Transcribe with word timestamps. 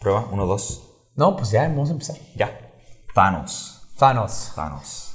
Prueba, 0.00 0.26
uno, 0.32 0.46
dos. 0.46 0.82
No, 1.14 1.36
pues 1.36 1.50
ya, 1.50 1.68
vamos 1.68 1.90
a 1.90 1.92
empezar. 1.92 2.16
Ya. 2.34 2.58
Thanos. 3.14 3.82
Thanos. 3.98 4.52
Thanos. 4.56 5.12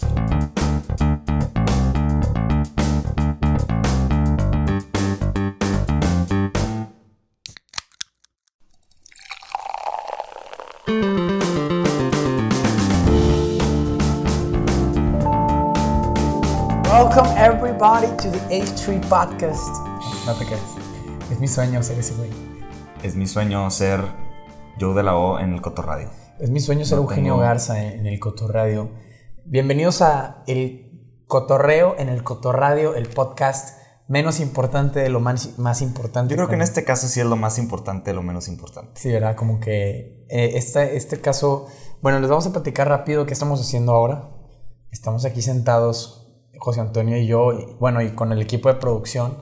Welcome 16.84 17.26
everybody 17.36 18.06
to 18.18 18.30
the 18.30 18.40
H3 18.52 19.02
Podcast. 19.10 19.84
No 20.28 20.36
te 20.36 20.46
creas. 20.46 20.62
Es 21.32 21.40
mi 21.40 21.48
sueño 21.48 21.82
ser 21.82 21.98
ese 21.98 22.14
güey. 22.14 22.30
Es 23.02 23.16
mi 23.16 23.26
sueño 23.26 23.72
ser 23.72 24.25
Joe 24.80 24.94
de 24.94 25.04
la 25.04 25.16
O 25.16 25.40
en 25.40 25.54
el 25.54 25.62
Cotorradio. 25.62 26.10
Es 26.40 26.50
mi 26.50 26.60
sueño 26.60 26.86
ser 26.86 26.98
No 26.98 27.04
Eugenio 27.04 27.34
tengo- 27.34 27.44
Garza 27.44 27.84
en, 27.84 28.00
en 28.02 28.08
el 28.08 28.20
Cotorradio. 28.20 28.90
Bienvenidos 29.46 30.02
a 30.02 30.44
El 30.48 31.22
Cotorreo 31.28 31.96
en 31.98 32.10
el 32.10 32.24
Cotorradio, 32.24 32.96
el 32.96 33.08
podcast 33.08 33.80
menos 34.08 34.40
importante 34.40 35.00
de 35.00 35.10
lo 35.10 35.20
más, 35.20 35.58
más 35.58 35.82
importante. 35.82 36.32
Yo 36.32 36.38
creo 36.38 36.50
que 36.50 36.56
en 36.56 36.62
este 36.62 36.84
caso 36.84 37.08
sí 37.08 37.20
es 37.20 37.26
lo 37.26 37.36
más 37.36 37.58
importante 37.58 38.12
de 38.12 38.16
lo 38.16 38.22
menos 38.22 38.48
importante. 38.48 39.00
Sí, 39.00 39.12
¿verdad? 39.12 39.36
Como 39.36 39.60
que 39.60 40.26
eh, 40.30 40.52
este, 40.56 40.96
este 40.98 41.20
caso... 41.22 41.68
Bueno, 42.02 42.20
les 42.20 42.30
vamos 42.30 42.46
a 42.46 42.52
platicar 42.52 42.88
rápido 42.88 43.26
qué 43.26 43.34
estamos 43.34 43.60
haciendo 43.62 43.94
ahora. 43.94 44.30
Estamos 44.92 45.26
aquí 45.26 45.42
sentados, 45.42 46.28
José 46.60 46.82
Antonio 46.82 47.18
y 47.18 47.26
yo, 47.26 47.54
y, 47.54 47.66
bueno, 47.80 48.02
y 48.02 48.12
con 48.12 48.32
el 48.32 48.42
equipo 48.42 48.70
de 48.70 48.76
producción, 48.76 49.40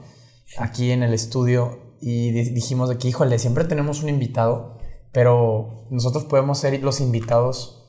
aquí 0.57 0.91
en 0.91 1.03
el 1.03 1.13
estudio, 1.13 1.95
y 1.99 2.31
di- 2.31 2.49
dijimos 2.51 2.89
aquí, 2.89 3.09
híjole, 3.09 3.37
siempre 3.39 3.65
tenemos 3.65 4.01
un 4.01 4.09
invitado, 4.09 4.77
pero 5.13 5.85
nosotros 5.91 6.25
podemos 6.25 6.57
ser 6.57 6.81
los 6.83 6.99
invitados 6.99 7.79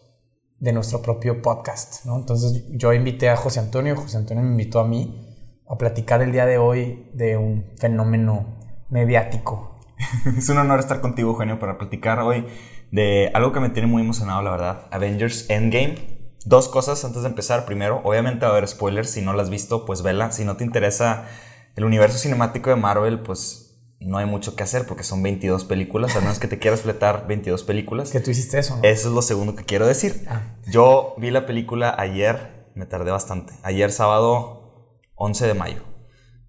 de 0.60 0.72
nuestro 0.72 1.02
propio 1.02 1.42
podcast, 1.42 2.04
¿no? 2.04 2.16
Entonces 2.16 2.64
yo 2.70 2.92
invité 2.92 3.28
a 3.30 3.36
José 3.36 3.60
Antonio, 3.60 3.96
José 3.96 4.18
Antonio 4.18 4.44
me 4.44 4.50
invitó 4.50 4.78
a 4.78 4.86
mí 4.86 5.34
a 5.68 5.76
platicar 5.76 6.22
el 6.22 6.32
día 6.32 6.46
de 6.46 6.58
hoy 6.58 7.10
de 7.14 7.36
un 7.36 7.72
fenómeno 7.78 8.58
mediático. 8.90 9.80
Es 10.36 10.48
un 10.48 10.58
honor 10.58 10.80
estar 10.80 11.00
contigo, 11.00 11.30
Eugenio, 11.30 11.58
para 11.58 11.78
platicar 11.78 12.20
hoy 12.20 12.46
de 12.90 13.30
algo 13.34 13.52
que 13.52 13.60
me 13.60 13.70
tiene 13.70 13.88
muy 13.88 14.02
emocionado, 14.02 14.42
la 14.42 14.50
verdad. 14.50 14.86
Avengers 14.90 15.48
Endgame. 15.50 16.14
Dos 16.44 16.68
cosas 16.68 17.04
antes 17.04 17.22
de 17.22 17.28
empezar. 17.28 17.64
Primero, 17.64 18.02
obviamente 18.04 18.44
va 18.44 18.52
a 18.52 18.56
haber 18.56 18.68
spoilers. 18.68 19.10
Si 19.10 19.22
no 19.22 19.32
las 19.32 19.44
has 19.44 19.50
visto, 19.50 19.86
pues 19.86 20.02
vela. 20.02 20.30
Si 20.30 20.44
no 20.44 20.56
te 20.56 20.64
interesa 20.64 21.26
el 21.74 21.84
universo 21.84 22.18
cinemático 22.18 22.70
de 22.70 22.76
Marvel, 22.76 23.20
pues 23.20 23.63
no 24.00 24.18
hay 24.18 24.26
mucho 24.26 24.54
que 24.56 24.62
hacer 24.62 24.86
porque 24.86 25.04
son 25.04 25.22
22 25.22 25.64
películas. 25.64 26.14
A 26.16 26.20
menos 26.20 26.38
que 26.38 26.48
te 26.48 26.58
quieras 26.58 26.82
fletar 26.82 27.26
22 27.26 27.62
películas. 27.64 28.10
Que 28.10 28.20
tú 28.20 28.30
hiciste 28.30 28.58
eso, 28.58 28.76
¿no? 28.76 28.82
Eso 28.82 29.08
es 29.08 29.14
lo 29.14 29.22
segundo 29.22 29.56
que 29.56 29.64
quiero 29.64 29.86
decir. 29.86 30.24
Ah. 30.28 30.56
Yo 30.70 31.14
vi 31.18 31.30
la 31.30 31.46
película 31.46 31.94
ayer, 31.98 32.70
me 32.74 32.86
tardé 32.86 33.10
bastante. 33.10 33.54
Ayer 33.62 33.90
sábado 33.90 35.00
11 35.14 35.46
de 35.46 35.54
mayo. 35.54 35.82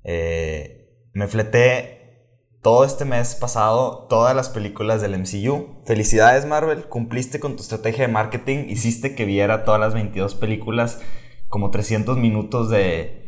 Eh, 0.03 1.09
me 1.13 1.27
fleté 1.27 1.95
todo 2.61 2.83
este 2.83 3.05
mes 3.05 3.35
pasado 3.35 4.07
todas 4.09 4.35
las 4.35 4.49
películas 4.49 5.01
del 5.01 5.17
MCU. 5.17 5.83
Felicidades 5.85 6.45
Marvel, 6.45 6.85
cumpliste 6.85 7.39
con 7.39 7.55
tu 7.55 7.61
estrategia 7.61 8.07
de 8.07 8.11
marketing, 8.11 8.65
hiciste 8.69 9.13
que 9.13 9.25
viera 9.25 9.65
todas 9.65 9.79
las 9.79 9.93
22 9.93 10.33
películas, 10.33 10.99
como 11.47 11.69
300 11.69 12.17
minutos 12.17 12.71
de 12.71 13.24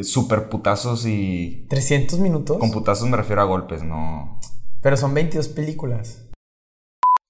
super 0.00 0.48
putazos 0.48 1.06
y... 1.06 1.66
300 1.68 2.18
minutos. 2.18 2.58
Con 2.58 2.70
putazos 2.70 3.08
me 3.08 3.16
refiero 3.16 3.42
a 3.42 3.44
golpes, 3.44 3.82
no... 3.82 4.40
Pero 4.80 4.96
son 4.96 5.14
22 5.14 5.48
películas. 5.48 6.22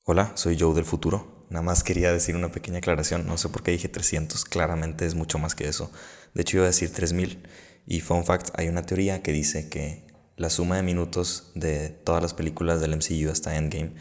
Hola, 0.05 0.33
soy 0.35 0.59
Joe 0.59 0.75
del 0.75 0.85
futuro. 0.85 1.47
Nada 1.51 1.63
más 1.63 1.85
quería 1.85 2.13
decir 2.13 2.35
una 2.35 2.51
pequeña 2.51 2.79
aclaración. 2.79 3.27
No 3.27 3.37
sé 3.37 3.51
por 3.51 3.63
qué 3.63 3.73
dije 3.73 3.89
300. 3.89 4.47
Claramente 4.47 5.05
es 5.05 5.15
mucho 5.15 5.39
más 5.39 5.55
que 5.55 5.69
eso. 5.69 5.93
De 6.33 6.43
hecho, 6.43 6.57
iba 6.57 6.65
a 6.65 6.69
decir 6.69 6.91
3000. 6.91 7.47
Y 7.87 8.01
fun 8.01 8.25
fact, 8.25 8.49
hay 8.55 8.69
una 8.69 8.83
teoría 8.83 9.23
que 9.23 9.33
dice 9.33 9.69
que 9.69 10.07
la 10.37 10.49
suma 10.49 10.77
de 10.77 10.83
minutos 10.83 11.53
de 11.55 11.91
todas 11.91 12.23
las 12.23 12.33
películas 12.33 12.81
del 12.81 12.97
MCU 12.97 13.31
hasta 13.31 13.55
Endgame 13.57 13.95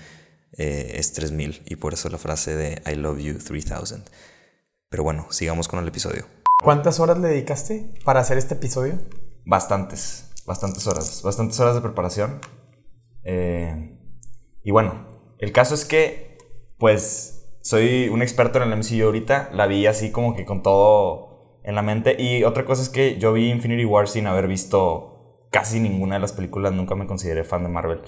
eh, 0.53 0.93
es 0.95 1.11
3000. 1.11 1.63
Y 1.65 1.75
por 1.75 1.93
eso 1.93 2.09
la 2.09 2.17
frase 2.17 2.55
de 2.55 2.81
I 2.89 2.95
love 2.95 3.19
you 3.19 3.37
3000. 3.37 4.03
Pero 4.87 5.03
bueno, 5.03 5.27
sigamos 5.29 5.67
con 5.67 5.79
el 5.79 5.87
episodio. 5.87 6.25
¿Cuántas 6.63 6.99
horas 6.99 7.17
le 7.17 7.29
dedicaste 7.29 7.89
para 8.05 8.19
hacer 8.19 8.37
este 8.37 8.53
episodio? 8.53 8.99
Bastantes, 9.45 10.31
bastantes 10.45 10.85
horas. 10.85 11.23
Bastantes 11.23 11.59
horas 11.59 11.73
de 11.73 11.81
preparación. 11.81 12.39
Eh, 13.23 13.97
y 14.63 14.69
bueno, 14.69 15.07
el 15.39 15.51
caso 15.53 15.73
es 15.73 15.85
que, 15.85 16.37
pues, 16.77 17.57
soy 17.61 18.09
un 18.09 18.21
experto 18.21 18.61
en 18.61 18.71
el 18.71 18.77
MCU 18.77 19.05
ahorita. 19.05 19.49
La 19.53 19.65
vi 19.65 19.87
así 19.87 20.11
como 20.11 20.35
que 20.35 20.45
con 20.45 20.61
todo 20.61 21.61
en 21.63 21.73
la 21.73 21.81
mente. 21.81 22.15
Y 22.21 22.43
otra 22.43 22.63
cosa 22.63 22.83
es 22.83 22.89
que 22.89 23.17
yo 23.17 23.33
vi 23.33 23.49
Infinity 23.49 23.85
War 23.85 24.07
sin 24.07 24.27
haber 24.27 24.47
visto 24.47 25.47
casi 25.49 25.79
ninguna 25.79 26.15
de 26.15 26.21
las 26.21 26.33
películas. 26.33 26.73
Nunca 26.73 26.93
me 26.93 27.07
consideré 27.07 27.43
fan 27.43 27.63
de 27.63 27.69
Marvel. 27.69 28.01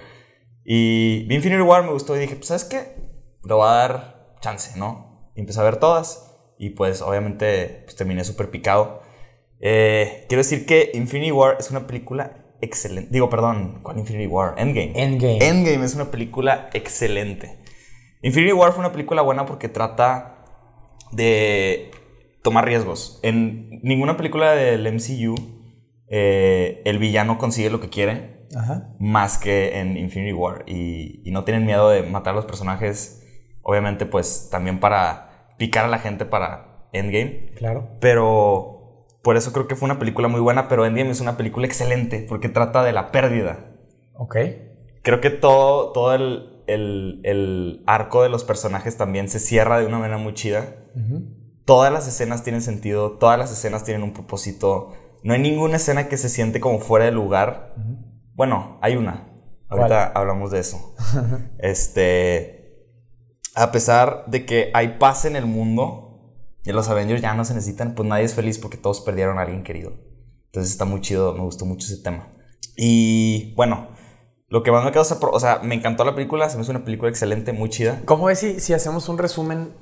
Y 0.64 1.26
vi 1.26 1.36
Infinity 1.36 1.64
War, 1.64 1.84
me 1.84 1.92
gustó 1.92 2.16
y 2.16 2.20
dije, 2.20 2.36
pues, 2.36 2.50
¿sabes 2.50 2.66
qué? 2.66 2.98
Le 3.44 3.54
voy 3.56 3.68
a 3.68 3.72
dar 3.72 4.36
chance, 4.42 4.78
¿no? 4.78 5.32
Y 5.36 5.40
empecé 5.40 5.60
a 5.60 5.64
ver 5.64 5.78
todas. 5.78 6.33
Y 6.64 6.70
pues, 6.70 7.02
obviamente, 7.02 7.82
pues, 7.84 7.98
terminé 7.98 8.24
súper 8.24 8.50
picado. 8.50 9.02
Eh, 9.60 10.24
quiero 10.30 10.40
decir 10.40 10.66
que 10.66 10.92
Infinity 10.94 11.34
War 11.34 11.58
es 11.60 11.70
una 11.72 11.86
película 11.88 12.56
excelente. 12.62 13.10
Digo, 13.12 13.30
perdón, 13.30 13.82
¿cuál 13.84 14.00
Infinity 14.00 14.28
War? 14.28 14.56
Endgame. 14.58 14.94
Endgame. 14.96 15.46
Endgame 15.46 15.84
es 15.84 15.94
una 15.94 16.10
película 16.10 16.70
excelente. 16.74 17.60
Infinity 18.22 18.54
War 18.54 18.72
fue 18.72 18.80
una 18.80 18.94
película 18.94 19.22
buena 19.22 19.46
porque 19.46 19.68
trata 19.68 20.46
de 21.12 21.92
tomar 22.44 22.64
riesgos. 22.64 23.20
En 23.24 23.82
ninguna 23.84 24.16
película 24.16 24.54
del 24.54 24.88
MCU 24.88 25.36
eh, 26.08 26.82
el 26.86 26.98
villano 26.98 27.38
consigue 27.38 27.70
lo 27.70 27.82
que 27.82 27.90
quiere 27.90 28.48
Ajá. 28.56 28.96
más 29.00 29.38
que 29.38 29.80
en 29.80 29.98
Infinity 29.98 30.32
War 30.32 30.64
y, 30.66 31.22
y 31.26 31.32
no 31.32 31.44
tienen 31.44 31.66
miedo 31.66 31.90
de 31.90 32.04
matar 32.04 32.32
a 32.32 32.38
los 32.38 32.46
personajes. 32.46 33.22
Obviamente, 33.64 34.06
pues 34.06 34.48
también 34.50 34.80
para 34.80 35.33
picar 35.64 35.86
a 35.86 35.88
la 35.88 36.00
gente 36.00 36.26
para 36.26 36.88
Endgame. 36.92 37.54
Claro. 37.56 37.88
Pero 38.02 39.06
por 39.22 39.38
eso 39.38 39.54
creo 39.54 39.68
que 39.68 39.76
fue 39.78 39.86
una 39.86 40.00
película 40.00 40.28
muy 40.28 40.42
buena, 40.42 40.68
pero 40.68 40.86
Endgame 40.86 41.10
es 41.12 41.22
una 41.22 41.38
película 41.38 41.66
excelente 41.66 42.26
porque 42.28 42.50
trata 42.50 42.84
de 42.84 42.92
la 42.92 43.12
pérdida. 43.12 43.72
Ok. 44.16 44.36
Creo 45.04 45.22
que 45.22 45.30
todo, 45.30 45.92
todo 45.94 46.14
el, 46.16 46.64
el- 46.68 47.22
el 47.24 47.84
arco 47.88 48.24
de 48.24 48.30
los 48.30 48.44
personajes 48.44 48.98
también 48.98 49.30
se 49.30 49.40
cierra 49.40 49.80
de 49.80 49.86
una 49.86 50.00
manera 50.00 50.18
muy 50.18 50.34
chida. 50.34 50.76
Ujú. 50.96 51.24
Todas 51.66 51.92
las 51.94 52.08
escenas 52.10 52.44
tienen 52.44 52.62
sentido, 52.62 53.12
todas 53.14 53.40
las 53.40 53.52
escenas 53.52 53.86
tienen 53.86 54.04
un 54.04 54.12
propósito. 54.14 54.92
No 55.24 55.34
hay 55.34 55.40
ninguna 55.40 55.78
escena 55.78 56.10
que 56.10 56.18
se 56.18 56.28
siente 56.28 56.60
como 56.60 56.80
fuera 56.80 57.06
de 57.06 57.12
lugar. 57.14 57.74
Ujú. 57.78 57.96
Bueno, 58.36 58.78
hay 58.82 58.98
una. 58.98 59.30
¿Cuál? 59.70 59.82
Ahorita 59.94 60.08
hablamos 60.14 60.52
de 60.52 60.60
eso. 60.60 60.94
este. 61.60 62.63
A 63.56 63.72
pesar 63.72 64.26
de 64.28 64.46
que 64.46 64.72
hay 64.74 64.98
paz 64.98 65.26
en 65.26 65.36
el 65.36 65.46
mundo 65.46 66.34
y 66.66 66.72
los 66.72 66.90
Avengers 66.90 67.22
ya 67.22 67.34
no 67.34 67.46
se 67.46 67.54
necesitan, 67.54 67.94
pues 67.96 68.08
nadie 68.08 68.24
es 68.24 68.34
feliz 68.34 68.58
porque 68.58 68.78
todos 68.78 69.02
perdieron 69.02 69.38
a 69.38 69.42
alguien 69.42 69.64
querido. 69.64 69.94
Entonces 70.46 70.72
está 70.72 70.86
muy 70.86 71.02
chido, 71.02 71.34
me 71.34 71.42
gustó 71.42 71.66
mucho 71.66 71.86
ese 71.86 72.02
tema. 72.02 72.30
Y 72.76 73.54
bueno, 73.56 73.90
lo 74.50 74.64
que 74.64 74.72
más 74.72 74.86
me 74.86 74.92
quedó, 74.92 75.04
o 75.32 75.40
sea, 75.40 75.60
me 75.64 75.76
encantó 75.76 76.06
la 76.06 76.14
película, 76.14 76.50
se 76.50 76.58
me 76.58 76.64
hizo 76.64 76.72
una 76.72 76.86
película 76.86 77.10
excelente, 77.10 77.54
muy 77.54 77.70
chida. 77.70 78.02
¿Cómo 78.06 78.26
ves 78.26 78.40
si, 78.40 78.60
si 78.60 78.74
hacemos 78.74 79.10
un 79.10 79.18
resumen, 79.18 79.74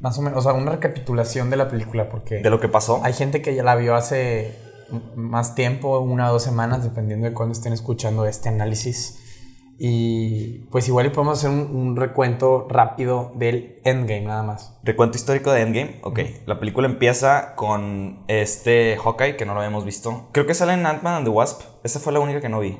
más 0.00 0.18
o 0.18 0.22
menos, 0.22 0.38
o 0.38 0.42
sea, 0.42 0.52
una 0.52 0.72
recapitulación 0.72 1.50
de 1.50 1.56
la 1.56 1.68
película? 1.68 2.08
Porque 2.08 2.42
De 2.42 2.50
lo 2.50 2.60
que 2.60 2.68
pasó. 2.68 3.00
hay 3.04 3.14
gente 3.14 3.42
que 3.42 3.54
ya 3.54 3.62
la 3.62 3.74
vio 3.74 3.94
hace 3.94 4.54
más 5.14 5.54
tiempo, 5.54 5.98
una 6.00 6.28
o 6.30 6.34
dos 6.34 6.42
semanas, 6.42 6.84
dependiendo 6.84 7.26
de 7.26 7.32
cuándo 7.32 7.52
estén 7.52 7.72
escuchando 7.72 8.26
este 8.26 8.48
análisis. 8.48 9.18
Y 9.80 10.66
pues 10.70 10.88
igual 10.88 11.06
y 11.06 11.10
podemos 11.10 11.38
hacer 11.38 11.50
un, 11.50 11.74
un 11.74 11.96
recuento 11.96 12.66
rápido 12.68 13.30
del 13.36 13.80
Endgame 13.84 14.22
nada 14.26 14.42
más. 14.42 14.76
Recuento 14.82 15.16
histórico 15.16 15.52
de 15.52 15.62
Endgame. 15.62 16.00
Ok, 16.02 16.18
la 16.46 16.58
película 16.58 16.88
empieza 16.88 17.54
con 17.54 18.24
este 18.26 18.96
Hawkeye 18.96 19.36
que 19.36 19.46
no 19.46 19.54
lo 19.54 19.60
habíamos 19.60 19.84
visto. 19.84 20.28
Creo 20.32 20.46
que 20.46 20.54
sale 20.54 20.72
en 20.72 20.84
Ant-Man 20.84 21.14
and 21.14 21.24
the 21.26 21.30
Wasp. 21.30 21.62
Esa 21.84 22.00
fue 22.00 22.12
la 22.12 22.18
única 22.20 22.40
que 22.40 22.48
no 22.48 22.58
vi. 22.60 22.76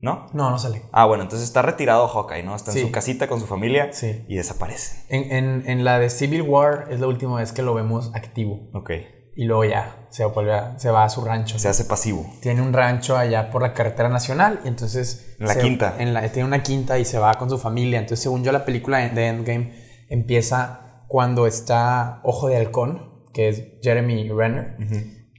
¿No? 0.00 0.26
No, 0.32 0.50
no 0.50 0.58
sale. 0.58 0.82
Ah, 0.92 1.06
bueno, 1.06 1.24
entonces 1.24 1.46
está 1.46 1.60
retirado 1.60 2.06
Hawkeye, 2.08 2.44
¿no? 2.44 2.54
Está 2.54 2.70
en 2.70 2.76
Sí. 2.78 2.82
su 2.84 2.92
casita 2.92 3.26
con 3.26 3.40
su 3.40 3.46
familia 3.46 3.92
Sí. 3.92 4.24
y 4.28 4.36
desaparece. 4.36 5.04
En, 5.08 5.32
en- 5.32 5.68
en 5.68 5.84
la 5.84 5.98
de 5.98 6.08
Civil 6.08 6.42
War 6.42 6.86
es 6.90 7.00
la 7.00 7.08
última 7.08 7.36
vez 7.36 7.52
que 7.52 7.62
lo 7.62 7.74
vemos 7.74 8.12
activo. 8.14 8.70
Ok. 8.74 8.90
Y 9.40 9.44
luego 9.44 9.64
ya 9.64 10.08
se, 10.10 10.24
vuelve 10.24 10.52
a- 10.52 10.76
se 10.80 10.90
va 10.90 11.04
a 11.04 11.08
su 11.08 11.24
rancho. 11.24 11.60
Se 11.60 11.68
hace 11.68 11.84
pasivo. 11.84 12.26
Tiene 12.42 12.60
un 12.60 12.72
rancho 12.72 13.16
allá 13.16 13.50
por 13.50 13.62
la 13.62 13.72
carretera 13.72 14.08
nacional 14.08 14.58
y 14.64 14.68
entonces... 14.68 15.36
En 15.38 15.46
la 15.46 15.54
se- 15.54 15.60
quinta. 15.60 15.94
en 16.00 16.12
la- 16.12 16.28
tiene 16.32 16.48
una 16.48 16.64
quinta 16.64 16.98
y 16.98 17.04
se 17.04 17.18
va 17.20 17.32
con 17.34 17.48
su 17.48 17.56
familia. 17.56 18.00
Entonces, 18.00 18.20
según 18.24 18.42
yo, 18.42 18.50
la 18.50 18.64
película 18.64 18.98
de 19.08 19.26
Endgame 19.28 19.72
empieza 20.08 21.04
cuando 21.06 21.46
está 21.46 22.20
Ojo 22.24 22.48
de 22.48 22.56
Halcón, 22.56 23.24
que 23.32 23.48
es 23.48 23.62
Jeremy 23.80 24.28
Renner. 24.28 24.76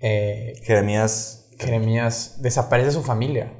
Eh, 0.01 0.53
Jeremías, 0.63 1.49
Jeremías 1.59 2.37
desaparece 2.41 2.91
su 2.91 3.03
familia 3.03 3.51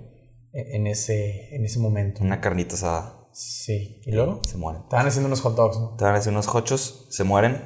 en 0.53 0.75
en 0.75 0.87
ese, 0.87 1.53
en 1.53 1.65
ese 1.65 1.79
momento. 1.79 2.23
una 2.23 2.39
carnita 2.39 2.75
asada. 2.75 3.27
Sí. 3.33 4.01
¿Y 4.05 4.11
luego? 4.13 4.39
Se 4.47 4.55
mueren. 4.57 4.83
Estaban 4.83 5.05
haciendo 5.05 5.27
unos 5.27 5.41
hot 5.41 5.55
dogs, 5.55 5.77
¿no? 5.77 5.91
Estaban 5.91 6.15
haciendo 6.15 6.39
unos 6.39 6.55
hochos, 6.55 7.07
se 7.09 7.23
mueren. 7.25 7.61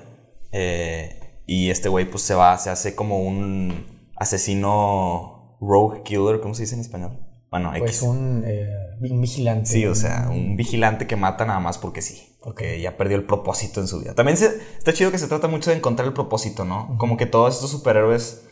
eh, 0.51 1.19
y 1.45 1.69
este 1.69 1.89
güey 1.89 2.09
pues 2.09 2.23
se 2.23 2.35
va, 2.35 2.57
se 2.57 2.69
hace 2.69 2.95
como 2.95 3.19
un 3.21 4.09
asesino 4.15 5.57
rogue 5.61 6.03
killer, 6.03 6.39
¿cómo 6.41 6.53
se 6.53 6.63
dice 6.63 6.75
en 6.75 6.81
español? 6.81 7.19
Bueno, 7.49 7.71
Pues 7.77 7.91
X. 7.97 8.01
un, 8.03 8.43
eh, 8.47 8.67
un 8.99 9.21
vigilante. 9.21 9.69
Sí, 9.69 9.85
o 9.85 9.93
sea, 9.95 10.27
un 10.31 10.55
vigilante 10.55 11.05
que 11.05 11.15
mata 11.15 11.45
nada 11.45 11.59
más 11.59 11.77
porque 11.77 12.01
sí. 12.01 12.29
Porque 12.41 12.81
ya 12.81 12.97
perdió 12.97 13.15
el 13.15 13.25
propósito 13.25 13.79
en 13.79 13.87
su 13.87 13.99
vida. 14.01 14.15
También 14.15 14.37
se, 14.37 14.47
está 14.77 14.91
chido 14.91 15.11
que 15.11 15.17
se 15.19 15.27
trata 15.27 15.47
mucho 15.47 15.69
de 15.69 15.77
encontrar 15.77 16.07
el 16.07 16.13
propósito, 16.13 16.65
¿no? 16.65 16.97
Como 16.97 17.15
que 17.15 17.25
todos 17.25 17.53
estos 17.55 17.69
superhéroes, 17.69 18.43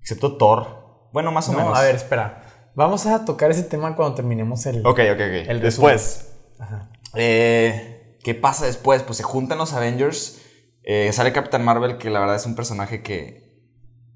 excepto 0.00 0.36
Thor, 0.36 1.08
bueno, 1.12 1.30
más 1.32 1.48
o 1.48 1.52
No, 1.52 1.58
menos. 1.58 1.78
a 1.78 1.82
ver, 1.82 1.94
espera. 1.94 2.70
Vamos 2.74 3.06
a 3.06 3.24
tocar 3.24 3.50
ese 3.50 3.62
tema 3.62 3.94
cuando 3.94 4.14
terminemos 4.14 4.64
el... 4.66 4.78
Ok, 4.86 4.98
ok, 5.12 5.20
ok. 5.20 5.48
El 5.48 5.60
Después, 5.60 6.32
Ajá. 6.58 6.90
eh, 7.14 8.16
¿qué 8.24 8.34
pasa 8.34 8.64
después? 8.66 9.02
Pues 9.02 9.18
se 9.18 9.22
juntan 9.22 9.58
los 9.58 9.74
Avengers. 9.74 10.39
Eh, 10.82 11.12
sale 11.12 11.32
Capitán 11.32 11.64
Marvel, 11.64 11.98
que 11.98 12.10
la 12.10 12.20
verdad 12.20 12.36
es 12.36 12.46
un 12.46 12.54
personaje 12.54 13.02
que. 13.02 13.50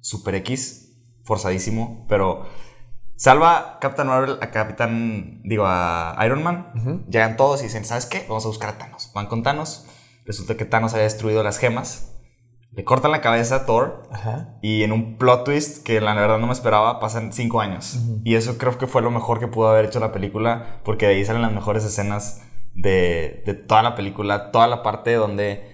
Super 0.00 0.34
X, 0.36 0.96
forzadísimo, 1.24 2.06
pero. 2.08 2.46
Salva 3.16 3.78
Capitán 3.80 4.08
Marvel 4.08 4.38
a 4.40 4.50
Capitán. 4.50 5.40
Digo, 5.44 5.64
a 5.66 6.16
Iron 6.24 6.42
Man. 6.42 6.72
Ujú. 6.74 7.04
Llegan 7.08 7.36
todos 7.36 7.60
y 7.60 7.64
dicen: 7.64 7.84
¿Sabes 7.84 8.06
qué? 8.06 8.24
Vamos 8.28 8.44
a 8.44 8.48
buscar 8.48 8.70
a 8.70 8.78
Thanos. 8.78 9.10
Van 9.14 9.26
con 9.26 9.42
Thanos. 9.42 9.86
Resulta 10.24 10.56
que 10.56 10.64
Thanos 10.64 10.94
había 10.94 11.04
destruido 11.04 11.42
las 11.42 11.58
gemas. 11.58 12.10
Le 12.72 12.82
cortan 12.82 13.12
la 13.12 13.20
cabeza 13.20 13.54
a 13.54 13.66
Thor. 13.66 14.08
Ajá. 14.10 14.58
Y 14.60 14.82
en 14.82 14.90
un 14.90 15.16
plot 15.16 15.44
twist 15.44 15.84
que 15.84 16.00
la 16.00 16.12
verdad 16.14 16.38
no 16.38 16.48
me 16.48 16.52
esperaba, 16.52 16.98
pasan 16.98 17.32
cinco 17.32 17.60
años. 17.60 18.00
Y 18.24 18.34
eso 18.34 18.58
creo 18.58 18.76
que 18.78 18.88
fue 18.88 19.00
lo 19.00 19.12
mejor 19.12 19.38
que 19.38 19.46
pudo 19.46 19.68
haber 19.68 19.84
hecho 19.84 20.00
la 20.00 20.10
película, 20.10 20.80
porque 20.84 21.06
de 21.06 21.14
ahí 21.14 21.24
salen 21.24 21.42
las 21.42 21.52
mejores 21.52 21.84
escenas 21.84 22.42
de, 22.74 23.44
de 23.46 23.54
toda 23.54 23.82
la 23.82 23.94
película, 23.94 24.50
toda 24.50 24.66
la 24.66 24.82
parte 24.82 25.14
donde 25.14 25.73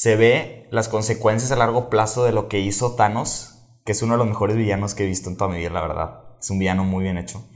se 0.00 0.16
ve 0.16 0.66
las 0.70 0.88
consecuencias 0.88 1.52
a 1.52 1.56
largo 1.56 1.90
plazo 1.90 2.24
de 2.24 2.32
lo 2.32 2.48
que 2.48 2.58
hizo 2.58 2.94
Thanos, 2.94 3.66
que 3.84 3.92
es 3.92 4.00
uno 4.00 4.14
de 4.14 4.18
los 4.18 4.26
mejores 4.26 4.56
villanos 4.56 4.94
que 4.94 5.04
he 5.04 5.06
visto 5.06 5.28
en 5.28 5.36
toda 5.36 5.50
mi 5.50 5.58
vida, 5.58 5.68
la 5.68 5.82
verdad. 5.82 6.20
Es 6.40 6.48
un 6.48 6.58
villano 6.58 6.84
muy 6.84 7.02
bien 7.02 7.18
hecho. 7.18 7.46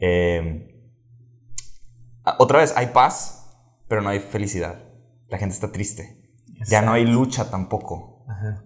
Eh, 0.00 0.82
ah, 2.24 2.36
otra 2.38 2.60
vez, 2.60 2.72
hay 2.74 2.86
paz, 2.86 3.50
pero 3.86 4.00
no 4.00 4.08
hay 4.08 4.18
felicidad. 4.18 4.82
La 5.28 5.36
gente 5.36 5.54
está 5.54 5.72
triste. 5.72 6.32
Ya 6.70 6.80
no 6.80 6.92
hay 6.92 7.04
lucha 7.04 7.50
tampoco. 7.50 8.24
Ajá. 8.26 8.64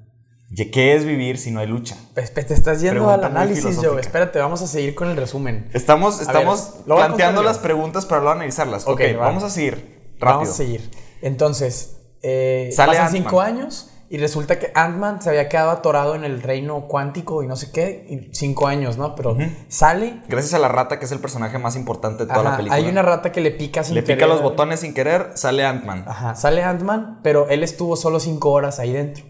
¿Y 0.52 0.70
¿Qué 0.70 0.94
es 0.94 1.04
vivir 1.04 1.36
si 1.36 1.50
no 1.50 1.58
hay 1.58 1.66
lucha? 1.66 1.96
Pues, 2.14 2.30
pues, 2.30 2.46
te 2.46 2.54
estás 2.54 2.82
yendo 2.82 3.00
Pregunta 3.00 3.26
al 3.26 3.36
análisis, 3.36 3.80
Joe. 3.82 4.00
Espérate, 4.00 4.38
vamos 4.38 4.62
a 4.62 4.68
seguir 4.68 4.94
con 4.94 5.10
el 5.10 5.16
resumen. 5.16 5.70
Estamos, 5.72 6.20
estamos 6.20 6.76
planteando 6.86 7.42
las 7.42 7.58
preguntas 7.58 8.06
para 8.06 8.20
luego 8.20 8.36
analizarlas. 8.36 8.84
Ok, 8.84 8.92
Ok, 8.92 9.00
va. 9.18 9.26
vamos 9.26 9.42
a 9.42 9.50
seguir. 9.50 9.74
Rápido. 10.20 10.38
Vamos 10.38 10.50
a 10.50 10.52
seguir. 10.52 10.88
Entonces, 11.20 11.93
eh, 12.24 12.70
Sale 12.72 12.92
pasan 12.92 13.12
cinco 13.12 13.40
años 13.40 13.90
y 14.08 14.18
resulta 14.18 14.58
que 14.58 14.70
Ant-Man 14.74 15.20
se 15.20 15.28
había 15.28 15.48
quedado 15.48 15.70
atorado 15.70 16.14
en 16.14 16.24
el 16.24 16.40
reino 16.42 16.86
cuántico 16.88 17.42
y 17.42 17.46
no 17.46 17.56
sé 17.56 17.70
qué, 17.70 18.06
y 18.08 18.34
cinco 18.34 18.66
años, 18.66 18.96
¿no? 18.96 19.14
Pero 19.14 19.36
sale. 19.68 20.20
Gracias 20.28 20.54
a 20.54 20.58
la 20.58 20.68
rata, 20.68 20.98
que 20.98 21.04
es 21.04 21.12
el 21.12 21.18
personaje 21.18 21.58
más 21.58 21.76
importante 21.76 22.24
de 22.24 22.32
toda 22.32 22.44
la 22.44 22.56
película. 22.56 22.76
hay 22.76 22.88
una 22.88 23.02
rata 23.02 23.32
que 23.32 23.40
le 23.40 23.50
pica 23.50 23.82
sin 23.82 23.94
Le 23.94 24.02
pica 24.02 24.14
querer. 24.14 24.28
los 24.28 24.42
botones 24.42 24.80
sin 24.80 24.94
querer, 24.94 25.32
sale 25.34 25.64
Ant-Man. 25.64 26.04
Ajá, 26.06 26.34
sale 26.34 26.62
Ant-Man, 26.62 27.20
pero 27.22 27.48
él 27.48 27.62
estuvo 27.62 27.96
solo 27.96 28.20
cinco 28.20 28.52
horas 28.52 28.78
ahí 28.78 28.92
dentro. 28.92 29.24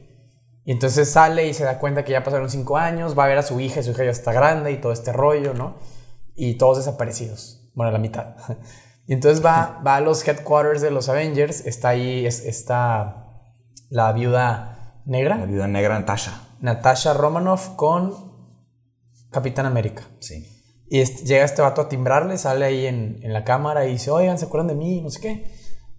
Y 0.65 0.73
entonces 0.73 1.11
sale 1.11 1.47
y 1.49 1.55
se 1.55 1.65
da 1.65 1.79
cuenta 1.79 2.05
que 2.05 2.13
ya 2.13 2.23
pasaron 2.23 2.49
cinco 2.49 2.77
años, 2.77 3.19
va 3.19 3.25
a 3.25 3.29
ver 3.29 3.39
a 3.39 3.43
su 3.43 3.61
hija, 3.61 3.81
y 3.81 3.83
su 3.83 3.91
hija 3.91 4.05
ya 4.05 4.11
está 4.11 4.33
grande 4.33 4.71
y 4.73 4.79
todo 4.79 4.93
este 4.93 5.13
rollo, 5.13 5.55
¿no? 5.55 5.77
Y 6.35 6.55
todos 6.55 6.79
desaparecidos. 6.79 7.71
Bueno, 7.75 7.91
la 7.93 7.99
mitad. 7.99 8.35
Y 9.07 9.13
entonces 9.13 9.45
va, 9.45 9.81
va 9.87 9.97
a 9.97 10.01
los 10.01 10.27
headquarters 10.27 10.81
de 10.81 10.91
los 10.91 11.09
Avengers, 11.09 11.67
está 11.67 11.91
ahí, 11.91 12.25
es, 12.27 12.45
está 12.45 13.27
la 13.91 14.13
viuda 14.13 15.03
La 15.05 15.13
negra, 15.13 15.37
vida 15.45 15.67
negra 15.69 15.99
Natasha. 15.99 16.41
Natasha 16.61 17.13
Romanoff 17.13 17.71
con 17.77 18.15
Capitán 19.31 19.67
América. 19.67 20.05
Sí. 20.21 20.47
Y 20.89 21.01
este- 21.01 21.25
llega 21.25 21.45
este 21.45 21.61
vato 21.61 21.83
a 21.83 21.89
timbrarle, 21.89 22.39
sale 22.39 22.65
ahí 22.65 22.87
en, 22.87 23.19
en 23.23 23.33
la 23.33 23.45
cámara 23.45 23.85
y 23.87 23.93
dice, 23.93 24.11
oigan, 24.11 24.39
¿se 24.39 24.47
acuerdan 24.47 24.69
de 24.69 24.75
mí? 24.75 25.01
No 25.03 25.11
sé 25.11 25.21
qué. 25.21 25.51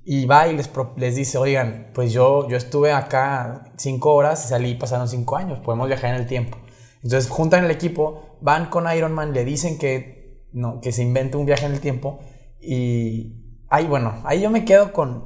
Y 0.03 0.25
va 0.25 0.47
y 0.47 0.55
les, 0.55 0.69
les 0.97 1.15
dice, 1.15 1.37
oigan, 1.37 1.91
pues 1.93 2.11
yo, 2.11 2.47
yo 2.47 2.57
estuve 2.57 2.91
acá 2.91 3.71
cinco 3.77 4.13
horas 4.13 4.45
y 4.45 4.47
salí 4.47 4.69
y 4.71 4.75
pasaron 4.75 5.07
cinco 5.07 5.35
años, 5.35 5.59
podemos 5.59 5.87
viajar 5.87 6.11
en 6.15 6.21
el 6.21 6.27
tiempo. 6.27 6.57
Entonces 7.03 7.29
juntan 7.29 7.65
el 7.65 7.71
equipo, 7.71 8.37
van 8.41 8.67
con 8.69 8.91
Iron 8.95 9.13
Man, 9.13 9.33
le 9.33 9.45
dicen 9.45 9.77
que, 9.77 10.47
no, 10.53 10.79
que 10.81 10.91
se 10.91 11.03
invente 11.03 11.37
un 11.37 11.45
viaje 11.45 11.65
en 11.65 11.73
el 11.73 11.79
tiempo 11.81 12.19
y... 12.67 13.41
Ahí, 13.69 13.87
bueno, 13.87 14.21
ahí 14.25 14.41
yo 14.41 14.49
me 14.49 14.63
quedo 14.65 14.93
con 14.93 15.25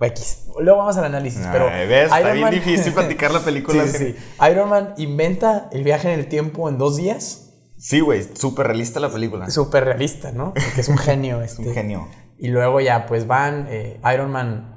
X. 0.00 0.46
Luego 0.60 0.78
vamos 0.80 0.96
al 0.96 1.04
análisis, 1.04 1.46
pero... 1.52 1.66
¿ves? 1.66 2.04
Está 2.04 2.20
Iron 2.20 2.32
bien 2.32 2.44
Man- 2.44 2.54
difícil 2.54 2.92
platicar 2.92 3.30
la 3.32 3.40
película. 3.44 3.84
Sí, 3.84 3.90
sí, 3.90 3.98
sin- 3.98 4.14
sí. 4.14 4.20
Iron 4.50 4.68
Man 4.68 4.94
inventa 4.98 5.68
el 5.72 5.84
viaje 5.84 6.12
en 6.12 6.18
el 6.18 6.28
tiempo 6.28 6.68
en 6.68 6.78
dos 6.78 6.96
días. 6.96 7.50
Sí, 7.76 8.00
güey, 8.00 8.22
súper 8.34 8.66
realista 8.68 9.00
la 9.00 9.10
película. 9.10 9.50
Súper 9.50 9.84
realista, 9.84 10.30
¿no? 10.32 10.54
Porque 10.54 10.80
es 10.80 10.88
un 10.88 10.98
genio. 10.98 11.42
Este. 11.42 11.66
un 11.66 11.74
genio. 11.74 12.08
Y 12.38 12.48
luego 12.48 12.80
ya, 12.80 13.06
pues 13.06 13.26
van, 13.26 13.66
eh, 13.68 14.00
Iron 14.14 14.30
Man 14.30 14.76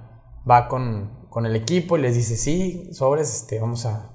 va 0.49 0.67
con, 0.67 1.27
con 1.29 1.45
el 1.45 1.55
equipo 1.55 1.97
y 1.97 2.01
les 2.01 2.15
dice, 2.15 2.35
sí, 2.37 2.89
sobres, 2.91 3.33
este, 3.33 3.59
vamos, 3.59 3.85
a, 3.85 4.11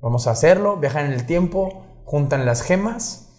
vamos 0.00 0.26
a 0.26 0.32
hacerlo. 0.32 0.76
Viajan 0.76 1.06
en 1.06 1.12
el 1.12 1.26
tiempo, 1.26 2.02
juntan 2.04 2.46
las 2.46 2.62
gemas. 2.62 3.29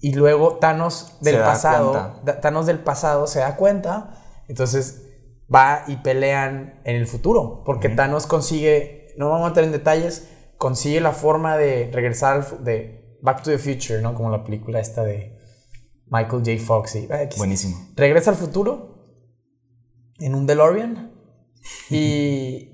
Y 0.00 0.12
luego 0.14 0.58
Thanos 0.58 1.18
del 1.20 1.34
Se 1.36 1.40
pasado, 1.40 2.20
da- 2.24 2.40
Thanos 2.40 2.66
del 2.66 2.78
pasado 2.78 3.26
se 3.26 3.40
da 3.40 3.56
cuenta. 3.56 4.14
Entonces 4.48 5.04
va 5.52 5.82
y 5.88 5.96
pelean 5.96 6.80
en 6.84 6.96
el 6.96 7.06
futuro. 7.06 7.62
Porque 7.64 7.88
Thanos 7.88 8.26
consigue, 8.26 9.08
no 9.16 9.30
vamos 9.30 9.44
a 9.46 9.48
entrar 9.48 9.64
en 9.64 9.72
detalles, 9.72 10.28
consigue 10.56 11.00
la 11.00 11.12
forma 11.12 11.56
de 11.56 11.90
regresar 11.92 12.36
al, 12.36 12.64
de 12.64 13.18
Back 13.22 13.42
to 13.42 13.50
the 13.50 13.58
Future, 13.58 14.00
¿no? 14.00 14.14
Como 14.14 14.30
la 14.30 14.44
película 14.44 14.78
esta 14.78 15.02
de 15.04 15.36
Michael 16.06 16.42
J. 16.44 16.64
Fox 16.64 16.94
y 16.94 17.08
eh. 17.10 17.28
Buenísimo. 17.36 17.76
regresa 17.96 18.30
al 18.30 18.36
futuro 18.36 19.04
en 20.20 20.34
un 20.34 20.46
DeLorean 20.46 21.12
y, 21.90 22.70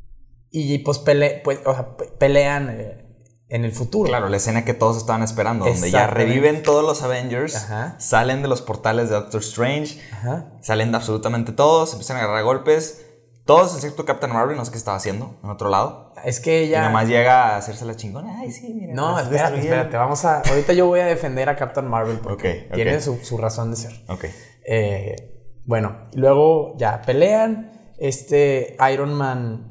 y 0.50 0.78
pues, 0.78 0.98
pele, 0.98 1.40
pues 1.42 1.60
o 1.64 1.72
sea, 1.72 1.96
pe- 1.96 2.06
pelean 2.18 2.68
eh, 2.70 3.07
en 3.50 3.64
el 3.64 3.72
futuro. 3.72 4.08
Claro, 4.08 4.28
la 4.28 4.36
escena 4.36 4.64
que 4.64 4.74
todos 4.74 4.96
estaban 4.96 5.22
esperando, 5.22 5.64
donde 5.64 5.90
ya 5.90 6.06
reviven 6.06 6.62
todos 6.62 6.84
los 6.84 7.02
Avengers, 7.02 7.56
Ajá. 7.56 7.96
salen 7.98 8.42
de 8.42 8.48
los 8.48 8.60
portales 8.62 9.08
de 9.08 9.14
Doctor 9.14 9.40
Strange, 9.40 10.00
Ajá. 10.12 10.52
salen 10.60 10.90
de 10.90 10.96
absolutamente 10.98 11.52
todos, 11.52 11.92
empiezan 11.92 12.16
a 12.18 12.20
agarrar 12.24 12.44
golpes. 12.44 13.04
Todos 13.46 13.74
excepto 13.76 14.04
Captain 14.04 14.30
Marvel, 14.30 14.58
no 14.58 14.64
sé 14.66 14.72
qué 14.72 14.76
estaba 14.76 14.98
haciendo 14.98 15.38
en 15.42 15.48
otro 15.48 15.70
lado. 15.70 16.12
Es 16.22 16.38
que 16.38 16.64
Y 16.64 16.68
ella... 16.68 16.80
nada 16.80 16.92
más 16.92 17.08
llega 17.08 17.54
a 17.54 17.56
hacerse 17.56 17.86
la 17.86 17.96
chingona. 17.96 18.38
Ay, 18.40 18.52
sí, 18.52 18.74
mira. 18.74 18.92
No, 18.92 19.18
espérate, 19.18 19.52
destruí". 19.52 19.68
espérate. 19.72 19.96
Vamos 19.96 20.22
a... 20.26 20.40
Ahorita 20.42 20.74
yo 20.74 20.86
voy 20.86 21.00
a 21.00 21.06
defender 21.06 21.48
a 21.48 21.56
Captain 21.56 21.88
Marvel 21.88 22.18
porque 22.18 22.64
Ok, 22.66 22.66
ok. 22.68 22.74
tiene 22.74 23.00
su, 23.00 23.16
su 23.24 23.38
razón 23.38 23.70
de 23.70 23.76
ser. 23.78 23.92
Ok. 24.08 24.26
Eh, 24.66 25.16
bueno, 25.64 26.08
y 26.12 26.18
luego 26.18 26.74
ya 26.76 27.00
pelean. 27.00 27.72
Este 27.96 28.76
Iron 28.92 29.14
Man 29.14 29.70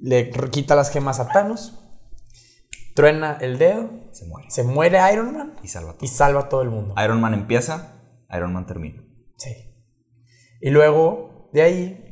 le 0.00 0.30
quita 0.50 0.74
las 0.74 0.88
gemas 0.90 1.20
a 1.20 1.28
Thanos. 1.28 1.74
Truena 2.98 3.38
el 3.40 3.58
dedo. 3.58 3.90
Se 4.12 4.26
muere. 4.26 4.50
Se 4.50 4.62
muere 4.64 4.98
Iron 5.12 5.32
Man. 5.32 5.54
Y 5.62 5.68
salva 5.68 5.92
todo. 5.92 6.04
Y 6.04 6.08
salva 6.08 6.40
a 6.40 6.48
todo 6.48 6.62
el 6.62 6.70
mundo. 6.70 6.94
Iron 7.02 7.20
Man 7.20 7.32
empieza, 7.32 7.92
Iron 8.36 8.52
Man 8.52 8.66
termina. 8.66 9.02
Sí. 9.36 9.54
Y 10.60 10.70
luego, 10.70 11.48
de 11.52 11.62
ahí. 11.62 12.04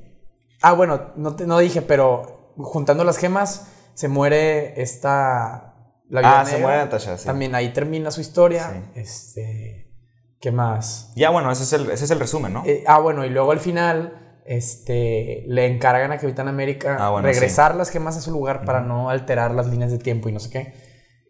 Ah, 0.63 0.73
bueno, 0.75 1.13
no, 1.17 1.35
te- 1.35 1.47
no 1.47 1.59
dije, 1.59 1.83
pero 1.83 2.53
juntando 2.57 3.03
las 3.05 3.19
gemas, 3.19 3.73
se 3.95 4.07
muere 4.09 4.81
esta. 4.81 5.75
La 6.09 6.41
Ah, 6.41 6.45
se 6.45 6.53
Negra. 6.53 6.67
muere 6.69 6.83
Natasha, 6.85 7.19
sí. 7.19 7.27
También 7.27 7.55
ahí 7.57 7.73
termina 7.73 8.13
su 8.13 8.21
historia. 8.21 8.71
Sí. 8.71 9.01
Este. 9.01 9.93
¿Qué 10.41 10.53
más? 10.53 11.13
Ya, 11.17 11.31
bueno, 11.31 11.51
ese 11.51 11.65
es 11.65 11.73
el, 11.73 11.91
ese 11.91 12.05
es 12.05 12.11
el 12.13 12.21
resumen, 12.21 12.53
¿no? 12.53 12.63
Eh, 12.65 12.85
ah, 12.87 13.01
bueno, 13.01 13.25
y 13.25 13.31
luego 13.31 13.51
al 13.51 13.59
final. 13.61 14.26
Este. 14.47 15.45
Le 15.47 15.67
encargan 15.67 16.13
a 16.13 16.19
Capitán 16.19 16.49
América 16.49 16.97
Ah, 16.99 17.11
bueno, 17.11 17.27
regresar 17.27 17.75
las 17.75 17.91
gemas 17.91 18.17
a 18.17 18.21
su 18.21 18.31
lugar 18.31 18.65
para 18.65 18.81
no 18.81 19.11
alterar 19.11 19.53
las 19.53 19.67
líneas 19.67 19.91
de 19.91 19.99
tiempo 19.99 20.29
y 20.29 20.33
no 20.33 20.41
sé 20.41 20.51
qué. 20.51 20.75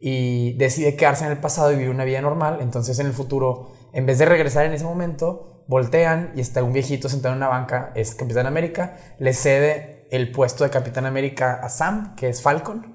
Y 0.00 0.56
decide 0.58 0.96
quedarse 0.96 1.24
en 1.24 1.32
el 1.32 1.38
pasado 1.38 1.72
y 1.72 1.76
vivir 1.76 1.90
una 1.90 2.04
vida 2.04 2.20
normal. 2.20 2.58
Entonces 2.60 2.98
en 2.98 3.06
el 3.06 3.12
futuro, 3.12 3.72
en 3.92 4.06
vez 4.06 4.18
de 4.18 4.26
regresar 4.26 4.66
en 4.66 4.72
ese 4.72 4.84
momento, 4.84 5.64
voltean 5.68 6.32
y 6.34 6.40
está 6.40 6.62
un 6.62 6.72
viejito 6.72 7.08
sentado 7.08 7.34
en 7.34 7.38
una 7.38 7.48
banca, 7.48 7.92
es 7.94 8.14
Capitán 8.14 8.46
América, 8.46 8.96
le 9.18 9.32
cede 9.32 10.06
el 10.10 10.30
puesto 10.30 10.64
de 10.64 10.70
Capitán 10.70 11.06
América 11.06 11.60
a 11.62 11.68
Sam, 11.68 12.14
que 12.14 12.28
es 12.28 12.42
Falcon, 12.42 12.94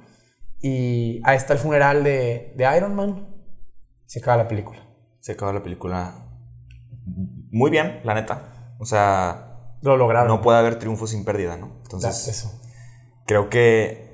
y 0.62 1.22
ahí 1.26 1.36
está 1.36 1.54
el 1.54 1.60
funeral 1.60 2.04
de, 2.04 2.54
de 2.56 2.78
Iron 2.78 2.96
Man. 2.96 3.28
Se 4.06 4.20
acaba 4.20 4.38
la 4.38 4.48
película. 4.48 4.80
Se 5.20 5.34
acaba 5.34 5.52
la 5.54 5.64
película 5.64 6.14
muy 7.52 7.70
bien, 7.70 8.00
la 8.04 8.14
neta. 8.14 8.76
O 8.80 8.86
sea, 8.86 9.51
Lo 9.82 9.98
lograron. 9.98 10.28
no 10.28 10.42
puede 10.42 10.60
haber 10.60 10.78
triunfo 10.80 11.08
sin 11.08 11.26
pérdida, 11.26 11.58
¿no? 11.58 11.68
Ya, 11.68 11.74
Entonces, 11.84 12.28
eso. 12.28 12.62
creo 13.26 13.50
que. 13.50 14.10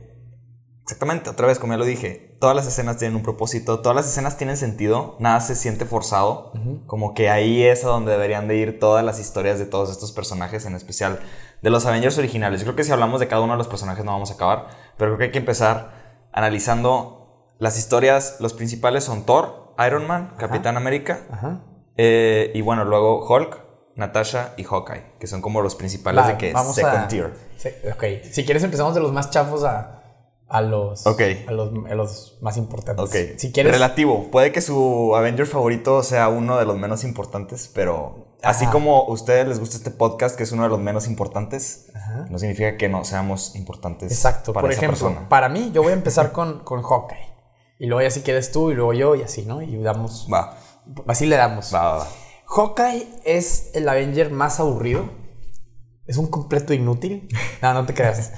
Exactamente, 0.83 1.29
otra 1.29 1.47
vez, 1.47 1.59
como 1.59 1.74
ya 1.74 1.77
lo 1.77 1.86
dije. 1.86 2.38
todas 2.39 2.55
las 2.55 2.65
escenas 2.67 2.97
tienen 2.97 3.17
un 3.17 3.24
propósito, 3.24 3.79
todas 3.81 3.95
las 3.95 4.07
escenas 4.07 4.38
tienen 4.38 4.55
sentido, 4.57 5.17
nada 5.19 5.41
se 5.41 5.55
siente 5.55 5.86
forzado, 5.86 6.53
como 6.86 7.13
que 7.15 7.29
ahí 7.29 7.63
es 7.63 7.83
a 7.83 7.88
donde 7.89 8.12
deberían 8.12 8.47
de 8.47 8.55
ir 8.57 8.79
todas 8.79 9.03
las 9.03 9.19
historias 9.19 9.57
de 9.59 9.65
todos 9.65 9.89
estos 9.89 10.12
personajes, 10.13 10.65
en 10.65 10.75
especial 10.75 11.19
de 11.62 11.69
los 11.71 11.86
Avengers 11.88 12.17
originales. 12.19 12.62
Yo 12.62 12.65
creo 12.67 12.75
que 12.75 12.83
si 12.83 12.91
hablamos 12.91 13.19
de 13.19 13.27
cada 13.27 13.41
uno 13.41 13.53
de 13.53 13.57
los 13.57 13.67
personajes 13.67 14.05
no 14.05 14.12
vamos 14.12 14.29
a 14.31 14.36
acabar, 14.36 14.67
pero 14.97 15.09
creo 15.12 15.17
que 15.17 15.24
hay 15.25 15.31
que 15.31 15.39
empezar 15.39 16.27
analizando 16.31 17.53
las 17.59 17.77
historias, 17.77 18.38
los 18.39 18.53
principales 18.53 19.03
son 19.03 19.25
Thor, 19.25 19.74
Iron 19.86 20.07
Man, 20.07 20.36
Capitán 20.38 20.77
América, 20.77 21.25
Ajá. 21.31 21.63
eh, 21.97 22.51
y 22.53 22.62
bueno, 22.62 22.86
luego 22.86 23.27
Hulk, 23.27 23.59
Natasha 23.98 24.54
y 24.58 24.63
Hawkeye, 24.63 25.04
que 25.20 25.27
son 25.27 25.42
como 25.42 25.62
los 25.62 25.75
principales 25.75 26.24
Va, 26.24 26.27
de 26.30 26.38
que 26.38 26.54
vamos 26.54 26.75
second 26.75 26.96
a- 26.96 27.08
tier. 27.08 27.34
Sí, 27.58 27.70
ok. 27.92 28.04
Si 28.32 28.46
quieres 28.46 28.63
empezamos 28.63 28.94
de 28.96 29.01
los 29.01 29.12
más 29.12 29.30
chafos 29.32 29.63
a, 29.63 30.04
a 30.48 30.62
los, 30.62 31.06
Ok. 31.08 31.22
a 31.48 31.51
los, 31.51 31.72
a 31.89 31.96
los 31.96 32.38
más 32.42 32.56
importantes. 32.58 33.04
Ok. 33.04 33.38
Si 33.39 33.51
quieres... 33.51 33.74
Relativo. 33.74 34.30
Puede 34.32 34.51
que 34.51 34.62
su 34.62 35.13
Avenger 35.16 35.48
favorito 35.48 36.04
sea 36.04 36.30
uno 36.30 36.58
de 36.58 36.66
los 36.66 36.77
menos 36.77 37.04
importantes, 37.04 37.70
pero 37.74 38.27
así 38.44 38.68
como 38.68 38.98
a 39.08 39.12
ustedes 39.12 39.48
les 39.48 39.60
gusta 39.60 39.77
este 39.77 39.89
podcast, 39.92 40.38
que 40.38 40.44
es 40.44 40.51
uno 40.51 40.63
de 40.63 40.70
los 40.70 40.80
menos 40.80 41.08
importantes, 41.08 41.88
Ajá. 41.96 42.27
no 42.30 42.38
significa 42.38 42.77
que 42.77 42.88
no 42.88 43.04
seamos 43.04 43.56
importantes 43.56 44.12
Exacto. 44.12 44.54
para 44.54 44.62
Por 44.62 44.72
esa 44.72 44.82
ejemplo, 44.82 45.08
persona. 45.08 45.27
para 45.27 45.50
mí, 45.50 45.72
yo 45.74 45.82
voy 45.82 45.92
a 45.92 45.96
empezar 45.96 46.32
con, 46.34 46.60
con 46.60 46.84
Hawkeye. 46.84 47.27
Y 47.80 47.88
luego 47.88 48.01
ya 48.04 48.12
si 48.12 48.22
quieres 48.22 48.51
tú, 48.51 48.70
y 48.72 48.75
luego 48.75 48.94
yo, 48.94 49.16
y 49.16 49.24
así, 49.24 49.42
¿no? 49.44 49.62
Y 49.63 49.75
damos... 49.77 50.27
Va, 50.32 50.56
Así 51.08 51.25
le 51.25 51.36
damos. 51.36 51.74
va, 51.74 51.82
va, 51.82 51.98
va. 51.98 52.08
Hawkeye 52.48 53.08
es 53.25 53.72
el 53.74 53.88
Avenger 53.89 54.32
más 54.32 54.60
aburrido. 54.60 55.10
Es 56.06 56.18
un 56.18 56.27
completo 56.27 56.74
inútil. 56.74 57.27
No, 57.62 57.74
no 57.74 57.86
te 57.86 57.94
creas. 57.94 58.32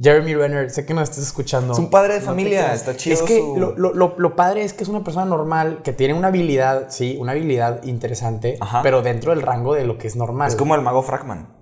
Jeremy 0.00 0.34
Renner, 0.34 0.70
sé 0.70 0.84
que 0.84 0.92
nos 0.92 1.08
estás 1.08 1.22
escuchando. 1.24 1.72
Es 1.72 1.78
un 1.78 1.88
padre 1.88 2.14
de 2.14 2.20
No 2.20 2.26
familia, 2.26 2.74
está 2.74 2.96
chido 2.96 3.14
Es 3.14 3.22
que 3.22 3.38
su- 3.38 3.56
lo, 3.56 3.76
lo- 3.76 3.94
lo- 3.94 4.14
lo 4.18 4.34
padre 4.34 4.64
es 4.64 4.72
que 4.72 4.82
es 4.82 4.88
una 4.88 5.04
persona 5.04 5.24
normal, 5.24 5.82
que 5.84 5.92
tiene 5.92 6.14
una 6.14 6.28
habilidad, 6.28 6.86
sí, 6.90 7.16
una 7.20 7.30
habilidad 7.32 7.84
interesante, 7.84 8.58
Ajá. 8.60 8.82
pero 8.82 9.02
dentro 9.02 9.30
del 9.30 9.42
rango 9.42 9.72
de 9.74 9.84
lo 9.84 9.96
que 9.96 10.08
es 10.08 10.16
normal. 10.16 10.48
Es 10.48 10.56
como 10.56 10.74
el 10.74 10.80
mago 10.82 11.02
Fragman. 11.04 11.54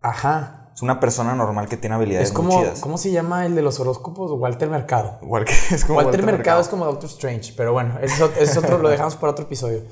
Ajá. 0.00 0.70
Es 0.74 0.80
una 0.80 0.98
persona 1.00 1.34
normal 1.34 1.68
que 1.68 1.76
tiene 1.76 1.96
habilidades 1.96 2.28
Es 2.30 2.34
muy 2.34 2.46
como, 2.46 2.62
chidas. 2.62 2.80
¿cómo 2.80 2.96
se 2.96 3.10
llama 3.10 3.44
el 3.44 3.54
de 3.54 3.60
los 3.60 3.78
horóscopos? 3.78 4.30
Walter 4.32 4.70
Mercado. 4.70 5.20
Es 5.70 5.84
como 5.84 5.98
Walter, 5.98 6.22
Mercado, 6.22 6.62
es 6.62 6.68
como 6.68 6.86
Doctor 6.86 7.10
Strange, 7.10 7.52
pero 7.56 7.74
bueno, 7.74 7.98
ese 8.00 8.14
es, 8.14 8.20
ot- 8.22 8.32
ese 8.38 8.52
es 8.52 8.56
otro, 8.56 8.78
lo 8.78 8.88
dejamos 8.88 9.16
para 9.16 9.32
otro 9.32 9.44
episodio. 9.44 9.82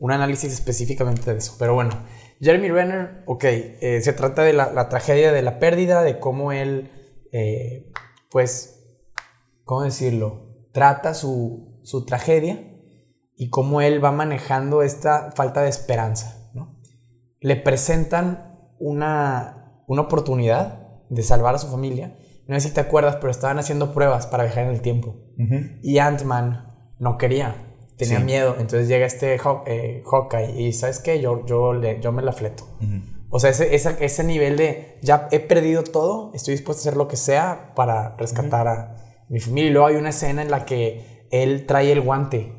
Un 0.00 0.10
análisis 0.12 0.52
específicamente 0.52 1.30
de 1.32 1.38
eso. 1.38 1.54
Pero 1.58 1.74
bueno, 1.74 1.90
Jeremy 2.40 2.68
Renner, 2.70 3.22
ok, 3.26 3.44
eh, 3.44 4.00
se 4.02 4.12
trata 4.12 4.42
de 4.42 4.52
la, 4.52 4.72
la 4.72 4.88
tragedia 4.88 5.30
de 5.30 5.42
la 5.42 5.58
pérdida, 5.58 6.02
de 6.02 6.18
cómo 6.18 6.52
él, 6.52 6.90
eh, 7.32 7.92
pues, 8.30 9.06
¿cómo 9.64 9.82
decirlo? 9.82 10.48
Trata 10.72 11.14
su, 11.14 11.78
su 11.84 12.04
tragedia 12.04 12.66
y 13.36 13.50
cómo 13.50 13.80
él 13.80 14.02
va 14.04 14.10
manejando 14.10 14.82
esta 14.82 15.32
falta 15.32 15.62
de 15.62 15.68
esperanza, 15.68 16.50
¿no? 16.54 16.80
Le 17.40 17.56
presentan 17.56 18.74
una, 18.78 19.82
una 19.86 20.02
oportunidad 20.02 21.06
de 21.10 21.22
salvar 21.22 21.54
a 21.54 21.58
su 21.58 21.68
familia. 21.68 22.16
No 22.46 22.58
sé 22.58 22.68
si 22.68 22.74
te 22.74 22.80
acuerdas, 22.80 23.16
pero 23.16 23.30
estaban 23.30 23.58
haciendo 23.58 23.92
pruebas 23.92 24.26
para 24.26 24.44
viajar 24.44 24.64
en 24.64 24.70
el 24.70 24.80
tiempo. 24.80 25.16
Y 25.82 25.98
Ant-Man 25.98 26.94
no 26.98 27.16
quería, 27.16 27.69
tenía 28.04 28.18
Sí. 28.18 28.24
miedo. 28.24 28.56
Entonces 28.58 28.88
llega 28.88 29.06
este 29.06 29.38
Haw- 29.38 29.62
eh, 29.66 30.02
Hawkeye 30.10 30.60
y 30.60 30.72
¿sabes 30.72 30.98
qué? 31.00 31.20
Yo, 31.20 31.44
yo, 31.46 31.72
le- 31.72 32.00
yo 32.00 32.12
me 32.12 32.22
la 32.22 32.32
fleto. 32.32 32.64
Ujú. 32.80 33.00
O 33.30 33.38
sea, 33.38 33.50
ese, 33.50 33.74
esa- 33.74 33.96
ese 34.00 34.24
nivel 34.24 34.56
de 34.56 34.98
ya 35.02 35.28
he 35.30 35.38
perdido 35.40 35.84
todo, 35.84 36.32
estoy 36.34 36.54
dispuesto 36.54 36.80
a 36.80 36.82
hacer 36.82 36.96
lo 36.96 37.06
que 37.06 37.16
sea 37.16 37.72
para 37.76 38.16
rescatar 38.16 38.66
a 38.68 38.96
mi 39.28 39.38
familia. 39.38 39.70
Y 39.70 39.72
luego 39.72 39.86
hay 39.86 39.96
una 39.96 40.08
escena 40.10 40.42
en 40.42 40.50
la 40.50 40.64
que 40.64 41.26
él 41.30 41.64
trae 41.66 41.92
el 41.92 42.00
guante 42.00 42.52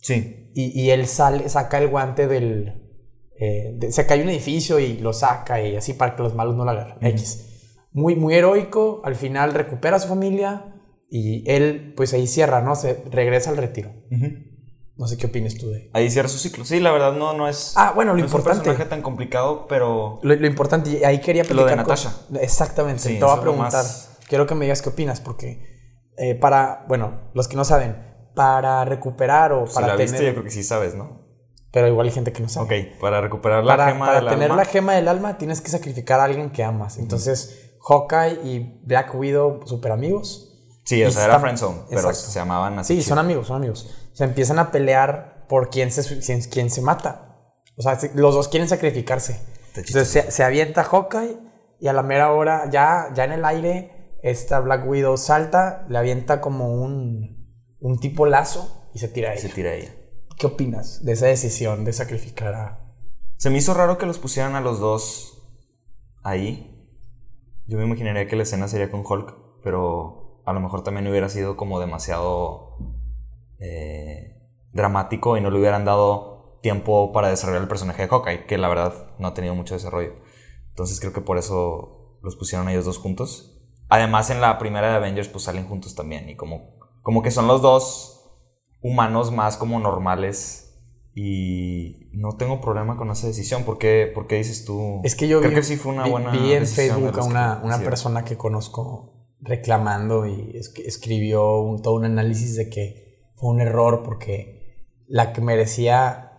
Sí. 0.00 0.50
y, 0.54 0.80
y 0.80 0.90
él 0.90 1.06
sale, 1.06 1.48
saca 1.48 1.78
el 1.78 1.88
guante 1.88 2.28
del... 2.28 2.80
eh, 3.40 3.72
de- 3.76 3.90
se 3.90 4.06
cae 4.06 4.22
un 4.22 4.28
edificio 4.28 4.78
y 4.78 4.98
lo 4.98 5.12
saca 5.12 5.60
y 5.60 5.74
así 5.74 5.94
para 5.94 6.14
que 6.14 6.22
los 6.22 6.34
malos 6.36 6.54
no 6.54 6.64
lo 6.64 6.70
agarren. 6.70 6.98
X. 7.04 7.50
Muy, 7.92 8.14
muy 8.14 8.34
heroico, 8.34 9.00
al 9.04 9.16
final 9.16 9.52
recupera 9.54 9.96
a 9.96 10.00
su 10.00 10.06
familia 10.08 10.70
y 11.10 11.42
él 11.50 11.92
pues 11.96 12.12
ahí 12.14 12.26
cierra, 12.28 12.60
¿no? 12.60 12.76
Se 12.76 13.02
regresa 13.10 13.50
al 13.50 13.56
retiro. 13.56 13.90
Ujú. 14.12 14.26
No 14.96 15.08
sé 15.08 15.16
qué 15.16 15.26
opinas 15.26 15.56
tú 15.56 15.70
de... 15.70 15.90
Ahí 15.92 16.08
cierra 16.10 16.28
su 16.28 16.38
ciclo. 16.38 16.64
Sí, 16.64 16.78
la 16.78 16.92
verdad 16.92 17.14
no, 17.14 17.32
no 17.32 17.48
es. 17.48 17.72
Ah, 17.76 17.92
bueno, 17.94 18.12
lo 18.12 18.18
no 18.20 18.24
es 18.26 18.32
un 18.32 18.38
importante. 18.38 18.64
personaje 18.64 18.88
tan 18.88 19.02
complicado, 19.02 19.66
pero. 19.68 20.20
Lo, 20.22 20.34
lo 20.36 20.46
importante, 20.46 20.90
y 20.90 21.04
ahí 21.04 21.20
quería 21.20 21.42
Lo 21.42 21.48
de 21.48 21.54
platicar 21.54 21.84
con- 21.84 21.88
Natasha. 21.94 22.12
Exactamente, 22.40 23.02
Sí, 23.02 23.18
te 23.18 23.24
voy 23.24 23.36
a 23.36 23.40
preguntar. 23.40 23.72
más- 23.84 24.10
Quiero 24.28 24.46
que 24.46 24.54
me 24.54 24.64
digas 24.66 24.82
qué 24.82 24.90
opinas, 24.90 25.20
porque 25.20 25.74
eh, 26.16 26.34
para, 26.36 26.84
bueno, 26.88 27.22
los 27.34 27.48
que 27.48 27.56
no 27.56 27.64
saben, 27.64 27.96
para 28.36 28.84
recuperar 28.84 29.52
o 29.52 29.66
Si 29.66 29.74
para 29.74 29.88
la 29.88 29.92
tener... 29.96 30.10
viste, 30.12 30.26
yo 30.26 30.32
creo 30.32 30.44
que 30.44 30.50
sí 30.52 30.62
sabes, 30.62 30.94
¿no? 30.94 31.22
Pero 31.72 31.88
igual 31.88 32.06
hay 32.06 32.12
gente 32.12 32.32
que 32.32 32.40
no 32.40 32.48
sabe. 32.48 32.66
Ok, 32.92 33.00
para 33.00 33.20
recuperar 33.20 33.64
la 33.64 33.76
para, 33.76 33.92
gema 33.92 34.06
para 34.06 34.20
del 34.20 34.28
tener 34.28 34.50
alma. 34.52 34.62
la 34.62 34.64
gema 34.64 34.92
del 34.94 35.08
alma 35.08 35.38
tienes 35.38 35.60
que 35.60 35.70
sacrificar 35.70 36.20
a 36.20 36.24
alguien 36.24 36.50
que 36.50 36.62
amas. 36.62 36.98
Entonces, 36.98 37.72
Hawkeye 37.88 38.40
y 38.44 38.80
Black 38.84 39.12
Widow, 39.12 39.60
super 39.66 39.90
amigos. 39.90 40.52
Sí, 40.84 41.02
o 41.02 41.10
sea, 41.10 41.24
era 41.24 41.40
friendzone, 41.40 41.80
pero 41.88 42.00
Exacto. 42.10 42.30
se 42.30 42.38
llamaban 42.38 42.78
así. 42.78 42.94
Sí, 42.96 43.02
son 43.02 43.18
amigos, 43.18 43.48
son 43.48 43.56
amigos. 43.56 44.03
Se 44.14 44.24
empiezan 44.24 44.58
a 44.58 44.70
pelear 44.70 45.46
por 45.46 45.68
quién 45.68 45.90
se, 45.90 46.48
quién, 46.48 46.70
se 46.70 46.80
mata. 46.80 47.52
O 47.76 47.82
sea, 47.82 47.98
los 48.14 48.34
dos 48.34 48.48
quieren 48.48 48.68
sacrificarse. 48.68 49.40
Entonces 49.76 50.08
se, 50.08 50.30
se 50.30 50.42
avienta 50.42 50.84
Hawkeye 50.84 51.36
y 51.80 51.88
a 51.88 51.92
la 51.92 52.02
mera 52.02 52.32
hora, 52.32 52.70
ya, 52.70 53.10
ya 53.14 53.24
en 53.24 53.32
el 53.32 53.44
aire, 53.44 54.18
esta 54.22 54.60
Black 54.60 54.86
Widow 54.88 55.18
salta, 55.18 55.84
le 55.90 55.98
avienta 55.98 56.40
como 56.40 56.72
un, 56.72 57.44
un 57.78 57.98
tipo 57.98 58.24
lazo 58.24 58.88
y 58.94 58.98
se 58.98 59.08
tira 59.08 59.32
a 59.32 59.36
Se 59.36 59.48
ella. 59.48 59.94
¿Qué 60.38 60.46
opinas 60.46 61.04
de 61.04 61.12
esa 61.12 61.26
decisión 61.26 61.84
de 61.84 61.92
sacrificar 61.92 62.54
a... 62.54 62.94
Se 63.36 63.50
me 63.50 63.58
hizo 63.58 63.74
raro 63.74 63.98
que 63.98 64.06
los 64.06 64.18
pusieran 64.18 64.54
a 64.54 64.60
los 64.60 64.80
dos 64.80 65.42
ahí. 66.22 66.88
Yo 67.66 67.76
me 67.76 67.84
imaginaría 67.84 68.26
que 68.26 68.36
la 68.36 68.44
escena 68.44 68.68
sería 68.68 68.90
con 68.90 69.04
Hulk, 69.06 69.62
pero 69.62 70.42
a 70.46 70.52
lo 70.52 70.60
mejor 70.60 70.82
también 70.82 71.06
hubiera 71.06 71.28
sido 71.28 71.56
como 71.56 71.80
demasiado 71.80 72.78
eh, 73.64 74.36
dramático 74.72 75.36
y 75.36 75.40
no 75.40 75.50
le 75.50 75.58
hubieran 75.58 75.84
dado 75.84 76.58
tiempo 76.62 77.12
para 77.12 77.28
desarrollar 77.30 77.62
el 77.62 77.68
personaje 77.68 78.02
de 78.02 78.08
Hawkeye, 78.08 78.46
que 78.46 78.58
la 78.58 78.68
verdad 78.68 78.92
no 79.18 79.28
ha 79.28 79.34
tenido 79.34 79.54
mucho 79.54 79.74
desarrollo. 79.74 80.12
Entonces 80.70 81.00
creo 81.00 81.12
que 81.12 81.20
por 81.20 81.38
eso 81.38 82.18
los 82.22 82.36
pusieron 82.36 82.68
ellos 82.68 82.84
dos 82.84 82.98
juntos. 82.98 83.62
Además 83.88 84.30
en 84.30 84.40
la 84.40 84.58
primera 84.58 84.90
de 84.90 84.96
Avengers 84.96 85.28
pues 85.28 85.44
salen 85.44 85.66
juntos 85.66 85.94
también 85.94 86.28
y 86.28 86.36
como, 86.36 86.76
como 87.02 87.22
que 87.22 87.30
son 87.30 87.46
los 87.46 87.62
dos 87.62 88.10
humanos 88.82 89.30
más 89.30 89.56
como 89.56 89.78
normales 89.78 90.60
y 91.14 92.08
no 92.12 92.36
tengo 92.36 92.60
problema 92.60 92.96
con 92.96 93.10
esa 93.10 93.26
decisión. 93.28 93.64
¿Por 93.64 93.78
qué, 93.78 94.10
por 94.12 94.26
qué 94.26 94.36
dices 94.36 94.64
tú? 94.64 95.00
Es 95.04 95.14
que 95.14 95.28
yo 95.28 95.38
creo 95.38 95.50
vi, 95.50 95.56
que 95.56 95.62
sí 95.62 95.76
fue 95.76 95.92
una 95.92 96.04
vi- 96.04 96.10
buena 96.10 96.30
vi 96.32 96.52
en 96.54 96.66
Facebook 96.66 97.18
a 97.20 97.24
una, 97.24 97.60
una 97.62 97.78
persona 97.78 98.24
que 98.24 98.36
conozco 98.36 99.28
reclamando 99.40 100.26
y 100.26 100.52
es 100.54 100.72
escribió 100.84 101.58
un, 101.60 101.82
todo 101.82 101.94
un 101.94 102.04
análisis 102.06 102.56
de 102.56 102.68
que 102.70 103.03
fue 103.34 103.50
un 103.50 103.60
error 103.60 104.02
porque 104.04 104.86
la 105.06 105.32
que 105.32 105.40
merecía 105.40 106.32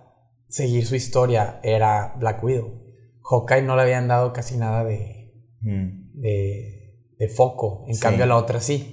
seguir 0.48 0.86
su 0.86 0.96
historia 0.96 1.60
era 1.64 2.16
Black 2.18 2.44
Widow. 2.44 2.82
Hawkeye 3.24 3.62
no 3.64 3.76
le 3.76 3.82
habían 3.84 4.08
dado 4.08 4.34
casi 4.34 4.58
nada 4.58 4.84
de, 4.84 5.34
Mm, 5.62 6.12
de, 6.22 7.00
de 7.18 7.28
foco, 7.30 7.86
en 7.88 7.96
Sí. 7.96 8.02
cambio 8.02 8.24
a 8.26 8.28
la 8.28 8.38
otra 8.38 8.60
sí. 8.62 8.92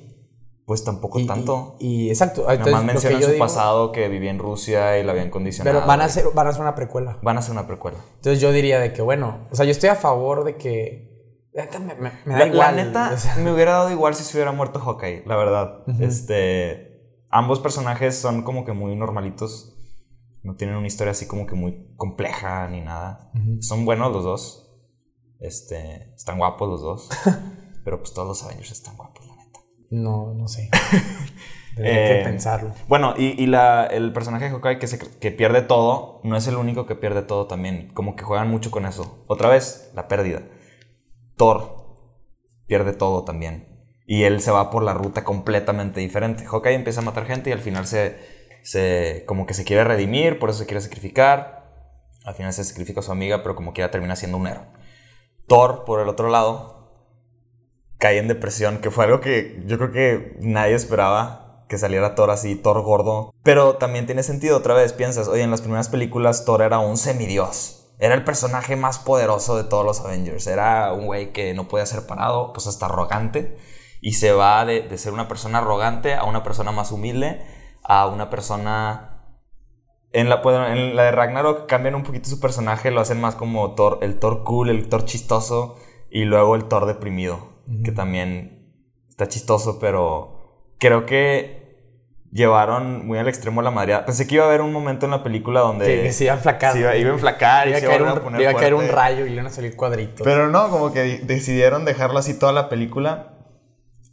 Pues 0.65 0.85
tampoco 0.85 1.19
Y, 1.19 1.27
tanto. 1.27 1.77
Y, 1.81 2.07
y- 2.07 2.09
exacto. 2.09 2.47
Nada 2.47 2.65
más 2.71 2.85
mencionan 2.85 3.21
su 3.23 3.29
digo- 3.33 3.39
pasado 3.41 3.93
que 3.93 4.09
vivía 4.09 4.31
en 4.31 4.39
Rusia 4.39 4.99
y 4.99 5.03
la 5.03 5.13
habían 5.13 5.29
condicionado. 5.29 5.77
Pero 5.77 5.87
van 5.87 6.01
a, 6.01 6.05
hacer, 6.05 6.25
van 6.35 6.47
a 6.47 6.51
hacer 6.51 6.63
una 6.63 6.75
precuela. 6.75 7.19
Van 7.23 7.37
a 7.37 7.41
hacer 7.41 7.53
una 7.53 7.67
precuela. 7.67 7.99
Entonces 8.17 8.41
yo 8.41 8.53
diría 8.53 8.79
de 8.81 8.93
que, 8.93 9.03
bueno, 9.03 9.49
o 9.51 9.55
sea, 9.57 9.65
yo 9.67 9.71
estoy 9.73 9.91
a 9.91 9.97
favor 9.97 10.45
de 10.45 10.57
que... 10.57 11.11
Me, 11.53 11.95
me- 11.97 12.13
me 12.25 12.33
da 12.33 12.39
La, 12.39 12.47
igual. 12.47 12.77
la 12.77 12.85
neta, 12.85 13.11
o 13.13 13.19
sea, 13.19 13.35
me 13.37 13.53
hubiera 13.53 13.73
dado 13.73 13.91
igual 13.91 14.15
si 14.15 14.23
se 14.25 14.37
hubiera 14.39 14.53
muerto 14.53 14.79
Hawkeye, 14.81 15.25
la 15.27 15.37
verdad. 15.37 15.83
Este. 16.01 16.92
Ambos 17.33 17.61
personajes 17.61 18.17
son 18.17 18.43
como 18.43 18.65
que 18.65 18.73
muy 18.73 18.95
normalitos. 18.95 19.75
No 20.43 20.55
tienen 20.55 20.77
una 20.77 20.87
historia 20.87 21.13
así 21.13 21.27
como 21.27 21.47
que 21.47 21.55
muy 21.55 21.95
compleja 21.97 22.69
ni 22.69 22.81
nada. 22.83 23.31
Ujú. 23.35 23.63
Son 23.63 23.85
buenos 23.85 24.13
los 24.13 24.23
dos. 24.23 24.71
Este. 25.41 26.13
Están 26.15 26.39
guapos 26.39 26.69
los 26.69 26.83
dos. 26.83 27.09
pero 27.85 27.99
pues 27.99 28.13
todos 28.13 28.29
los 28.29 28.43
Avengers 28.45 28.71
están 28.71 28.97
guapos, 28.97 29.27
la 29.27 29.37
neta. 29.37 29.61
No, 29.91 30.35
no 30.35 30.47
sé. 30.47 30.71
Que 31.75 32.21
Eh, 32.21 32.25
pensarlo. 32.25 32.75
Bueno, 32.87 33.15
y, 33.17 33.29
y 33.43 33.47
la, 33.47 33.87
el 33.87 34.13
personaje 34.13 34.45
de 34.45 34.51
Hawkeye 34.51 34.79
que, 34.79 34.87
se, 34.87 34.99
que 34.99 35.31
pierde 35.31 35.63
todo, 35.63 36.21
no 36.23 36.37
es 36.37 36.47
el 36.47 36.57
único 36.57 36.85
que 36.85 36.97
pierde 36.97 37.23
todo 37.23 37.47
también. 37.47 37.91
Como 37.95 38.15
que 38.15 38.25
juegan 38.25 38.51
mucho 38.51 38.71
con 38.71 38.85
eso. 38.85 39.25
Otra 39.27 39.49
vez, 39.49 39.91
la 39.95 40.07
pérdida. 40.07 40.43
Thor 41.39 41.87
pierde 42.67 42.93
todo 42.93 43.25
también. 43.25 43.72
Y 44.07 44.25
él 44.25 44.41
se 44.41 44.51
va 44.51 44.71
por 44.71 44.83
la 44.83 44.95
ruta 44.95 45.25
completamente 45.25 46.01
diferente. 46.01 46.45
Hawkeye 46.45 46.75
empieza 46.75 47.01
a 47.01 47.05
matar 47.05 47.27
gente 47.27 47.51
y 47.51 47.53
al 47.53 47.61
final 47.61 47.87
se, 47.87 48.19
se 48.63 49.25
como 49.27 49.47
que 49.47 49.55
se 49.55 49.65
quiere 49.65 49.85
redimir, 49.85 50.39
por 50.39 50.51
eso 50.51 50.61
se 50.61 50.67
quiere 50.67 50.81
sacrificar. 50.81 51.63
Al 52.25 52.35
final 52.35 52.53
se 52.53 52.65
sacrifica 52.65 53.01
a 53.01 53.03
su 53.03 53.13
amiga, 53.13 53.43
pero 53.43 53.57
como 53.57 53.73
quiera 53.73 53.91
termina 53.91 54.17
siendo 54.17 54.39
un 54.39 54.47
héroe. 54.47 54.67
Thor, 55.47 55.85
por 55.85 56.01
el 56.01 56.09
otro 56.09 56.29
lado, 56.29 56.73
cae 57.99 58.19
en 58.19 58.29
depresión, 58.29 58.79
que 58.79 58.91
fue 58.91 59.05
algo 59.05 59.21
que 59.21 59.63
yo 59.67 59.79
creo 59.79 59.93
que 59.93 60.37
nadie 60.41 60.75
esperaba 60.75 61.43
que 61.73 61.79
saliera 61.79 62.15
Thor 62.15 62.31
así, 62.31 62.55
Thor 62.55 62.83
gordo. 62.83 63.33
Pero 63.43 63.77
también 63.77 64.05
tiene 64.05 64.23
sentido, 64.23 64.59
otra 64.59 64.75
vez, 64.75 64.93
piensas, 64.93 65.27
oye, 65.27 65.43
en 65.43 65.51
las 65.51 65.63
primeras 65.63 65.89
películas 65.89 66.45
Thor 66.45 66.61
era 66.61 66.79
un 66.79 66.99
semidios. 66.99 67.95
Era 67.99 68.15
el 68.15 68.25
personaje 68.25 68.77
más 68.77 68.99
poderoso 68.99 69.57
de 69.57 69.65
todos 69.65 69.85
los 69.85 70.01
Avengers. 70.01 70.47
Era 70.47 70.93
un 70.93 71.07
güey 71.07 71.33
que 71.33 71.55
no 71.55 71.69
podía 71.69 71.87
ser 71.87 72.07
parado, 72.07 72.53
pues 72.53 72.67
hasta 72.67 72.87
arrogante. 72.87 73.57
Y 74.03 74.15
se 74.15 74.33
va 74.33 74.67
de, 74.67 74.83
de 74.83 74.99
ser 74.99 75.15
una 75.15 75.29
persona 75.29 75.59
arrogante 75.59 76.15
a 76.15 76.25
una 76.25 76.43
persona 76.43 76.73
más 76.73 76.93
humilde, 76.93 77.41
a 77.83 78.07
una 78.09 78.29
persona 78.29 79.13
en 80.13 80.29
la, 80.29 80.43
pues, 80.43 80.57
en 80.57 80.95
la 80.95 81.05
de 81.05 81.13
Ragnarok 81.13 81.67
cambian 81.67 81.95
un 81.95 82.03
poquito 82.03 82.29
su 82.29 82.39
personaje, 82.39 82.91
lo 82.91 83.01
hacen 83.01 83.21
más 83.21 83.35
como 83.35 83.75
Thor, 83.75 83.99
el 84.03 84.19
Thor 84.19 84.45
cool, 84.45 84.69
el 84.69 84.89
Thor 84.89 85.07
chistoso 85.07 85.77
y 86.11 86.25
luego 86.25 86.55
el 86.55 86.65
Thor 86.65 86.87
deprimido, 86.87 87.63
que 87.83 87.93
también 87.93 88.75
está 89.09 89.27
chistoso, 89.29 89.79
pero 89.79 90.75
creo 90.79 91.07
que 91.07 91.63
llevaron 92.31 93.07
muy 93.07 93.19
al 93.19 93.29
extremo 93.29 93.63
la 93.63 93.71
madre. 93.71 93.99
Pensé 94.01 94.27
que 94.27 94.35
iba 94.35 94.45
a 94.45 94.49
haber 94.49 94.61
un 94.61 94.73
momento 94.73 95.07
en 95.07 95.13
la 95.13 95.23
película 95.23 95.61
donde 95.61 96.03
Que 96.03 96.13
se 96.13 96.25
iba 96.25 96.35
a 96.35 96.37
enflacar. 96.37 96.73
se 96.73 96.81
iba, 96.81 96.97
iba 96.97 97.11
a 97.11 97.13
enflacar 97.15 97.69
y 97.69 97.71
Iba 97.71 97.79
a 97.79 97.81
se 97.81 97.87
iba 97.87 98.11
a 98.11 98.15
un, 98.15 98.21
poner 98.21 98.41
iba 98.41 98.51
a 98.51 98.55
caer 98.55 98.75
un 98.75 98.89
rayo 98.89 99.25
y 99.25 99.31
le 99.31 99.35
iban 99.35 99.47
a 99.47 99.51
salir 99.51 99.77
cuadritos. 99.77 100.25
Pero 100.25 100.49
no, 100.49 100.69
como 100.69 100.93
que 100.93 101.21
decidieron 101.23 101.85
dejarlo 101.85 102.19
así 102.19 102.39
toda 102.39 102.53
la 102.53 102.69
película. 102.69 103.32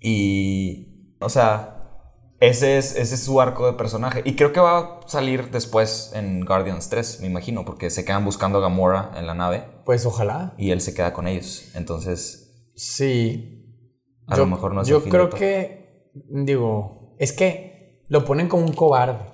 Y. 0.01 1.15
O 1.20 1.29
sea. 1.29 1.75
Ese 2.41 2.77
es, 2.77 2.96
ese 2.96 3.15
es 3.15 3.24
su 3.25 3.41
arco 3.41 3.65
de 3.65 3.74
personaje. 3.74 4.22
Y 4.24 4.38
creo 4.38 4.53
que 4.53 4.62
va 4.62 4.77
a 4.79 5.00
salir 5.08 5.51
después 5.51 6.12
en 6.15 6.46
Guardians 6.46 6.88
3, 6.88 7.20
me 7.20 7.27
imagino, 7.27 7.65
porque 7.65 7.89
se 7.89 8.06
quedan 8.06 8.24
buscando 8.24 8.60
a 8.60 8.62
Gamora 8.62 9.12
en 9.18 9.27
la 9.27 9.34
nave 9.34 9.65
Pues 9.84 10.06
ojalá. 10.06 10.53
y 10.58 10.72
él 10.72 10.79
se 10.79 10.94
queda 10.94 11.12
con 11.12 11.27
ellos. 11.27 11.70
Entonces, 11.75 12.72
Sí. 12.75 13.75
a 14.25 14.38
lo 14.38 14.46
mejor 14.46 14.74
no 14.74 14.84
es 14.84 14.88
Yo 14.88 14.96
el 14.98 15.01
fin 15.03 15.12
creo 15.12 15.29
que, 15.29 16.12
digo, 16.29 17.13
es 17.20 17.34
que 17.34 18.06
lo 18.08 18.24
ponen 18.24 18.48
como 18.48 18.63
un 18.65 18.72
cobarde. 18.74 19.25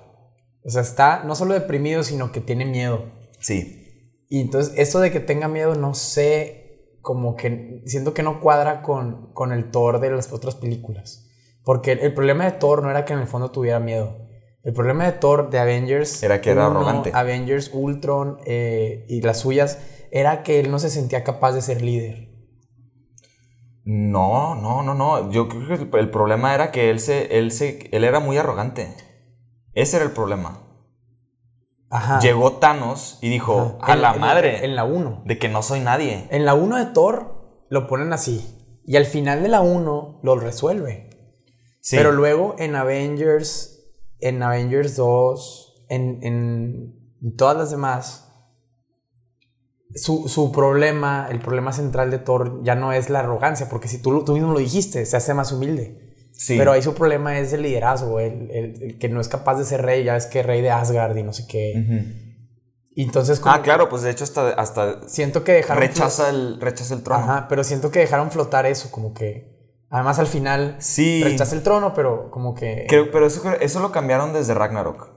O 0.64 0.68
sea, 0.70 0.82
está 0.82 1.22
no 1.22 1.36
solo 1.36 1.54
deprimido, 1.54 2.02
sino 2.02 2.32
que 2.32 2.40
tiene 2.40 2.64
miedo. 2.64 3.04
Sí. 3.38 4.10
Y 4.28 4.40
entonces, 4.40 4.74
eso 4.78 4.98
de 4.98 5.12
que 5.12 5.20
tenga 5.20 5.46
miedo, 5.46 5.76
no 5.76 5.94
sé, 5.94 6.65
como 7.06 7.36
que 7.36 7.84
siento 7.86 8.14
que 8.14 8.24
no 8.24 8.40
cuadra 8.40 8.82
con, 8.82 9.32
con 9.32 9.52
el 9.52 9.70
Thor 9.70 10.00
de 10.00 10.10
las 10.10 10.32
otras 10.32 10.56
películas. 10.56 11.30
Porque 11.62 11.92
el, 11.92 12.00
el 12.00 12.12
problema 12.12 12.46
de 12.46 12.50
Thor 12.50 12.82
no 12.82 12.90
era 12.90 13.04
que 13.04 13.12
en 13.12 13.20
el 13.20 13.28
fondo 13.28 13.52
tuviera 13.52 13.78
miedo. 13.78 14.26
El 14.64 14.72
problema 14.72 15.04
de 15.04 15.12
Thor 15.12 15.48
de 15.48 15.60
Avengers. 15.60 16.24
Era 16.24 16.40
que 16.40 16.50
era 16.50 16.68
1, 16.68 16.76
arrogante. 16.76 17.12
Avengers, 17.14 17.70
Ultron 17.72 18.38
eh, 18.44 19.06
y 19.08 19.20
las 19.20 19.38
suyas, 19.38 19.78
era 20.10 20.42
que 20.42 20.58
él 20.58 20.72
no 20.72 20.80
se 20.80 20.90
sentía 20.90 21.22
capaz 21.22 21.52
de 21.52 21.62
ser 21.62 21.80
líder. 21.80 22.28
No, 23.84 24.56
no, 24.56 24.82
no, 24.82 24.94
no. 24.94 25.30
Yo 25.30 25.48
creo 25.48 25.68
que 25.68 25.74
el, 25.74 25.88
el 26.00 26.10
problema 26.10 26.56
era 26.56 26.72
que 26.72 26.90
él 26.90 26.98
se, 26.98 27.38
él 27.38 27.52
se, 27.52 27.88
él 27.92 28.02
era 28.02 28.18
muy 28.18 28.36
arrogante. 28.36 28.92
Ese 29.74 29.98
era 29.98 30.04
el 30.04 30.10
problema. 30.10 30.65
Ajá. 31.88 32.18
Llegó 32.20 32.54
Thanos 32.54 33.18
y 33.22 33.28
dijo, 33.30 33.78
Ajá. 33.80 33.92
a 33.92 33.94
En- 33.94 34.02
la 34.02 34.14
en- 34.14 34.20
madre, 34.20 34.64
En 34.64 34.74
la 34.76 34.84
1. 34.84 35.22
de 35.24 35.38
que 35.38 35.48
no 35.48 35.62
soy 35.62 35.80
nadie. 35.80 36.26
En 36.30 36.44
la 36.44 36.54
1 36.54 36.76
de 36.76 36.86
Thor 36.86 37.64
lo 37.68 37.86
ponen 37.86 38.12
así. 38.12 38.52
Y 38.84 38.96
al 38.96 39.04
final 39.06 39.42
de 39.42 39.48
la 39.48 39.60
1 39.60 40.20
lo 40.22 40.36
resuelve. 40.36 41.10
Sí. 41.80 41.96
Pero 41.96 42.10
luego 42.12 42.56
en 42.58 42.74
Avengers, 42.74 43.84
en 44.20 44.42
Avengers 44.42 44.96
2, 44.96 45.84
en, 45.88 46.18
en- 46.22 47.36
todas 47.36 47.56
las 47.56 47.70
demás, 47.70 48.32
su, 49.94 50.28
su 50.28 50.52
problema, 50.52 51.28
el 51.30 51.38
problema 51.40 51.72
central 51.72 52.10
de 52.10 52.18
Thor 52.18 52.60
ya 52.62 52.74
no 52.74 52.92
es 52.92 53.08
la 53.08 53.20
arrogancia, 53.20 53.68
porque 53.70 53.88
si 53.88 54.02
tú, 54.02 54.24
tú 54.24 54.32
mismo 54.34 54.52
lo 54.52 54.58
dijiste, 54.58 55.06
se 55.06 55.16
hace 55.16 55.32
más 55.34 55.52
humilde. 55.52 56.05
Sí. 56.36 56.58
Pero 56.58 56.72
ahí 56.72 56.82
su 56.82 56.94
problema 56.94 57.38
es 57.38 57.52
el 57.52 57.62
liderazgo, 57.62 58.20
el, 58.20 58.50
el- 58.50 58.82
el 58.82 58.98
que 58.98 59.08
no 59.08 59.20
es 59.20 59.28
capaz 59.28 59.56
de 59.56 59.64
ser 59.64 59.82
rey, 59.82 60.04
ya 60.04 60.16
es 60.16 60.26
que 60.26 60.42
rey 60.42 60.60
de 60.62 60.70
Asgard 60.70 61.16
y 61.16 61.22
no 61.22 61.32
sé 61.32 61.46
qué. 61.46 61.74
Ujú. 61.82 62.26
Y 62.94 63.02
entonces 63.04 63.40
como 63.40 63.54
Ah, 63.54 63.62
claro, 63.62 63.88
pues 63.88 64.02
de 64.02 64.10
hecho 64.10 64.24
hasta, 64.24 64.50
hasta 64.50 65.08
siento 65.08 65.44
que 65.44 65.52
dejaron... 65.52 65.82
rechaza 65.82 66.30
el, 66.30 66.60
rechaza 66.60 66.94
el 66.94 67.02
trono. 67.02 67.24
Ajá, 67.24 67.46
pero 67.48 67.62
siento 67.64 67.90
que 67.90 67.98
dejaron 68.00 68.30
flotar 68.30 68.64
eso, 68.66 68.90
como 68.90 69.12
que... 69.14 69.54
Además 69.90 70.18
al 70.18 70.26
final 70.26 70.76
Sí. 70.78 71.22
rechaza 71.22 71.54
el 71.54 71.62
trono, 71.62 71.94
pero 71.94 72.30
como 72.30 72.54
que... 72.54 72.86
Creo, 72.88 73.10
pero 73.10 73.26
eso, 73.26 73.42
eso 73.60 73.80
lo 73.80 73.92
cambiaron 73.92 74.32
desde 74.32 74.54
Ragnarok. 74.54 75.08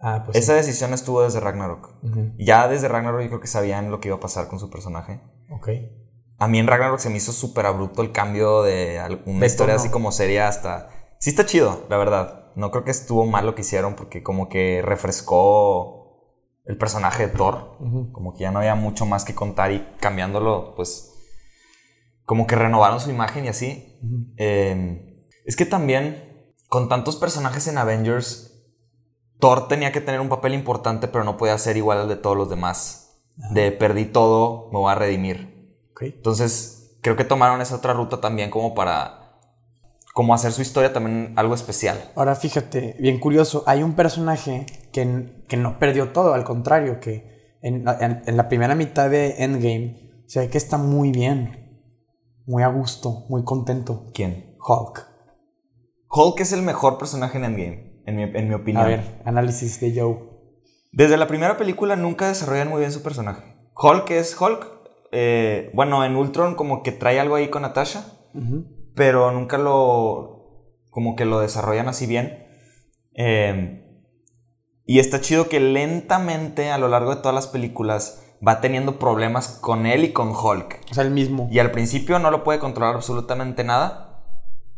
Ah, 0.00 0.22
pues 0.24 0.36
sí. 0.36 0.42
Esa 0.42 0.54
decisión 0.54 0.92
estuvo 0.92 1.22
desde 1.22 1.40
Ragnarok. 1.40 1.94
Ya 2.38 2.66
desde 2.68 2.88
Ragnarok 2.88 3.22
yo 3.22 3.28
creo 3.28 3.40
que 3.40 3.46
sabían 3.48 3.90
lo 3.90 4.00
que 4.00 4.08
iba 4.08 4.16
a 4.16 4.20
pasar 4.20 4.48
con 4.48 4.58
su 4.58 4.68
personaje. 4.70 5.20
Ok. 5.50 5.68
A 6.40 6.48
mí 6.48 6.58
en 6.58 6.66
Ragnarok 6.66 6.98
se 6.98 7.10
me 7.10 7.18
hizo 7.18 7.32
súper 7.32 7.66
abrupto 7.66 8.00
el 8.00 8.12
cambio 8.12 8.62
de 8.62 8.98
una 9.26 9.44
historia 9.44 9.74
así 9.74 9.90
como 9.90 10.10
seria 10.10 10.48
hasta... 10.48 10.88
Sí 11.18 11.28
está 11.28 11.44
chido, 11.44 11.84
la 11.90 11.98
verdad. 11.98 12.50
No 12.56 12.70
creo 12.70 12.82
que 12.82 12.90
estuvo 12.90 13.26
mal 13.26 13.44
lo 13.44 13.54
que 13.54 13.60
hicieron 13.60 13.94
porque 13.94 14.22
como 14.22 14.48
que 14.48 14.80
refrescó 14.82 16.40
el 16.64 16.78
personaje 16.78 17.26
de 17.26 17.36
Thor. 17.36 17.76
Como 18.12 18.32
que 18.32 18.40
ya 18.40 18.50
no 18.52 18.60
había 18.60 18.74
mucho 18.74 19.04
más 19.04 19.26
que 19.26 19.34
contar 19.34 19.70
y 19.70 19.86
cambiándolo, 20.00 20.74
pues... 20.76 21.12
Como 22.24 22.46
que 22.46 22.56
renovaron 22.56 23.00
su 23.00 23.10
imagen 23.10 23.44
y 23.44 23.48
así. 23.48 24.00
Eh, 24.38 25.26
es 25.44 25.56
que 25.56 25.66
también, 25.66 26.54
con 26.68 26.88
tantos 26.88 27.16
personajes 27.16 27.66
en 27.66 27.76
Avengers, 27.76 28.64
Thor 29.40 29.68
tenía 29.68 29.92
que 29.92 30.00
tener 30.00 30.22
un 30.22 30.30
papel 30.30 30.54
importante, 30.54 31.06
pero 31.06 31.22
no 31.22 31.36
podía 31.36 31.58
ser 31.58 31.76
igual 31.76 31.98
al 31.98 32.08
de 32.08 32.16
todos 32.16 32.38
los 32.38 32.48
demás. 32.48 33.20
De 33.52 33.72
perdí 33.72 34.06
todo, 34.06 34.70
me 34.72 34.78
voy 34.78 34.90
a 34.90 34.94
redimir. 34.94 35.59
Entonces, 36.08 36.98
creo 37.02 37.16
que 37.16 37.24
tomaron 37.24 37.60
esa 37.60 37.76
otra 37.76 37.92
ruta 37.92 38.20
también 38.20 38.50
como 38.50 38.74
para... 38.74 39.16
Como 40.12 40.34
hacer 40.34 40.50
su 40.52 40.60
historia 40.62 40.92
también 40.92 41.34
algo 41.36 41.54
especial. 41.54 41.96
Ahora 42.16 42.34
fíjate, 42.34 42.96
bien 42.98 43.20
curioso, 43.20 43.62
hay 43.66 43.82
un 43.84 43.94
personaje 43.94 44.66
que, 44.92 45.44
que 45.48 45.56
no 45.56 45.78
perdió 45.78 46.10
todo, 46.10 46.34
al 46.34 46.42
contrario, 46.44 46.98
que 46.98 47.56
en, 47.62 47.86
en- 48.00 48.22
en 48.26 48.36
la 48.36 48.48
primera 48.48 48.74
mitad 48.74 49.08
de 49.08 49.36
Endgame 49.44 50.24
se 50.26 50.40
ve 50.40 50.50
que 50.50 50.58
está 50.58 50.78
muy 50.78 51.12
bien, 51.12 51.80
muy 52.44 52.64
a 52.64 52.68
gusto, 52.68 53.24
muy 53.28 53.44
contento. 53.44 54.10
¿Quién? 54.12 54.56
Hulk. 54.66 55.06
Hulk 56.10 56.40
es 56.40 56.52
el 56.52 56.62
mejor 56.62 56.98
personaje 56.98 57.38
en 57.38 57.44
Endgame, 57.44 58.02
en 58.06 58.16
mi, 58.16 58.22
en 58.24 58.48
mi 58.48 58.54
opinión. 58.54 58.82
A 58.84 58.88
ver, 58.88 59.22
análisis 59.24 59.78
de 59.80 59.94
Joe. 60.00 60.18
Desde 60.92 61.16
la 61.18 61.28
primera 61.28 61.56
película 61.56 61.94
nunca 61.94 62.26
desarrollan 62.26 62.68
muy 62.68 62.80
bien 62.80 62.90
su 62.90 63.02
personaje. 63.02 63.44
Hulk 63.80 64.10
es 64.10 64.38
Hulk. 64.38 64.79
Eh, 65.12 65.70
bueno, 65.74 66.04
en 66.04 66.16
Ultron 66.16 66.54
como 66.54 66.82
que 66.82 66.92
trae 66.92 67.20
algo 67.20 67.36
ahí 67.36 67.48
con 67.48 67.62
Natasha. 67.62 68.04
Pero 68.94 69.30
nunca 69.32 69.58
lo 69.58 70.36
como 70.90 71.16
que 71.16 71.24
lo 71.24 71.40
desarrollan 71.40 71.88
así 71.88 72.06
bien. 72.06 72.46
Eh, 73.14 73.86
y 74.84 74.98
está 74.98 75.20
chido 75.20 75.48
que 75.48 75.60
lentamente 75.60 76.70
a 76.70 76.78
lo 76.78 76.88
largo 76.88 77.14
de 77.14 77.22
todas 77.22 77.34
las 77.34 77.46
películas 77.46 78.24
va 78.46 78.60
teniendo 78.60 78.98
problemas 78.98 79.48
con 79.48 79.86
él 79.86 80.04
y 80.04 80.12
con 80.12 80.30
Hulk. 80.34 80.80
O 80.90 80.94
sea, 80.94 81.04
el 81.04 81.10
mismo. 81.10 81.48
Y 81.50 81.58
al 81.58 81.70
principio 81.70 82.18
no 82.18 82.30
lo 82.30 82.42
puede 82.42 82.58
controlar 82.58 82.94
absolutamente 82.94 83.64
nada. 83.64 84.06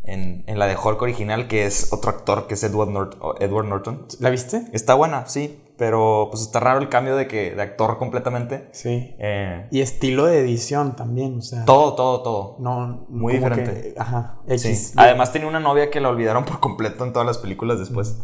En, 0.04 0.42
en 0.48 0.58
la 0.58 0.66
de 0.66 0.76
Hulk 0.76 1.00
original, 1.00 1.46
que 1.46 1.64
es 1.64 1.92
otro 1.92 2.10
actor, 2.10 2.48
que 2.48 2.54
es 2.54 2.64
Edward, 2.64 3.16
Edward 3.38 3.68
Norton. 3.68 4.06
¿La 4.18 4.30
viste? 4.30 4.64
Está 4.72 4.94
buena, 4.94 5.26
sí, 5.26 5.61
pero 5.76 6.28
pues 6.30 6.42
está 6.42 6.60
raro 6.60 6.80
el 6.80 6.88
cambio 6.88 7.16
de, 7.16 7.26
que, 7.26 7.52
de 7.54 7.62
actor 7.62 7.98
completamente. 7.98 8.68
Sí. 8.72 9.14
Eh, 9.18 9.66
Y 9.70 9.80
estilo 9.80 10.26
de 10.26 10.38
edición 10.40 10.94
también, 10.96 11.38
o 11.38 11.42
sea. 11.42 11.64
todo, 11.64 11.94
todo, 11.94 12.22
todo. 12.22 12.56
No, 12.60 13.06
Muy 13.08 13.34
diferente. 13.34 13.94
que- 13.94 14.00
ajá. 14.00 14.38
Sí. 14.56 14.92
Además 14.96 15.32
tenía 15.32 15.48
una 15.48 15.60
novia 15.60 15.90
que 15.90 16.00
la 16.00 16.08
olvidaron 16.10 16.44
por 16.44 16.60
completo 16.60 17.04
en 17.04 17.12
todas 17.12 17.26
las 17.26 17.38
películas 17.38 17.78
después. 17.78 18.20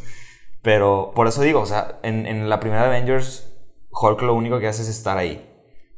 Pero 0.63 1.13
por 1.15 1.27
eso 1.29 1.43
digo, 1.43 1.61
o 1.61 1.67
sea, 1.67 1.99
en, 2.03 2.27
en 2.27 2.49
la 2.49 2.61
primera 2.61 2.85
Avengers, 2.87 3.53
Hulk 3.91 4.23
lo 4.23 4.35
único 4.35 4.59
que 4.59 4.69
hace 4.69 4.83
es 4.83 4.89
estar 4.89 5.17
ahí. 5.17 5.45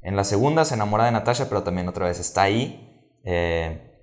En 0.03 0.17
la 0.17 0.25
segunda 0.25 0.65
se 0.65 0.75
enamora 0.75 1.05
de 1.05 1.13
Natasha, 1.13 1.47
pero 1.49 1.63
también 1.63 1.89
otra 1.89 2.07
vez 2.07 2.21
está 2.21 2.43
ahí. 2.43 2.87
Eh, 3.25 3.99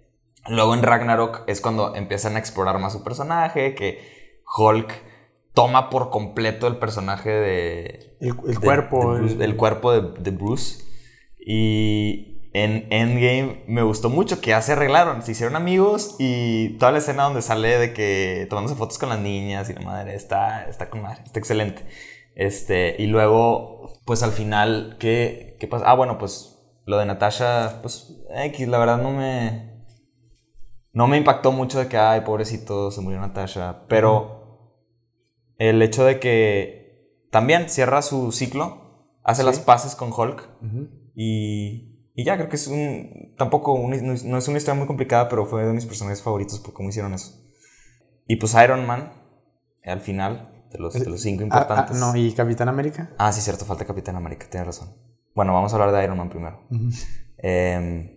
luego 0.48 0.74
en 0.76 0.84
Ragnarok 0.84 1.44
es 1.48 1.62
cuando 1.62 1.96
empiezan 1.96 2.36
a 2.36 2.40
explorar 2.40 2.78
más 2.80 2.94
su 2.94 3.04
personaje, 3.04 3.74
que 3.76 4.42
Hulk 4.58 4.92
toma 5.58 5.90
por 5.90 6.12
completo 6.12 6.68
el 6.68 6.78
personaje 6.78 7.32
de... 7.32 8.18
El, 8.22 8.36
el 8.48 8.54
de- 8.54 8.60
cuerpo. 8.60 9.16
de 9.16 9.22
Bruce- 9.22 9.34
el- 9.36 9.42
el 9.42 9.56
cuerpo 9.58 9.92
de, 9.92 10.02
de 10.22 10.30
Bruce. 10.32 10.84
Y 11.40 12.50
en 12.54 12.86
Endgame 12.92 13.64
me 13.68 13.82
gustó 13.82 14.10
mucho 14.10 14.40
que 14.40 14.52
ya 14.52 14.62
se 14.62 14.74
arreglaron, 14.74 15.24
se 15.24 15.32
hicieron 15.32 15.56
amigos 15.56 16.16
y 16.20 16.78
toda 16.78 16.92
la 16.92 17.00
escena 17.00 17.24
donde 17.24 17.42
sale 17.42 17.78
de 17.80 17.92
que 17.94 18.46
tomándose 18.52 18.76
fotos 18.76 19.00
con 19.00 19.10
las 19.10 19.20
niñas 19.20 19.68
y 19.70 19.74
la 19.74 19.82
madre 19.82 20.14
está, 20.14 20.66
está 20.70 20.90
con 20.92 21.02
madre, 21.02 21.22
está 21.26 21.40
excelente. 21.40 21.86
Este, 22.36 22.96
y 23.00 23.08
luego, 23.08 23.94
pues 24.06 24.22
al 24.22 24.32
final, 24.32 24.98
¿qué, 25.00 25.58
qué 25.60 25.68
pasa? 25.68 25.86
Ah, 25.88 25.96
bueno, 25.96 26.20
pues 26.20 26.60
lo 26.86 27.00
de 27.00 27.08
Natasha, 27.08 27.80
pues 27.82 28.14
X, 28.32 28.68
la 28.68 28.78
verdad 28.78 29.02
no 29.02 29.10
me. 29.12 29.76
No 30.94 31.08
me 31.08 31.18
impactó 31.18 31.52
mucho 31.52 31.80
de 31.80 31.88
que, 31.88 31.98
ay, 31.98 32.22
pobrecito, 32.22 32.92
se 32.92 33.02
murió 33.02 33.20
Natasha. 33.20 33.86
Pero 33.88 34.37
el 35.58 35.82
hecho 35.82 36.06
de 36.06 36.20
que 36.20 37.26
también 37.32 37.70
cierra 37.70 38.02
su 38.02 38.32
ciclo, 38.32 39.10
hace 39.24 39.42
Sí. 39.42 39.46
las 39.46 39.60
paces 39.60 39.96
con 39.96 40.12
Hulk 40.12 40.50
y, 41.16 42.10
y 42.16 42.24
ya 42.24 42.36
creo 42.38 42.50
que 42.50 42.56
es 42.56 42.68
un. 42.68 43.34
Tampoco, 43.38 43.74
un- 43.74 43.92
no 44.06 44.14
es- 44.14 44.24
una 44.24 44.58
historia 44.58 44.74
muy 44.74 44.88
complicada, 44.88 45.28
pero 45.30 45.46
fue 45.46 45.66
de 45.66 45.74
mis 45.74 45.86
personajes 45.86 46.22
favoritos 46.22 46.60
por 46.60 46.74
cómo 46.74 46.90
hicieron 46.90 47.14
eso. 47.14 47.34
Y 48.28 48.36
pues 48.38 48.54
Iron 48.64 48.86
Man, 48.86 49.12
al 49.84 50.02
final, 50.02 50.66
de 50.72 50.80
los, 50.80 50.94
de 50.94 51.10
los 51.10 51.22
cinco 51.22 51.44
Ah, 51.44 51.46
importantes. 51.46 51.96
ah, 52.02 52.12
no, 52.14 52.16
¿y 52.20 52.32
Capitán 52.34 52.68
América? 52.70 53.12
Ah, 53.18 53.32
sí, 53.32 53.42
cierto, 53.42 53.66
falta 53.66 53.86
Capitán 53.86 54.16
América, 54.16 54.48
tienes 54.50 54.68
razón. 54.68 54.94
Bueno, 55.34 55.54
vamos 55.54 55.72
a 55.72 55.76
hablar 55.78 55.94
de 55.96 56.04
Iron 56.04 56.18
Man 56.18 56.30
primero. 56.30 56.62
Eh, 57.38 58.14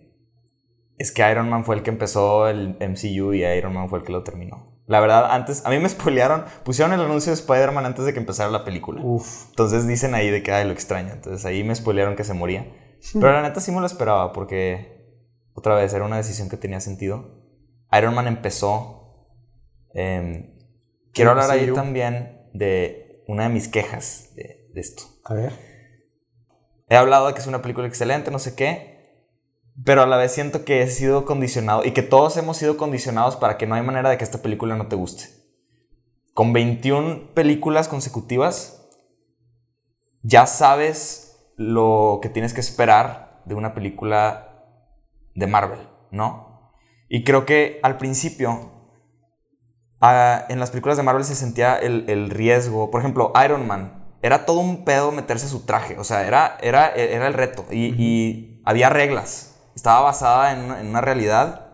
es 0.97 1.11
que 1.11 1.29
Iron 1.31 1.49
Man 1.49 1.63
fue 1.63 1.75
el 1.75 1.83
que 1.83 1.89
empezó 1.91 2.47
el 2.47 2.75
MCU 2.79 3.33
y 3.33 3.43
Iron 3.43 3.73
Man 3.73 3.89
fue 3.89 3.99
el 3.99 4.05
que 4.05 4.11
lo 4.11 4.23
terminó. 4.23 4.70
La 4.91 4.99
verdad, 4.99 5.31
antes, 5.31 5.65
a 5.65 5.69
mí 5.69 5.79
me 5.79 5.87
spoilearon, 5.87 6.43
pusieron 6.65 6.91
el 6.91 6.99
anuncio 6.99 7.31
de 7.31 7.35
Spider-Man 7.35 7.85
antes 7.85 8.03
de 8.03 8.11
que 8.11 8.19
empezara 8.19 8.51
la 8.51 8.65
película. 8.65 8.99
Uf. 9.01 9.47
Entonces 9.51 9.87
dicen 9.87 10.13
ahí 10.15 10.29
de 10.29 10.43
que 10.43 10.51
ay, 10.51 10.65
lo 10.65 10.73
extraño. 10.73 11.13
Entonces 11.13 11.45
ahí 11.45 11.63
me 11.63 11.73
spoilearon 11.73 12.17
que 12.17 12.25
se 12.25 12.33
moría. 12.33 12.69
Pero 13.13 13.31
la 13.31 13.41
neta 13.41 13.61
sí 13.61 13.71
me 13.71 13.79
lo 13.79 13.85
esperaba 13.85 14.33
porque, 14.33 15.15
otra 15.53 15.75
vez, 15.75 15.93
era 15.93 16.03
una 16.03 16.17
decisión 16.17 16.49
que 16.49 16.57
tenía 16.57 16.81
sentido. 16.81 17.41
Iron 17.97 18.13
Man 18.13 18.27
empezó. 18.27 19.29
em, 19.93 20.57
quiero 21.13 21.31
hablar 21.31 21.49
ahí 21.51 21.71
también 21.71 22.49
de 22.53 23.23
una 23.27 23.43
de 23.43 23.49
mis 23.49 23.69
quejas 23.69 24.35
de, 24.35 24.67
de 24.73 24.81
esto. 24.81 25.03
A 25.23 25.35
ver. 25.35 25.53
He 26.89 26.97
hablado 26.97 27.27
de 27.27 27.33
que 27.33 27.39
es 27.39 27.47
una 27.47 27.61
película 27.61 27.87
excelente, 27.87 28.29
no 28.29 28.39
sé 28.39 28.55
qué. 28.55 28.90
Pero 29.83 30.01
a 30.01 30.07
la 30.07 30.17
vez 30.17 30.31
siento 30.31 30.65
que 30.65 30.81
he 30.81 30.87
sido 30.87 31.25
condicionado 31.25 31.85
y 31.85 31.91
que 31.91 32.01
todos 32.01 32.37
hemos 32.37 32.57
sido 32.57 32.77
condicionados 32.77 33.35
para 33.35 33.57
que 33.57 33.67
no 33.67 33.75
hay 33.75 33.81
manera 33.81 34.09
de 34.09 34.17
que 34.17 34.23
esta 34.23 34.41
película 34.41 34.75
no 34.75 34.87
te 34.87 34.95
guste. 34.95 35.29
Con 36.33 36.53
21 36.53 37.33
películas 37.33 37.87
consecutivas, 37.87 38.89
ya 40.23 40.45
sabes 40.45 41.51
lo 41.57 42.19
que 42.21 42.29
tienes 42.29 42.53
que 42.53 42.61
esperar 42.61 43.41
de 43.45 43.55
una 43.55 43.73
película 43.73 44.65
de 45.35 45.47
Marvel, 45.47 45.87
¿no? 46.11 46.73
Y 47.09 47.23
creo 47.23 47.45
que 47.45 47.79
al 47.83 47.97
principio, 47.97 48.71
en 50.01 50.59
las 50.59 50.71
películas 50.71 50.97
de 50.97 51.03
Marvel 51.03 51.25
se 51.25 51.35
sentía 51.35 51.75
el, 51.75 52.09
el 52.09 52.29
riesgo. 52.29 52.89
Por 52.89 53.01
ejemplo, 53.01 53.33
Iron 53.43 53.67
Man. 53.67 54.15
Era 54.21 54.45
todo 54.45 54.59
un 54.59 54.85
pedo 54.85 55.11
meterse 55.11 55.47
su 55.47 55.65
traje. 55.65 55.97
O 55.97 56.03
sea, 56.03 56.25
era, 56.25 56.57
era, 56.61 56.89
era 56.89 57.27
el 57.27 57.33
reto. 57.33 57.65
Y, 57.71 57.95
y 58.01 58.61
había 58.65 58.89
reglas. 58.89 59.50
Estaba 59.75 60.01
basada 60.01 60.51
en, 60.53 60.59
una- 60.65 60.79
en 60.81 60.87
una 60.87 61.01
realidad. 61.01 61.67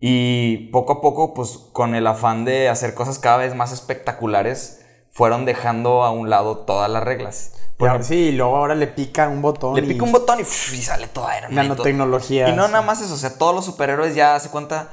Y 0.00 0.68
poco 0.70 0.94
a 0.94 1.00
poco, 1.00 1.34
pues 1.34 1.58
con 1.72 1.94
el 1.94 2.06
afán 2.06 2.44
de 2.44 2.68
hacer 2.68 2.94
cosas 2.94 3.18
cada 3.18 3.38
vez 3.38 3.54
más 3.54 3.72
espectaculares, 3.72 4.84
fueron 5.10 5.44
dejando 5.44 6.04
a 6.04 6.10
un 6.12 6.30
lado 6.30 6.58
todas 6.58 6.88
las 6.90 7.02
reglas. 7.02 7.54
Por 7.76 7.90
Ya, 7.96 8.02
sí, 8.02 8.14
y 8.28 8.32
luego 8.32 8.56
ahora 8.56 8.74
le 8.76 8.86
pica 8.86 9.28
un 9.28 9.42
botón. 9.42 9.74
le 9.74 9.82
y 9.82 9.86
pica 9.88 10.04
un 10.04 10.12
botón 10.12 10.38
y, 10.40 10.44
¡fuf! 10.44 10.74
y 10.74 10.82
sale 10.82 11.06
toda 11.08 11.36
Iron. 11.38 11.54
Nanotecnología. 11.54 12.48
Y 12.48 12.52
no 12.52 12.68
nada 12.68 12.82
más 12.82 13.00
eso, 13.00 13.14
o 13.14 13.16
sea, 13.16 13.38
todos 13.38 13.54
los 13.54 13.64
superhéroes 13.64 14.14
ya 14.14 14.34
hace 14.36 14.50
cuenta. 14.50 14.90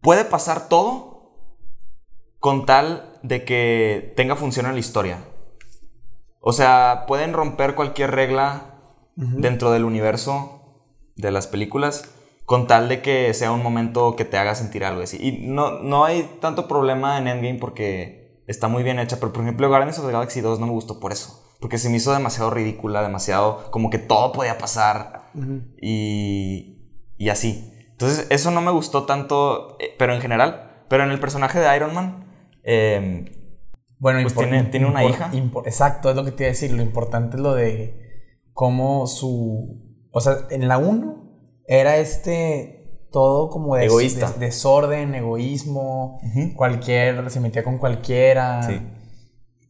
Puede 0.00 0.24
pasar 0.24 0.68
todo 0.68 1.34
con 2.38 2.64
tal 2.64 3.18
de 3.22 3.44
que 3.44 4.14
tenga 4.16 4.34
función 4.36 4.64
en 4.66 4.72
la 4.72 4.78
historia. 4.80 5.18
O 6.40 6.52
sea, 6.54 7.04
pueden 7.06 7.34
romper 7.34 7.74
cualquier 7.74 8.12
regla 8.12 8.76
dentro 9.14 9.70
del 9.72 9.84
universo 9.84 10.59
de 11.20 11.30
las 11.30 11.46
películas 11.46 12.04
con 12.46 12.66
tal 12.66 12.88
de 12.88 13.00
que 13.00 13.32
sea 13.34 13.52
un 13.52 13.62
momento 13.62 14.16
que 14.16 14.24
te 14.24 14.36
haga 14.36 14.54
sentir 14.54 14.84
algo 14.84 15.02
así. 15.02 15.18
Y 15.20 15.46
no, 15.46 15.78
no 15.82 16.04
hay 16.04 16.28
tanto 16.40 16.66
problema 16.66 17.16
en 17.18 17.28
Endgame 17.28 17.58
porque 17.60 18.42
está 18.48 18.66
muy 18.68 18.82
bien 18.82 18.98
hecha, 18.98 19.18
pero 19.20 19.32
por 19.32 19.42
ejemplo 19.42 19.68
Guardians 19.68 19.98
of 20.00 20.06
the 20.06 20.12
Galaxy 20.12 20.40
2 20.40 20.58
no 20.58 20.66
me 20.66 20.72
gustó 20.72 20.98
por 20.98 21.12
eso. 21.12 21.44
Porque 21.60 21.78
se 21.78 21.88
me 21.90 21.98
hizo 21.98 22.12
demasiado 22.12 22.50
ridícula, 22.50 23.02
demasiado 23.02 23.70
como 23.70 23.90
que 23.90 23.98
todo 23.98 24.32
podía 24.32 24.58
pasar 24.58 25.30
y, 25.80 26.78
y 27.18 27.28
así. 27.28 27.72
Entonces, 27.92 28.26
eso 28.30 28.50
no 28.50 28.62
me 28.62 28.70
gustó 28.70 29.04
tanto, 29.04 29.76
eh, 29.78 29.94
pero 29.98 30.14
en 30.14 30.20
general. 30.22 30.84
Pero 30.88 31.04
en 31.04 31.10
el 31.10 31.20
personaje 31.20 31.60
de 31.60 31.76
Iron 31.76 31.94
Man, 31.94 32.26
eh, 32.64 33.36
Bueno, 33.98 34.20
Pues 34.22 34.34
tiene- 34.34 34.64
tiene 34.64 34.86
una 34.86 35.04
hija. 35.04 35.30
exacto, 35.66 36.08
es 36.08 36.16
lo 36.16 36.24
que 36.24 36.32
te 36.32 36.44
iba 36.44 36.48
a 36.48 36.52
decir. 36.52 36.72
Lo 36.72 36.82
importante 36.82 37.36
es 37.36 37.42
lo 37.42 37.52
de 37.54 37.94
cómo 38.54 39.06
su. 39.06 39.89
O 40.12 40.20
sea, 40.20 40.46
en 40.50 40.68
la 40.68 40.78
1 40.78 41.62
era 41.66 41.96
este. 41.96 42.76
Todo 43.10 43.50
como 43.50 43.74
de 43.74 43.86
Egoísta. 43.86 44.32
desorden, 44.38 45.16
egoísmo. 45.16 46.20
Ujú. 46.22 46.54
Cualquier. 46.54 47.28
Se 47.30 47.40
metía 47.40 47.64
con 47.64 47.78
cualquiera. 47.78 48.62
Sí. 48.62 48.80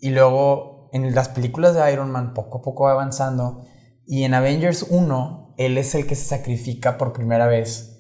Y 0.01 0.11
luego 0.11 0.91
en 0.93 1.15
las 1.15 1.29
películas 1.31 1.75
de 1.75 1.93
Iron 1.93 2.11
Man 2.11 2.35
poco 2.35 2.59
a 2.59 2.63
poco 2.63 2.85
va 2.85 2.93
avanzando. 2.93 3.63
Y 4.07 4.25
en 4.25 4.35
Avengers 4.35 4.87
1, 4.91 5.55
él 5.57 5.79
es 5.79 5.95
el 5.95 6.07
que 6.07 6.17
se 6.17 6.25
sacrifica 6.25 6.99
por 6.99 7.13
primera 7.13 7.47
vez 7.47 7.91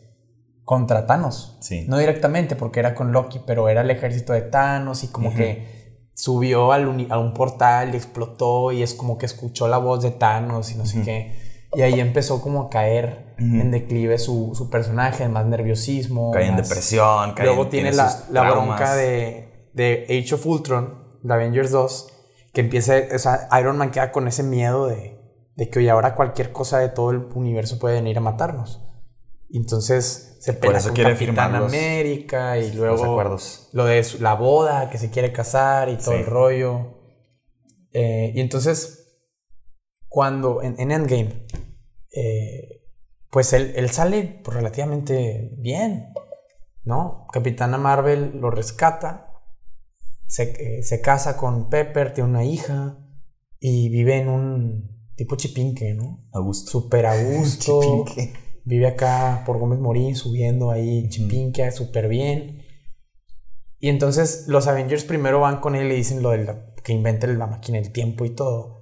contra 0.64 1.06
Thanos. 1.06 1.56
Sí. 1.60 1.84
No 1.88 1.98
directamente, 1.98 2.56
porque 2.56 2.80
era 2.80 2.94
con 2.94 3.12
Loki, 3.12 3.40
pero 3.46 3.68
era 3.68 3.80
el 3.80 3.90
ejército 3.90 4.32
de 4.32 4.42
Thanos 4.42 5.04
y 5.04 5.08
como 5.08 5.34
que 5.34 5.80
subió 6.14 6.72
al 6.72 7.06
a 7.10 7.18
un 7.18 7.32
portal 7.32 7.94
y 7.94 7.96
explotó 7.96 8.72
y 8.72 8.82
es 8.82 8.94
como 8.94 9.16
que 9.16 9.26
escuchó 9.26 9.68
la 9.68 9.78
voz 9.78 10.02
de 10.02 10.10
Thanos 10.10 10.70
y 10.72 10.76
no 10.76 10.84
sé 10.84 11.02
qué. 11.02 11.49
Y 11.72 11.82
ahí 11.82 12.00
empezó 12.00 12.42
como 12.42 12.62
a 12.62 12.70
caer 12.70 13.34
en 13.38 13.70
declive 13.70 14.18
su, 14.18 14.52
su 14.54 14.68
personaje, 14.70 15.28
más 15.28 15.46
nerviosismo. 15.46 16.30
cae 16.32 16.46
en 16.48 16.54
más- 16.56 16.68
depresión, 16.68 17.32
cae 17.34 17.46
Luego 17.46 17.64
en- 17.64 17.70
tiene 17.70 17.90
tiene 17.92 17.96
la, 17.96 18.24
la 18.30 18.50
bronca 18.50 18.94
de, 18.96 19.70
de 19.72 20.04
Age 20.08 20.34
of 20.34 20.44
Ultron, 20.46 21.18
de 21.22 21.32
Avengers 21.34 21.70
2, 21.70 22.12
que 22.52 22.60
empieza, 22.62 22.94
o 23.14 23.18
sea, 23.18 23.48
Iron 23.60 23.78
Man 23.78 23.90
queda 23.92 24.10
con 24.12 24.26
ese 24.28 24.42
miedo 24.42 24.88
de, 24.88 25.18
de 25.56 25.70
que 25.70 25.78
oye, 25.78 25.90
ahora 25.90 26.14
cualquier 26.16 26.52
cosa 26.52 26.78
de 26.80 26.88
todo 26.88 27.10
el 27.12 27.18
universo 27.34 27.78
puede 27.78 27.94
venir 27.94 28.18
a 28.18 28.20
matarnos. 28.20 28.82
Entonces 29.52 30.36
se 30.40 30.52
Por 30.52 30.60
pelea 30.62 30.78
eso 30.78 30.88
con 30.88 30.94
quiere 30.96 31.12
Capitán 31.12 31.52
los- 31.52 31.72
América 31.72 32.58
y 32.58 32.68
Los 32.68 32.74
luego 32.76 33.04
acuerdos. 33.04 33.68
lo 33.72 33.84
de 33.84 34.02
su- 34.04 34.20
la 34.22 34.34
boda, 34.34 34.90
que 34.90 34.98
se 34.98 35.10
quiere 35.10 35.32
casar 35.32 35.88
y 35.88 35.96
todo 35.96 36.12
Sí. 36.14 36.20
el 36.20 36.26
rollo. 36.26 36.98
Eh, 37.92 38.32
y 38.34 38.40
entonces, 38.40 38.99
cuando 40.10 40.60
en, 40.62 40.78
en 40.78 40.90
Endgame, 40.90 41.46
eh, 42.14 42.82
pues 43.30 43.52
él, 43.54 43.72
él 43.76 43.88
sale 43.90 44.40
pues, 44.44 44.54
relativamente 44.56 45.52
bien, 45.56 46.12
¿no? 46.84 47.26
Capitana 47.32 47.78
Marvel 47.78 48.38
lo 48.40 48.50
rescata, 48.50 49.32
se, 50.26 50.78
eh, 50.78 50.82
se 50.82 51.00
casa 51.00 51.36
con 51.38 51.70
Pepper, 51.70 52.12
tiene 52.12 52.28
una 52.28 52.44
hija 52.44 52.98
y 53.60 53.88
vive 53.88 54.18
en 54.18 54.28
un 54.28 55.10
tipo 55.16 55.36
chipinque, 55.36 55.94
¿no? 55.94 56.28
A 56.32 56.40
gusto. 56.40 56.70
Súper 56.72 57.06
a 57.06 57.16
gusto. 57.36 57.80
Chipinque. 57.80 58.32
Vive 58.64 58.88
acá 58.88 59.42
por 59.46 59.58
Gómez 59.58 59.78
Morín, 59.78 60.16
subiendo 60.16 60.70
ahí 60.70 61.08
Chipinque, 61.08 61.70
súper 61.70 62.08
bien. 62.08 62.62
Y 63.78 63.88
entonces 63.88 64.44
los 64.48 64.66
Avengers 64.66 65.04
primero 65.04 65.40
van 65.40 65.60
con 65.60 65.74
él 65.76 65.86
y 65.86 65.88
le 65.90 65.94
dicen 65.94 66.20
lo 66.22 66.30
de 66.30 66.44
la- 66.44 66.74
que 66.82 66.92
invente 66.92 67.26
la 67.28 67.46
máquina 67.46 67.78
del 67.80 67.92
tiempo 67.92 68.24
y 68.24 68.30
todo. 68.34 68.79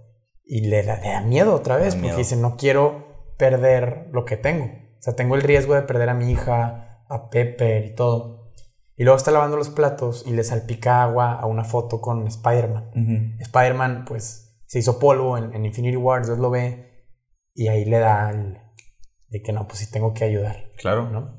Y 0.50 0.62
le, 0.68 0.82
da- 0.82 0.98
le 1.00 1.10
da 1.10 1.20
miedo 1.20 1.54
otra 1.54 1.76
vez, 1.76 1.94
porque 1.94 2.06
miedo. 2.06 2.16
dicen, 2.18 2.40
no 2.40 2.56
quiero 2.56 3.32
perder 3.36 4.08
lo 4.12 4.24
que 4.24 4.36
tengo. 4.36 4.64
O 4.64 5.02
sea, 5.02 5.14
tengo 5.14 5.34
el 5.34 5.42
riesgo 5.42 5.74
de 5.74 5.82
perder 5.82 6.08
a 6.08 6.14
mi 6.14 6.30
hija, 6.32 7.04
a 7.08 7.28
Pepper 7.30 7.84
y 7.84 7.94
todo. 7.94 8.52
Y 8.96 9.04
luego 9.04 9.16
está 9.16 9.30
lavando 9.30 9.56
los 9.56 9.68
platos 9.68 10.24
y 10.26 10.32
le 10.32 10.42
salpica 10.42 11.02
agua 11.04 11.34
a 11.34 11.46
una 11.46 11.62
foto 11.64 12.00
con 12.00 12.26
Spider-Man. 12.26 13.36
Spider-Man, 13.40 14.04
pues, 14.08 14.58
se 14.66 14.78
hizo 14.80 14.98
polvo 14.98 15.38
en, 15.38 15.54
en 15.54 15.64
Infinity 15.66 15.96
War, 15.96 16.24
Dios 16.26 16.38
lo 16.38 16.50
ve, 16.50 17.06
y 17.54 17.68
ahí 17.68 17.84
le 17.84 17.98
da 17.98 18.30
el, 18.30 18.58
de 19.28 19.42
que 19.42 19.52
no, 19.52 19.68
pues 19.68 19.78
sí 19.80 19.90
tengo 19.90 20.14
que 20.14 20.24
ayudar, 20.24 20.72
Claro. 20.78 21.08
¿no? 21.10 21.38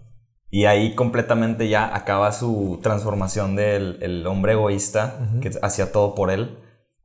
Y 0.52 0.66
ahí 0.66 0.96
completamente 0.96 1.68
ya 1.70 1.94
acaba 1.96 2.32
su 2.32 2.80
transformación 2.82 3.56
del 3.56 4.00
el 4.02 4.26
hombre 4.26 4.54
egoísta 4.54 5.20
que 5.42 5.52
hacía 5.62 5.92
todo 5.92 6.16
por 6.16 6.32
él 6.32 6.58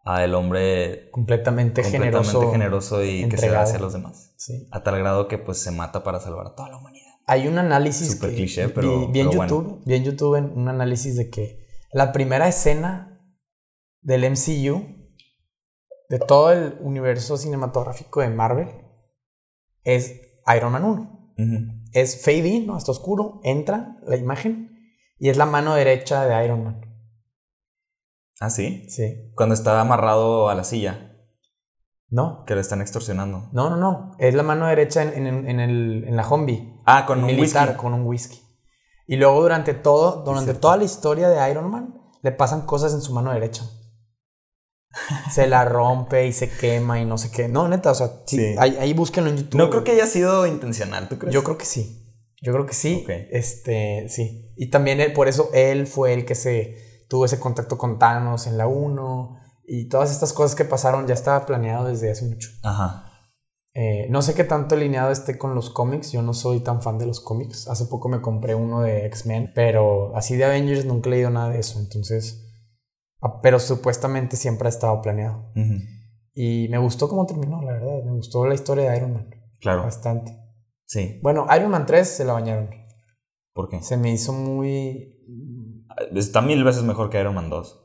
a 0.05 0.23
el 0.25 0.35
hombre 0.35 1.11
Completamente, 1.11 1.83
completamente 1.83 1.83
generoso. 1.91 2.53
generoso, 2.53 3.05
y 3.05 3.29
que 3.29 3.37
se 3.39 3.49
da 3.49 3.63
hacia 3.63 3.79
los 3.79 3.93
demás. 3.95 4.35
Sí. 4.37 4.69
A 4.71 4.83
tal 4.83 4.99
grado 4.99 5.29
que 5.29 5.39
pues 5.39 5.59
se 5.63 5.71
mata 5.71 6.03
para 6.03 6.21
salvar 6.21 6.47
a 6.49 6.55
toda 6.55 6.69
la 6.71 6.77
humanidad. 6.79 7.13
Hay 7.27 7.49
un 7.49 7.57
análisis 7.59 8.13
Súper 8.13 8.31
que 8.31 8.37
cliché, 8.37 8.69
pero- 8.69 9.09
vi, 9.09 9.21
en 9.21 9.29
pero 9.29 9.37
bueno. 9.39 9.49
YouTube, 9.49 9.83
vi 9.87 9.95
en 9.95 10.05
YouTube 10.05 10.35
en 10.37 10.45
un 10.59 10.69
análisis 10.69 11.17
de 11.17 11.31
que 11.31 11.67
la 11.93 12.13
primera 12.13 12.47
escena 12.49 13.19
del 14.03 14.25
MCU 14.25 14.87
de 16.11 16.19
todo 16.19 16.53
el 16.53 16.77
universo 16.81 17.39
cinematográfico 17.39 18.21
de 18.21 18.29
Marvel 18.29 18.69
es 19.85 20.21
Iron 20.55 20.73
Man 20.73 20.85
1. 20.85 21.33
Ujú. 21.37 21.83
es 21.95 22.23
fade 22.25 22.47
in, 22.47 22.67
¿no? 22.67 22.77
Está 22.77 22.93
oscuro, 22.93 23.41
entra 23.43 23.97
la 24.07 24.17
imagen 24.17 24.71
y 25.19 25.31
es 25.31 25.37
la 25.37 25.47
mano 25.47 25.75
derecha 25.75 26.27
de 26.27 26.45
Iron 26.45 26.63
Man. 26.65 26.81
Ah, 28.45 28.51
sí. 28.51 28.87
Sí. 28.89 29.31
Cuando 29.35 29.55
está 29.55 29.81
amarrado 29.81 30.49
a 30.49 30.55
la 30.55 30.65
silla, 30.65 31.11
No, 32.11 32.45
que 32.47 32.55
le 32.55 32.61
están 32.61 32.81
extorsionando. 32.81 33.49
no, 33.53 33.71
no, 33.71 33.77
no. 33.77 34.13
Es 34.19 34.35
la 34.35 34.43
mano 34.43 34.67
derecha 34.67 35.03
en, 35.03 35.27
en- 35.27 35.49
en 35.49 35.61
el, 35.61 36.05
en 36.07 36.17
la 36.17 36.29
Humvee. 36.29 36.81
Ah, 36.87 37.07
con 37.07 37.19
un 37.21 37.27
militar, 37.27 37.69
whisky. 37.69 37.81
con 37.83 37.95
un 37.95 38.07
whisky. 38.07 38.41
Y 39.07 39.17
luego 39.17 39.41
durante 39.43 39.75
todo, 39.75 40.23
durante 40.25 40.55
toda 40.55 40.77
la 40.77 40.85
historia 40.85 41.29
de 41.29 41.51
Iron 41.51 41.71
Man, 41.71 41.95
le 42.23 42.33
pasan 42.33 42.63
cosas 42.67 42.93
en 42.95 43.01
su 43.03 43.13
mano 43.13 43.33
derecha. 43.33 43.65
Se 45.33 45.47
la 45.49 45.65
rompe 45.65 46.27
y 46.27 46.33
se 46.33 46.49
quema 46.49 47.01
y 47.01 47.05
no 47.05 47.19
sé 47.19 47.31
qué. 47.31 47.49
No, 47.49 47.67
neta, 47.69 47.91
o 47.91 47.95
sea, 47.95 48.23
sí, 48.27 48.37
Sí. 48.37 48.55
Ahí, 48.59 48.77
ahí 48.81 48.95
búsquenlo 48.95 49.29
en 49.31 49.37
YouTube. 49.39 49.59
No 49.59 49.69
creo 49.71 49.83
que 49.83 49.91
haya 49.93 50.07
sido 50.07 50.47
intencional, 50.47 51.09
¿tú 51.09 51.19
crees? 51.19 51.35
Yo 51.35 51.43
creo 51.43 51.59
que 51.59 51.65
sí. 51.67 52.01
Yo 52.41 52.53
creo 52.53 52.65
que 52.67 52.75
sí. 52.75 53.01
Ok. 53.03 53.11
Este, 53.31 54.09
sí. 54.09 54.53
Y 54.57 54.71
también 54.71 55.01
él, 55.01 55.13
por 55.13 55.27
eso 55.27 55.51
él 55.53 55.87
fue 55.89 56.13
el 56.15 56.25
que 56.25 56.35
se 56.37 56.77
tuvo 57.15 57.27
ese 57.27 57.39
contacto 57.39 57.79
con 57.79 57.97
Thanos 57.97 58.49
en 58.49 58.59
la 58.59 58.67
1 58.67 59.39
y 59.69 59.89
todas 59.89 60.11
estas 60.11 60.33
cosas 60.33 60.57
que 60.57 60.65
pasaron 60.65 61.07
ya 61.07 61.15
estaba 61.15 61.47
planeado 61.47 61.85
desde 61.85 62.11
hace 62.11 62.25
mucho. 62.25 62.49
Ajá. 62.65 63.09
Eh, 63.73 64.09
no 64.11 64.21
sé 64.21 64.35
qué 64.35 64.43
tanto 64.43 64.75
alineado 64.75 65.13
esté 65.13 65.39
con 65.39 65.55
los 65.55 65.71
cómics, 65.71 66.11
yo 66.11 66.23
no 66.23 66.35
soy 66.35 66.59
tan 66.59 66.83
fan 66.83 66.99
de 66.99 67.07
los 67.07 67.21
cómics. 67.21 67.69
Hace 67.69 67.87
poco 67.87 68.09
me 68.09 68.21
compré 68.21 68.57
uno 68.57 68.81
de 68.81 69.07
X-Men, 69.07 69.53
pero 69.55 70.17
así 70.17 70.35
de 70.35 70.45
Avengers 70.45 70.87
nunca 70.87 71.09
he 71.09 71.13
leído 71.13 71.31
nada 71.31 71.51
de 71.51 71.61
eso, 71.61 71.79
entonces... 71.79 72.53
ah, 73.21 73.41
Pero 73.41 73.61
supuestamente 73.61 74.35
siempre 74.37 74.67
ha 74.67 74.71
estado 74.71 75.01
planeado. 75.01 75.53
Y 76.35 76.67
me 76.69 76.79
gustó 76.79 77.09
cómo 77.09 77.27
terminó, 77.27 77.63
la 77.63 77.75
verdad. 77.75 78.03
Me 78.05 78.11
gustó 78.11 78.45
la 78.45 78.55
historia 78.55 78.91
de 78.91 78.97
Iron 78.97 79.13
Man. 79.13 79.31
Claro. 79.61 79.85
Bastante. 79.85 80.37
Sí. 80.85 81.21
Bueno, 81.23 81.47
Iron 81.57 81.71
Man 81.71 81.87
3 81.87 82.09
se 82.09 82.25
la 82.25 82.33
bañaron. 82.33 82.71
¿Por 83.53 83.69
qué? 83.69 83.83
Se 83.83 83.97
me 83.97 84.11
hizo 84.11 84.33
muy... 84.33 85.14
Está 86.15 86.41
mil 86.41 86.63
veces 86.65 86.83
mejor 86.83 87.11
que 87.11 87.21
Iron 87.21 87.35
Man 87.35 87.51
2. 87.51 87.81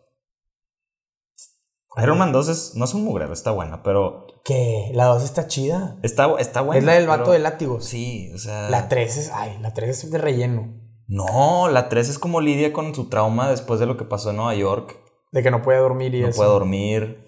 Iron 2.04 2.18
Man 2.18 2.32
2 2.32 2.50
es, 2.50 2.76
no 2.76 2.86
es 2.86 2.94
un 2.94 3.04
mugrero, 3.04 3.34
está 3.34 3.52
buena, 3.52 3.84
pero 3.84 4.28
¿Qué? 4.46 4.92
La 4.94 5.06
2 5.06 5.24
está 5.24 5.48
chida. 5.48 5.98
está, 6.04 6.34
está 6.40 6.62
buena. 6.62 6.80
es 6.80 6.86
la 6.86 6.94
del 6.94 7.08
vato 7.08 7.24
pero- 7.24 7.34
de 7.34 7.40
látigos. 7.40 7.86
Sí, 7.86 8.32
o 8.34 8.38
sea... 8.38 8.70
La 8.70 8.88
3 8.88 9.18
es... 9.18 9.32
Ay, 9.34 9.58
la 9.62 9.74
3 9.74 10.04
es 10.06 10.12
de 10.12 10.18
relleno. 10.18 10.76
No, 11.08 11.68
la 11.70 11.90
3 11.90 12.08
es 12.10 12.20
como 12.20 12.40
lidia 12.42 12.72
con 12.72 12.94
su 12.96 13.10
trauma 13.10 13.50
después 13.50 13.80
de 13.80 13.86
lo 13.88 13.98
que 13.98 14.06
pasó 14.06 14.30
en 14.30 14.38
Nueva 14.38 14.54
York. 14.56 14.98
De 15.32 15.44
que 15.44 15.52
no 15.52 15.62
puede 15.62 15.80
dormir 15.80 16.14
y 16.16 16.22
No 16.22 16.28
eso. 16.30 16.38
puede 16.38 16.50
dormir. 16.52 17.26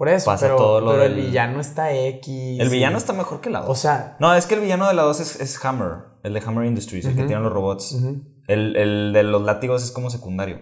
Por 0.00 0.08
eso, 0.08 0.24
Pasa 0.30 0.46
pero, 0.46 0.56
todo 0.56 0.80
lo 0.80 0.92
pero 0.92 1.04
el 1.04 1.14
del- 1.14 1.26
villano 1.26 1.60
está 1.60 1.94
X. 1.94 2.58
El 2.58 2.68
y- 2.68 2.70
villano 2.70 2.96
está 2.96 3.12
mejor 3.12 3.42
que 3.42 3.50
la 3.50 3.60
2. 3.60 3.68
O 3.68 3.74
sea... 3.74 4.16
no, 4.18 4.34
es 4.34 4.46
que 4.46 4.54
el 4.54 4.62
villano 4.62 4.88
de 4.88 4.94
la 4.94 5.02
2 5.02 5.20
es, 5.20 5.40
es 5.40 5.62
Hammer, 5.62 6.04
el 6.22 6.32
de 6.32 6.40
Hammer 6.40 6.64
Industries, 6.64 7.04
el 7.04 7.12
que 7.14 7.20
Ujú. 7.20 7.26
tiene 7.28 7.42
los 7.42 7.52
robots. 7.52 7.92
ujú, 7.92 8.22
el, 8.48 8.76
el 8.76 9.12
de 9.12 9.22
los 9.24 9.42
látigos 9.42 9.84
es 9.84 9.90
como 9.90 10.08
secundario. 10.08 10.60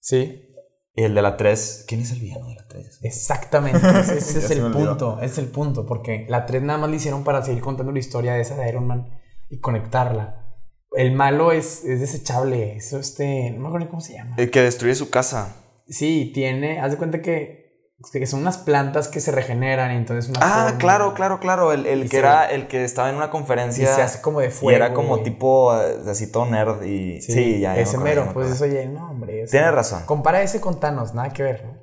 Sí. 0.00 0.40
Y 0.94 1.02
el 1.02 1.14
de 1.14 1.20
la 1.20 1.36
3, 1.36 1.84
¿quién 1.88 2.00
es 2.00 2.12
el 2.12 2.20
villano 2.20 2.46
de 2.48 2.54
la 2.54 2.66
3? 2.66 3.00
Exactamente. 3.02 3.78
Ese, 4.00 4.16
ese 4.18 4.38
es 4.38 4.50
el 4.52 4.62
punto. 4.72 5.18
Ese 5.20 5.26
es 5.32 5.38
el 5.38 5.48
punto. 5.48 5.84
Porque 5.86 6.24
la 6.30 6.46
3 6.46 6.62
nada 6.62 6.78
más 6.78 6.88
le 6.88 6.96
hicieron 6.96 7.22
para 7.22 7.42
seguir 7.42 7.62
contando 7.62 7.92
la 7.92 7.98
historia 7.98 8.32
de 8.32 8.40
esa 8.40 8.56
de 8.56 8.66
Iron 8.68 8.86
Man 8.86 9.08
y 9.50 9.58
conectarla. 9.60 10.40
El 10.96 11.12
malo 11.12 11.52
es, 11.52 11.84
es 11.84 12.00
desechable. 12.00 12.76
Eso 12.76 12.98
este. 12.98 13.50
No 13.50 13.58
me 13.60 13.66
acuerdo 13.66 13.84
ni 13.86 13.90
cómo 13.90 14.00
se 14.00 14.14
llama. 14.14 14.36
El 14.38 14.50
que 14.50 14.62
destruye 14.62 14.94
su 14.94 15.10
casa. 15.10 15.56
Sí, 15.88 16.30
tiene. 16.32 16.80
Haz 16.80 16.92
de 16.92 16.96
cuenta 16.96 17.20
que, 17.20 17.63
que 18.12 18.26
son 18.26 18.40
unas 18.40 18.58
plantas 18.58 19.08
que 19.08 19.20
se 19.20 19.30
regeneran 19.32 19.92
y 19.92 19.96
entonces 19.96 20.28
una 20.30 20.40
Ah, 20.42 20.64
forma- 20.64 20.78
claro, 20.78 21.14
claro, 21.14 21.40
claro. 21.40 21.72
El, 21.72 21.86
el 21.86 22.00
Y 22.00 22.02
que 22.04 22.08
se- 22.10 22.18
era 22.18 22.44
el 22.50 22.66
que 22.68 22.84
estaba 22.84 23.08
en 23.08 23.16
una 23.16 23.26
Y 23.26 23.30
conferencia. 23.30 23.94
se 23.94 24.02
hace 24.02 24.20
como 24.20 24.40
de 24.40 24.48
y 24.48 24.50
fuego. 24.50 24.76
era 24.76 24.92
como 24.94 25.10
güey. 25.10 25.22
tipo 25.22 25.74
eh, 25.80 25.98
así 26.08 26.30
todo 26.30 26.44
nerd 26.46 26.82
y. 26.84 27.20
Sí, 27.22 27.60
ya. 27.60 27.74
ya 27.74 27.80
Ese 27.80 27.94
ya 27.96 28.00
mero. 28.00 28.26
me 28.26 28.32
Pues 28.32 28.50
eso, 28.50 28.64
oye, 28.64 28.86
no, 28.88 29.10
hombre. 29.10 29.46
Tienes 29.46 29.72
razón. 29.72 30.02
Compara 30.06 30.42
ese 30.42 30.60
con 30.60 30.80
Thanos, 30.80 31.14
nada 31.14 31.30
que 31.30 31.42
ver, 31.44 31.64
¿no? 31.64 31.78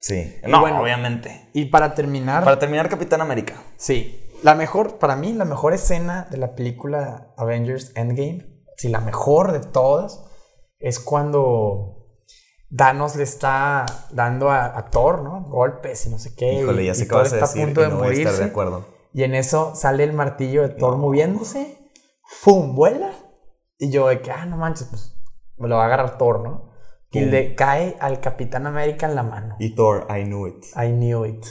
Sí. 0.00 0.36
Y 0.44 0.50
No, 0.50 0.60
bueno, 0.60 0.80
obviamente. 0.80 1.50
Y 1.52 1.66
para 1.66 1.94
terminar. 1.94 2.44
Para 2.44 2.58
terminar, 2.58 2.88
Capitán 2.88 3.20
América. 3.20 3.54
Sí. 3.76 4.22
La 4.42 4.54
mejor, 4.54 4.98
para 4.98 5.16
mí, 5.16 5.32
la 5.32 5.44
mejor 5.46 5.72
escena 5.74 6.28
de 6.30 6.36
la 6.36 6.54
película 6.54 7.32
Avengers 7.38 7.92
Endgame, 7.96 8.46
sí, 8.76 8.88
la 8.88 9.00
mejor 9.00 9.52
de 9.52 9.60
todas, 9.60 10.22
es 10.78 11.00
cuando 11.00 11.95
Thanos 12.74 13.16
le 13.16 13.22
está 13.22 13.86
dando 14.12 14.50
a, 14.50 14.76
a 14.76 14.90
Thor, 14.90 15.22
¿no? 15.22 15.42
Golpes 15.48 16.06
y 16.06 16.10
no 16.10 16.18
sé 16.18 16.34
qué. 16.34 16.54
Híjole, 16.54 16.84
ya 16.84 16.92
y 16.92 16.94
sé 16.94 17.06
vas 17.06 17.32
a 17.32 17.36
está 17.36 17.46
decir 17.46 17.62
a 17.62 17.64
punto 17.66 17.80
de 17.82 17.88
no 17.88 17.96
voy 17.98 18.08
a 18.08 18.10
estar 18.12 18.24
morirse. 18.24 18.42
de 18.44 18.50
acuerdo. 18.50 18.86
Y 19.12 19.22
en 19.22 19.34
eso 19.34 19.74
sale 19.74 20.04
el 20.04 20.12
martillo 20.12 20.62
de 20.62 20.70
Thor 20.70 20.96
moviéndose, 20.96 21.78
¡fum! 22.24 22.74
vuela. 22.74 23.12
Y 23.78 23.90
yo 23.90 24.08
de 24.08 24.20
que, 24.20 24.30
ah, 24.30 24.46
no 24.46 24.56
manches, 24.56 24.88
pues 24.88 25.16
me 25.58 25.68
lo 25.68 25.76
va 25.76 25.84
a 25.84 25.86
agarrar 25.86 26.18
Thor, 26.18 26.42
¿no? 26.42 26.70
Y 27.12 27.20
Pum. 27.20 27.30
le 27.30 27.54
cae 27.54 27.96
al 28.00 28.20
Capitán 28.20 28.66
América 28.66 29.06
en 29.06 29.14
la 29.14 29.22
mano. 29.22 29.56
Y 29.58 29.74
Thor, 29.74 30.06
I 30.10 30.24
knew 30.24 30.46
it. 30.46 30.64
I 30.76 30.88
knew 30.90 31.24
it. 31.24 31.44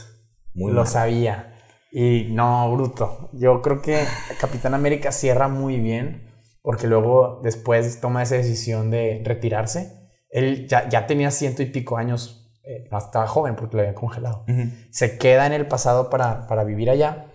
Muy 0.53 0.71
lo 0.71 0.81
mal. 0.81 0.87
sabía. 0.87 1.53
Y 1.91 2.27
no, 2.31 2.71
bruto. 2.73 3.29
Yo 3.33 3.61
creo 3.61 3.81
que 3.81 4.03
Capitán 4.39 4.73
América 4.73 5.11
cierra 5.11 5.47
muy 5.47 5.79
bien 5.79 6.29
porque 6.61 6.87
luego 6.87 7.39
después 7.41 8.01
toma 8.01 8.23
esa 8.23 8.35
decisión 8.35 8.91
de 8.91 9.21
retirarse. 9.23 10.04
Él 10.35 10.67
ya, 10.67 10.89
ya 10.89 11.07
tenía 11.07 11.31
ciento 11.31 11.63
y 11.63 11.67
pico 11.67 11.95
años, 11.95 12.51
eh, 12.63 12.89
estaba 12.91 13.25
joven 13.25 13.55
porque 13.55 13.77
lo 13.77 13.81
habían 13.81 13.95
congelado. 13.95 14.43
Se 14.89 15.17
queda 15.17 15.45
en 15.45 15.53
el 15.53 15.65
pasado 15.65 16.09
para, 16.09 16.45
para 16.47 16.65
vivir 16.65 16.89
allá 16.89 17.27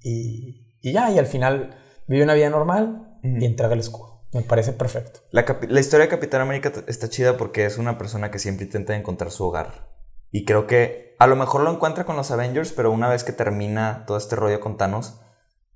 y, 0.00 0.76
y 0.82 0.92
ya, 0.92 1.08
y 1.12 1.18
al 1.20 1.26
final 1.26 1.78
vive 2.08 2.24
una 2.24 2.34
vida 2.34 2.50
normal 2.50 3.18
y 3.22 3.44
entrega 3.44 3.74
el 3.74 3.80
escudo. 3.80 4.26
Me 4.32 4.42
parece 4.42 4.72
perfecto. 4.72 5.20
La, 5.30 5.44
la 5.68 5.80
historia 5.80 6.06
de 6.06 6.10
Capitán 6.10 6.40
América 6.40 6.72
está 6.88 7.08
chida 7.08 7.36
porque 7.36 7.64
es 7.64 7.78
una 7.78 7.96
persona 7.96 8.32
que 8.32 8.40
siempre 8.40 8.66
intenta 8.66 8.96
encontrar 8.96 9.30
su 9.30 9.44
hogar. 9.44 9.88
Y 10.32 10.44
creo 10.44 10.66
que 10.66 11.14
a 11.20 11.28
lo 11.28 11.36
mejor 11.36 11.62
lo 11.62 11.72
encuentra 11.72 12.04
con 12.04 12.16
los 12.16 12.32
Avengers, 12.32 12.72
pero 12.72 12.90
una 12.90 13.08
vez 13.08 13.22
que 13.22 13.32
termina 13.32 14.04
todo 14.04 14.16
este 14.18 14.34
rollo 14.34 14.58
con 14.58 14.76
Thanos, 14.76 15.20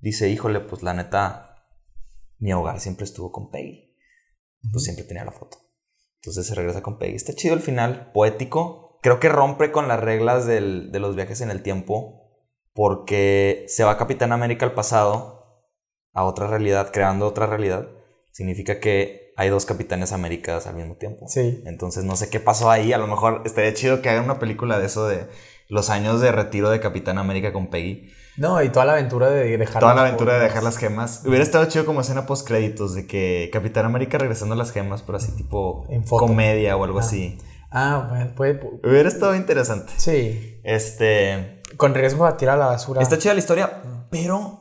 dice, 0.01 0.29
híjole, 0.29 0.59
pues 0.59 0.83
la 0.83 0.93
neta, 0.93 1.65
mi 2.39 2.51
hogar 2.51 2.81
siempre 2.81 3.05
estuvo 3.05 3.31
con 3.31 3.49
Peggy. 3.51 3.95
Pues 4.69 4.83
siempre 4.83 5.05
tenía 5.05 5.23
la 5.23 5.31
foto. 5.31 5.70
Entonces 6.21 6.45
se 6.47 6.55
regresa 6.55 6.81
con 6.83 6.97
Peggy. 6.99 7.15
Está 7.15 7.33
chido 7.33 7.53
el 7.55 7.61
final, 7.61 8.11
poético. 8.13 8.99
Creo 9.01 9.19
que 9.19 9.29
rompe 9.29 9.71
con 9.71 9.87
las 9.87 9.99
reglas 9.99 10.45
del- 10.45 10.91
de 10.91 10.99
los 10.99 11.15
viajes 11.15 11.41
en 11.41 11.49
el 11.49 11.63
tiempo 11.63 12.29
porque 12.73 13.65
se 13.67 13.83
va 13.83 13.97
Capitán 13.97 14.31
América 14.31 14.65
al 14.65 14.73
pasado, 14.73 15.65
a 16.13 16.23
otra 16.23 16.47
realidad, 16.47 16.91
creando 16.91 17.27
otra 17.27 17.47
realidad. 17.47 17.87
Significa 18.31 18.79
que 18.79 19.33
hay 19.35 19.49
dos 19.49 19.65
Capitanes 19.65 20.11
Américas 20.11 20.67
al 20.67 20.75
mismo 20.75 20.95
tiempo. 20.95 21.27
Sí. 21.27 21.63
Entonces 21.65 22.03
no 22.03 22.15
sé 22.15 22.29
qué 22.29 22.39
pasó 22.39 22.69
ahí. 22.69 22.93
A 22.93 22.97
lo 22.97 23.07
mejor 23.07 23.41
estaría 23.45 23.73
chido 23.73 24.01
que 24.01 24.09
hagan 24.09 24.25
una 24.25 24.39
película 24.39 24.77
de 24.79 24.85
eso 24.85 25.07
de 25.07 25.27
los 25.69 25.89
años 25.89 26.21
de 26.21 26.31
retiro 26.31 26.69
de 26.69 26.79
Capitán 26.79 27.17
América 27.17 27.51
con 27.53 27.69
Peggy. 27.69 28.11
No, 28.37 28.61
y 28.63 28.69
toda 28.69 28.85
la 28.85 28.93
aventura 28.93 29.29
de 29.29 29.57
dejar 29.57 29.81
Toda 29.81 29.93
la 29.93 30.01
las 30.03 30.09
aventura 30.09 30.33
de 30.33 30.39
fotos. 30.39 30.49
dejar 30.49 30.63
las 30.63 30.77
gemas. 30.77 31.21
Hubiera 31.25 31.43
estado 31.43 31.65
chido 31.65 31.85
como 31.85 32.01
escena 32.01 32.25
post 32.25 32.47
créditos 32.47 32.95
de 32.95 33.05
que 33.05 33.49
Capitán 33.51 33.85
América 33.85 34.17
regresando 34.17 34.55
las 34.55 34.71
gemas, 34.71 35.01
pero 35.03 35.17
así 35.17 35.31
tipo 35.35 35.85
En 35.89 36.03
comedia 36.03 36.77
o 36.77 36.83
algo 36.83 36.99
Ah. 36.99 37.01
así. 37.01 37.37
Ah, 37.71 38.07
bueno, 38.09 38.33
puede. 38.35 38.59
Hubiera 38.83 39.07
estado 39.07 39.35
interesante. 39.35 39.93
Sí. 39.97 40.59
Este. 40.63 41.61
Con 41.77 41.93
riesgo 41.93 42.25
a 42.25 42.37
tirar 42.37 42.55
a 42.55 42.59
la 42.59 42.65
basura. 42.67 43.01
Está 43.01 43.17
chida 43.17 43.33
la 43.33 43.39
historia, 43.39 43.81
pero 44.09 44.59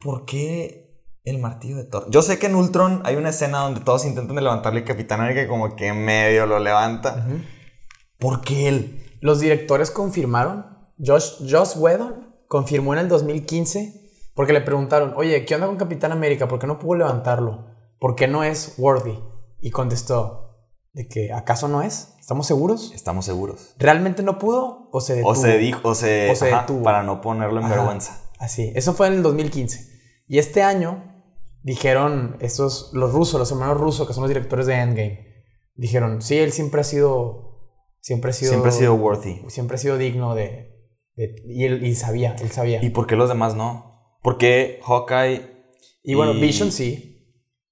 ¿por 0.00 0.24
qué 0.24 1.02
el 1.24 1.38
martillo 1.38 1.76
de 1.76 1.84
Thor? 1.84 2.06
Yo 2.10 2.22
sé 2.22 2.38
que 2.38 2.46
en 2.46 2.54
Ultron 2.54 3.02
hay 3.04 3.16
una 3.16 3.30
escena 3.30 3.58
donde 3.58 3.80
todos 3.80 4.04
intentan 4.04 4.36
de 4.36 4.42
levantarle 4.42 4.84
Capitán 4.84 5.20
América 5.20 5.48
como 5.48 5.74
que 5.74 5.92
medio 5.92 6.46
lo 6.46 6.58
levanta. 6.60 7.26
¿Por 8.18 8.40
qué 8.42 8.68
él? 8.68 9.18
Los 9.20 9.40
directores 9.40 9.90
confirmaron. 9.90 10.66
Josh, 11.04 11.32
Joss 11.50 11.76
Whedon 11.76 12.33
confirmó 12.48 12.92
en 12.94 13.00
el 13.00 13.08
2015 13.08 14.02
porque 14.34 14.52
le 14.52 14.60
preguntaron, 14.60 15.14
oye, 15.16 15.44
¿qué 15.44 15.54
onda 15.54 15.66
con 15.68 15.76
Capitán 15.76 16.12
América? 16.12 16.48
¿Por 16.48 16.58
qué 16.58 16.66
no 16.66 16.78
pudo 16.78 16.96
levantarlo? 16.96 17.66
¿Por 18.00 18.14
qué 18.16 18.26
no 18.28 18.42
es 18.44 18.74
worthy? 18.78 19.18
Y 19.60 19.70
contestó, 19.70 20.58
¿de 20.92 21.06
que 21.08 21.32
acaso 21.32 21.68
no 21.68 21.82
es? 21.82 22.14
¿Estamos 22.20 22.46
seguros? 22.46 22.92
Estamos 22.94 23.24
seguros. 23.24 23.74
¿Realmente 23.78 24.22
no 24.22 24.38
pudo 24.38 24.88
o 24.92 25.00
se 25.00 25.14
detuvo? 25.16 25.30
O 25.30 25.34
se 25.34 25.58
dijo, 25.58 25.88
o 25.90 25.94
se, 25.94 26.30
O 26.30 26.34
se 26.34 26.50
ajá, 26.52 26.62
detuvo. 26.62 26.82
para 26.82 27.02
no 27.02 27.20
ponerlo 27.20 27.60
en 27.60 27.66
Ajá. 27.66 27.76
vergüenza. 27.76 28.20
Así, 28.38 28.72
eso 28.74 28.92
fue 28.94 29.06
en 29.06 29.14
el 29.14 29.22
2015. 29.22 29.88
Y 30.26 30.38
este 30.38 30.62
año 30.62 31.04
dijeron 31.62 32.36
estos, 32.40 32.90
los 32.92 33.12
rusos, 33.12 33.38
los 33.38 33.50
hermanos 33.52 33.78
rusos, 33.78 34.06
que 34.06 34.12
son 34.14 34.22
los 34.22 34.28
directores 34.28 34.66
de 34.66 34.74
Endgame, 34.74 35.44
dijeron, 35.76 36.20
sí, 36.22 36.36
él 36.38 36.52
siempre 36.52 36.80
ha 36.80 36.84
sido, 36.84 37.60
siempre 38.00 38.30
ha 38.30 38.34
sido, 38.34 38.50
Siempre 38.50 38.68
ha 38.70 38.74
sido 38.74 38.94
worthy. 38.94 39.42
siempre 39.48 39.76
ha 39.76 39.78
sido 39.78 39.96
digno 39.96 40.34
de, 40.34 40.42
de- 40.44 40.73
y 41.16 41.64
él 41.64 41.84
y 41.86 41.94
sabía, 41.94 42.34
él 42.40 42.50
sabía. 42.50 42.82
¿Y 42.84 42.90
por 42.90 43.06
qué 43.06 43.16
los 43.16 43.28
demás 43.28 43.54
no? 43.54 44.18
¿Por 44.22 44.38
qué 44.38 44.80
Hawkeye? 44.84 45.52
bueno, 46.14 46.32
y- 46.34 46.40
Vision 46.40 46.72
sí. 46.72 47.10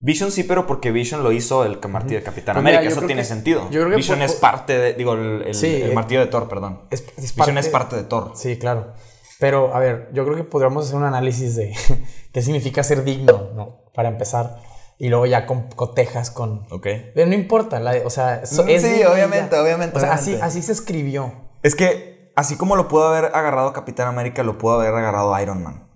Vision 0.05 0.33
sí, 0.33 0.43
pero 0.43 0.67
porque 0.67 0.91
Vision 0.91 1.23
lo 1.23 1.31
hizo 1.31 1.65
el 1.65 1.79
martillo 1.89 2.19
de 2.19 2.25
Capitán 2.25 2.55
Pues 2.57 2.65
mira, 2.65 2.79
América. 2.79 2.97
Eso 2.99 3.07
tiene 3.07 3.23
que- 3.23 3.29
sentido. 3.29 3.63
yo 3.71 3.81
creo 3.83 3.91
que 3.91 3.97
Vision 3.97 4.19
por- 4.19 4.27
es 4.27 4.33
parte 4.35 4.77
de. 4.79 4.95
Digo, 4.95 5.13
el, 5.15 5.43
el- 5.47 5.55
Sí, 5.55 5.67
el 5.83 5.91
eh, 5.91 5.95
martillo 5.95 6.21
de 6.21 6.27
Thor, 6.27 6.49
perdón. 6.49 6.89
Es, 6.91 7.05
es 7.17 7.35
Vision 7.37 7.57
es 7.59 7.69
parte 7.69 7.97
de 7.97 8.03
Thor. 8.05 8.33
Sí, 8.35 8.59
claro. 8.59 8.95
Pero, 9.39 9.75
a 9.75 9.79
ver, 9.81 10.09
yo 10.13 10.25
creo 10.25 10.37
que 10.37 10.45
podríamos 10.45 10.85
hacer 10.87 10.97
un 10.97 11.05
análisis 11.05 11.55
de 11.57 11.73
qué 12.33 12.43
significa 12.43 12.83
ser 12.83 13.05
digno, 13.05 13.51
¿no? 13.55 13.85
Para 13.95 14.09
empezar. 14.09 14.59
Y 14.99 15.09
luego 15.09 15.27
ya 15.27 15.47
con, 15.47 15.69
cotejas 15.69 16.31
con... 16.31 16.65
Ok. 16.71 16.87
Pero 17.15 17.27
no 17.27 17.35
importa, 17.35 17.81
la, 17.81 17.95
o 18.05 18.11
sea... 18.11 18.47
so- 18.47 18.65
Mm, 18.65 18.69
es 18.69 18.83
sí, 18.83 19.03
obviamente, 19.05 19.57
obviamente, 19.59 19.97
O 19.97 20.01
sea, 20.01 20.13
así, 20.13 20.37
así 20.41 20.63
se 20.63 20.71
escribió. 20.73 21.33
Es 21.65 21.75
que, 21.75 22.12
así 22.37 22.57
como 22.57 22.77
lo 22.77 22.89
pudo 22.89 23.09
haber 23.09 23.27
agarrado 23.37 23.73
Capitán 23.73 24.09
América, 24.09 24.43
lo 24.43 24.59
pudo 24.59 24.81
haber 24.81 24.95
agarrado 24.95 25.39
Iron 25.41 25.63
Man. 25.63 25.89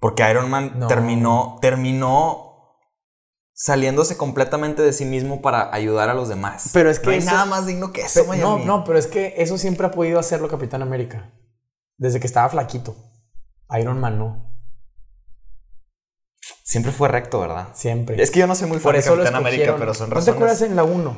Porque 0.00 0.28
Iron 0.30 0.48
Man 0.50 0.72
No. 0.76 0.86
terminó, 0.86 1.58
terminó 1.60 2.44
saliéndose 3.52 4.16
completamente 4.16 4.82
de 4.82 4.92
sí 4.92 5.04
mismo 5.04 5.42
para 5.42 5.74
ayudar 5.74 6.08
a 6.08 6.14
los 6.14 6.28
demás. 6.28 6.70
Pero 6.72 6.90
es 6.90 7.00
que 7.00 7.06
no 7.06 7.12
hay 7.12 7.18
eso- 7.18 7.30
nada 7.32 7.44
más 7.46 7.66
digno 7.66 7.92
que 7.92 8.02
eso, 8.02 8.24
no, 8.36 8.58
no, 8.60 8.84
pero 8.84 8.98
es 8.98 9.08
que 9.08 9.34
eso 9.38 9.58
siempre 9.58 9.86
ha 9.86 9.90
podido 9.90 10.20
hacerlo 10.20 10.48
Capitán 10.48 10.82
América. 10.82 11.32
Desde 11.96 12.20
que 12.20 12.28
estaba 12.28 12.48
flaquito. 12.48 12.94
Iron 13.78 13.98
Man 13.98 14.18
no. 14.18 14.44
Siempre 16.62 16.92
fue 16.92 17.08
recto, 17.08 17.40
¿verdad? 17.40 17.68
Siempre. 17.74 18.22
Es 18.22 18.30
que 18.30 18.38
yo 18.40 18.46
no 18.46 18.54
soy 18.54 18.68
muy 18.68 18.78
fan 18.78 18.92
de 18.94 19.02
Capitán 19.02 19.34
América, 19.34 19.74
pero 19.78 19.94
son 19.94 20.10
¿No 20.10 20.14
te 20.14 20.20
razones. 20.20 20.34
acuerdas 20.36 20.62
en 20.62 20.76
la 20.76 20.84
1? 20.84 21.16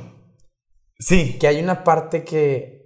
Sí. 0.98 1.38
Que 1.38 1.48
hay 1.48 1.60
una 1.62 1.82
parte 1.84 2.24
que. 2.24 2.79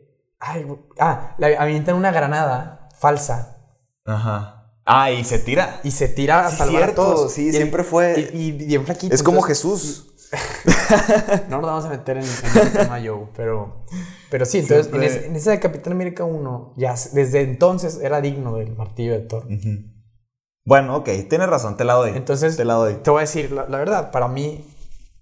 Ay, 0.47 0.67
ah, 0.99 1.35
le 1.39 1.57
avientan 1.57 1.97
una 1.97 2.11
granada 2.13 2.89
falsa 2.99 3.57
Ajá. 4.05 4.73
Ah, 4.85 5.11
y 5.11 5.25
se 5.25 5.39
tira. 5.39 5.81
y 5.83 5.91
se 5.91 6.09
tira 6.09 6.47
a 6.47 6.51
Sí, 6.51 6.57
salvar 6.59 6.83
a 6.83 6.85
cierto, 6.87 7.03
todos. 7.03 7.33
sí, 7.33 7.49
Y- 7.49 7.53
siempre 7.53 7.85
fue- 7.85 8.31
Y, 8.35 8.39
y 8.49 8.53
bien 8.53 8.85
flaquito. 8.85 9.15
Es 9.15 9.23
como 9.23 9.39
entonces- 9.39 9.59
Jesús. 9.63 10.11
No 11.49 11.61
nos 11.61 11.67
vamos 11.71 11.85
a 11.87 11.89
meter 11.89 12.19
en, 12.19 12.25
en 12.25 12.59
el 12.67 12.73
tema 12.73 12.99
Joe, 13.03 13.29
pero, 13.37 13.85
pero 14.31 14.45
sí, 14.45 14.59
entonces 14.59 14.87
en, 14.87 14.93
Siempre- 14.93 15.07
ese- 15.07 15.27
en 15.27 15.37
esa 15.37 15.51
de 15.53 15.61
Capitán 15.61 15.93
América 15.93 16.25
1, 16.25 16.75
ya 16.77 16.95
desde 17.13 17.41
entonces 17.43 17.99
era 18.03 18.21
digno 18.21 18.57
del 18.57 18.75
martillo 18.77 19.13
de 19.13 19.21
Thor. 19.21 19.47
Bueno, 20.67 20.97
ok, 20.97 21.09
tienes 21.29 21.49
razón, 21.49 21.77
te 21.77 21.85
la 21.85 21.95
doy. 21.95 22.11
Entonces, 22.15 22.57
te 22.57 22.65
la 22.65 22.75
doy. 22.75 22.95
te 22.95 23.11
voy 23.11 23.19
a 23.19 23.21
decir, 23.23 23.53
la, 23.53 23.69
la 23.69 23.79
verdad, 23.79 24.11
para 24.11 24.29
mí, 24.29 24.67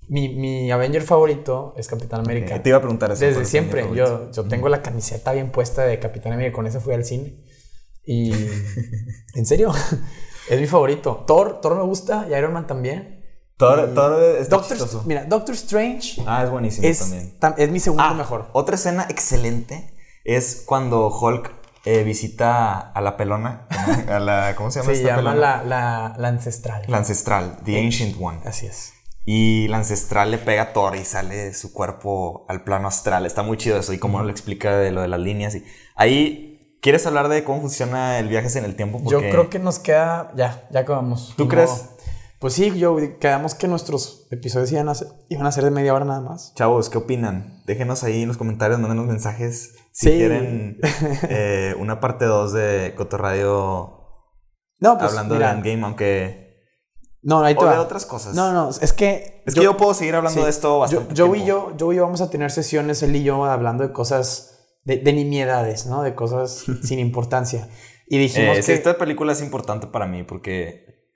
mi, 0.08 0.28
mi 0.34 0.70
Avenger 0.70 1.02
favorito 1.02 1.74
es 1.76 1.88
Capitán 1.88 2.20
América. 2.20 2.56
Ok, 2.56 2.62
Te 2.62 2.68
iba 2.68 2.78
a 2.78 2.80
preguntar 2.80 3.10
eso. 3.12 3.20
Desde 3.20 3.34
¿cuál 3.34 3.42
es 3.44 3.48
tu 3.48 3.50
siempre, 3.50 3.88
yo, 3.94 4.30
yo 4.30 4.44
tengo 4.44 4.68
la 4.68 4.82
camiseta 4.82 5.32
bien 5.32 5.50
puesta 5.50 5.82
de 5.84 5.98
Capitán 5.98 6.32
América, 6.32 6.54
con 6.56 6.66
esa 6.66 6.80
fui 6.80 6.94
al 6.94 7.04
cine. 7.04 7.36
Y, 8.04 8.32
en 9.34 9.46
serio, 9.46 9.72
es 10.50 10.60
mi 10.60 10.66
favorito. 10.66 11.24
Thor, 11.26 11.60
Thor 11.60 11.76
me 11.76 11.82
gusta 11.82 12.26
y 12.30 12.34
Iron 12.34 12.52
Man 12.52 12.66
también. 12.66 13.20
Thor, 13.56 13.88
Y 13.90 13.94
Thor 13.94 14.22
es 14.40 14.48
Doctor, 14.48 14.76
chistoso. 14.76 15.04
mira, 15.06 15.24
Doctor 15.24 15.54
Strange 15.54 16.20
Ah, 16.26 16.42
es 16.42 16.50
buenísimo 16.50 16.86
es, 16.88 16.98
también. 16.98 17.38
tam- 17.38 17.54
es 17.58 17.70
mi 17.70 17.78
segundo 17.78 18.02
Ah, 18.04 18.12
mejor. 18.14 18.48
Otra 18.54 18.74
escena 18.74 19.06
excelente 19.08 19.94
es 20.24 20.64
cuando 20.66 21.08
Hulk 21.16 21.52
eh, 21.84 22.02
visita 22.02 22.78
a 22.80 23.00
la 23.00 23.16
pelona. 23.16 23.66
A 24.08 24.18
la, 24.18 24.54
¿Cómo 24.56 24.70
se 24.70 24.80
llama 24.80 24.92
Se 24.94 25.00
esta 25.00 25.16
llama 25.16 25.30
pelona? 25.32 25.62
la, 25.62 25.64
la, 25.64 26.14
la 26.18 26.28
ancestral. 26.28 26.82
La 26.88 26.96
ancestral, 26.98 27.58
The 27.64 27.78
Ancient 27.78 28.16
One. 28.20 28.40
Así 28.44 28.66
es. 28.66 28.91
Y 29.24 29.68
la 29.68 29.76
ancestral 29.78 30.30
le 30.32 30.38
pega 30.38 30.62
a 30.62 30.72
Thor 30.72 30.96
y 30.96 31.04
sale 31.04 31.54
su 31.54 31.72
cuerpo 31.72 32.44
al 32.48 32.64
plano 32.64 32.88
astral. 32.88 33.24
Está 33.24 33.42
muy 33.42 33.56
chido 33.56 33.78
eso 33.78 33.92
y 33.92 33.98
cómo 33.98 34.20
lo 34.22 34.30
explica 34.30 34.76
de 34.76 34.90
lo 34.90 35.00
de 35.02 35.08
las 35.08 35.20
líneas. 35.20 35.54
Y 35.54 35.64
ahí, 35.94 36.78
¿quieres 36.82 37.06
hablar 37.06 37.28
de 37.28 37.44
cómo 37.44 37.60
funciona 37.60 38.18
el 38.18 38.28
viaje 38.28 38.58
en 38.58 38.64
el 38.64 38.74
tiempo? 38.74 39.00
Yo 39.08 39.20
creo 39.20 39.48
que 39.48 39.58
nos 39.60 39.78
queda. 39.78 40.32
Ya, 40.34 40.66
ya 40.72 40.80
acabamos. 40.80 41.34
¿Tú 41.36 41.46
crees? 41.48 41.88
Pues 42.40 42.54
sí, 42.54 42.76
yo 42.76 42.96
quedamos 43.20 43.54
que 43.54 43.68
nuestros 43.68 44.26
episodios 44.32 44.72
iban 44.72 44.88
a, 44.88 44.96
ser, 44.96 45.06
iban 45.28 45.46
a 45.46 45.52
ser 45.52 45.62
de 45.62 45.70
media 45.70 45.94
hora 45.94 46.04
nada 46.04 46.20
más. 46.20 46.52
Chavos, 46.56 46.90
¿qué 46.90 46.98
opinan? 46.98 47.62
Déjenos 47.66 48.02
ahí 48.02 48.22
en 48.22 48.28
los 48.28 48.36
comentarios, 48.36 48.80
mándenos 48.80 49.06
mensajes 49.06 49.76
si 49.92 50.08
Sí. 50.08 50.16
quieren 50.16 50.80
eh, 51.28 51.76
una 51.78 52.00
parte 52.00 52.24
2 52.24 52.52
de 52.52 52.94
Cotorradio 52.96 54.00
No, 54.80 54.98
pues. 54.98 55.10
hablando 55.10 55.36
mira, 55.36 55.50
de 55.50 55.54
Endgame, 55.58 55.84
aunque... 55.84 56.51
No, 57.22 57.42
ahí 57.44 57.54
te 57.54 57.64
O 57.64 57.70
de 57.70 57.76
otras 57.78 58.04
cosas. 58.04 58.34
No, 58.34 58.52
no, 58.52 58.70
es 58.70 58.92
que. 58.92 59.42
Es 59.46 59.54
que 59.54 59.62
yo 59.62 59.76
puedo 59.76 59.94
seguir 59.94 60.14
hablando 60.16 60.40
sí, 60.40 60.44
de 60.44 60.50
esto 60.50 60.80
bastante 60.80 61.14
Yo, 61.14 61.26
yo 61.26 61.34
y 61.36 61.44
yo, 61.44 61.76
yo 61.76 61.92
y 61.92 61.96
yo 61.96 62.02
vamos 62.02 62.20
a 62.20 62.30
tener 62.30 62.50
sesiones, 62.50 63.02
él 63.02 63.14
y 63.14 63.22
yo, 63.22 63.44
hablando 63.44 63.86
de 63.86 63.92
cosas. 63.92 64.48
de, 64.84 64.96
de 64.96 65.12
nimiedades, 65.12 65.86
¿no? 65.86 66.02
De 66.02 66.14
cosas 66.14 66.64
sin 66.82 66.98
importancia. 66.98 67.68
Y 68.08 68.18
dijimos 68.18 68.58
Eh, 68.58 68.62
que. 68.66 68.72
esta 68.74 68.98
película 68.98 69.32
es 69.32 69.40
importante 69.42 69.86
para 69.86 70.06
mí 70.06 70.24
porque 70.24 71.06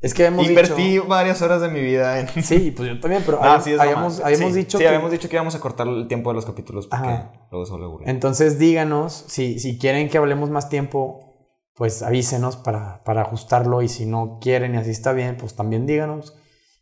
Es 0.00 0.12
que 0.14 0.24
hemos 0.26 0.46
invertí 0.48 0.82
dicho. 0.94 1.04
varias 1.06 1.40
horas 1.42 1.60
de 1.62 1.68
mi 1.68 1.80
vida 1.80 2.18
en... 2.18 2.28
Sí, 2.42 2.72
pues 2.76 2.88
yo 2.88 3.00
también, 3.00 3.22
pero 3.24 3.38
Ah, 3.40 3.54
habíamos, 3.54 3.64
sí, 3.64 3.76
habíamos, 3.78 4.16
broma. 4.16 4.26
habíamos 4.28 4.52
Sí, 4.52 4.58
dicho 4.58 4.78
sí, 4.78 4.82
que. 4.82 4.88
habíamos 4.88 5.10
dicho 5.12 5.28
que 5.28 5.36
íbamos 5.36 5.54
a 5.54 5.60
cortar 5.60 5.86
el 5.86 6.08
tiempo 6.08 6.30
de 6.30 6.34
los 6.34 6.44
capítulos 6.44 6.88
porque 6.88 7.06
Ajá. 7.06 7.32
luego 7.52 7.70
vuelve 7.70 7.86
aburrido. 7.86 8.10
Entonces 8.10 8.58
díganos 8.58 9.24
si, 9.28 9.60
si 9.60 9.78
quieren 9.78 10.08
que 10.10 10.18
hablemos 10.18 10.50
más 10.50 10.68
tiempo, 10.68 11.31
pues 11.74 12.02
avísenos 12.02 12.56
para, 12.56 13.02
para 13.04 13.22
ajustarlo 13.22 13.82
y 13.82 13.88
si 13.88 14.06
no 14.06 14.38
quieren 14.40 14.74
y 14.74 14.78
así 14.78 14.90
está 14.90 15.12
bien, 15.12 15.36
pues 15.36 15.54
también 15.54 15.86
díganos. 15.86 16.36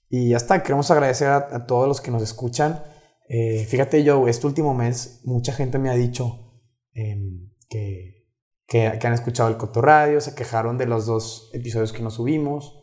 Y 0.08 0.30
ya 0.30 0.36
está, 0.36 0.62
queremos 0.62 0.90
agradecer 0.90 1.28
a, 1.28 1.36
a 1.52 1.66
todos 1.66 1.86
los 1.86 2.00
que 2.00 2.10
nos 2.10 2.22
escuchan. 2.22 2.82
Eh, 3.28 3.64
fíjate 3.68 4.02
yo, 4.02 4.26
este 4.26 4.46
último 4.46 4.74
mes 4.74 5.20
mucha 5.24 5.52
gente 5.52 5.78
me 5.78 5.88
ha 5.90 5.94
dicho 5.94 6.60
em, 6.94 7.50
que, 7.68 8.26
que, 8.66 8.98
que 9.00 9.06
han 9.06 9.12
escuchado 9.12 9.48
el 9.48 9.56
Cotorradio, 9.56 10.20
se 10.20 10.34
quejaron 10.34 10.78
de 10.78 10.86
los 10.86 11.06
dos 11.06 11.50
episodios 11.52 11.92
que 11.92 12.02
nos 12.02 12.14
subimos. 12.14 12.76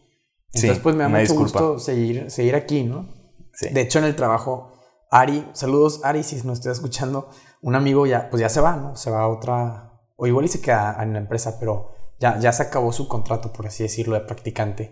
Entonces 0.53 0.77
Sí, 0.77 0.79
pues 0.81 0.95
me 0.95 1.03
da 1.03 1.09
mucho 1.09 1.21
disculpa. 1.21 1.43
gusto 1.43 1.79
seguir, 1.79 2.31
seguir 2.31 2.55
aquí, 2.55 2.83
¿no? 2.83 3.13
Sí. 3.53 3.67
De 3.69 3.81
hecho, 3.81 3.99
en 3.99 4.05
el 4.05 4.15
trabajo, 4.15 4.71
Ari, 5.11 5.45
saludos 5.51 6.01
Ari, 6.05 6.23
si 6.23 6.37
nos 6.47 6.59
estás 6.59 6.77
escuchando, 6.77 7.29
un 7.61 7.75
amigo 7.75 8.05
ya, 8.07 8.29
pues 8.29 8.39
ya 8.39 8.47
se 8.47 8.61
va, 8.61 8.77
¿no? 8.77 8.95
Se 8.95 9.11
va 9.11 9.23
a 9.23 9.27
otra, 9.27 9.86
o 10.17 10.27
igual 10.27 10.43
y 10.45 10.49
se 10.49 10.59
queda 10.61 10.97
en 11.01 11.13
la 11.13 11.19
empresa, 11.19 11.57
pero 11.59 11.91
ya, 12.19 12.37
ya 12.39 12.51
se 12.51 12.63
acabó 12.63 12.91
su 12.91 13.07
contrato, 13.07 13.53
por 13.53 13.67
así 13.67 13.83
decirlo, 13.83 14.15
de 14.15 14.21
practicante. 14.21 14.91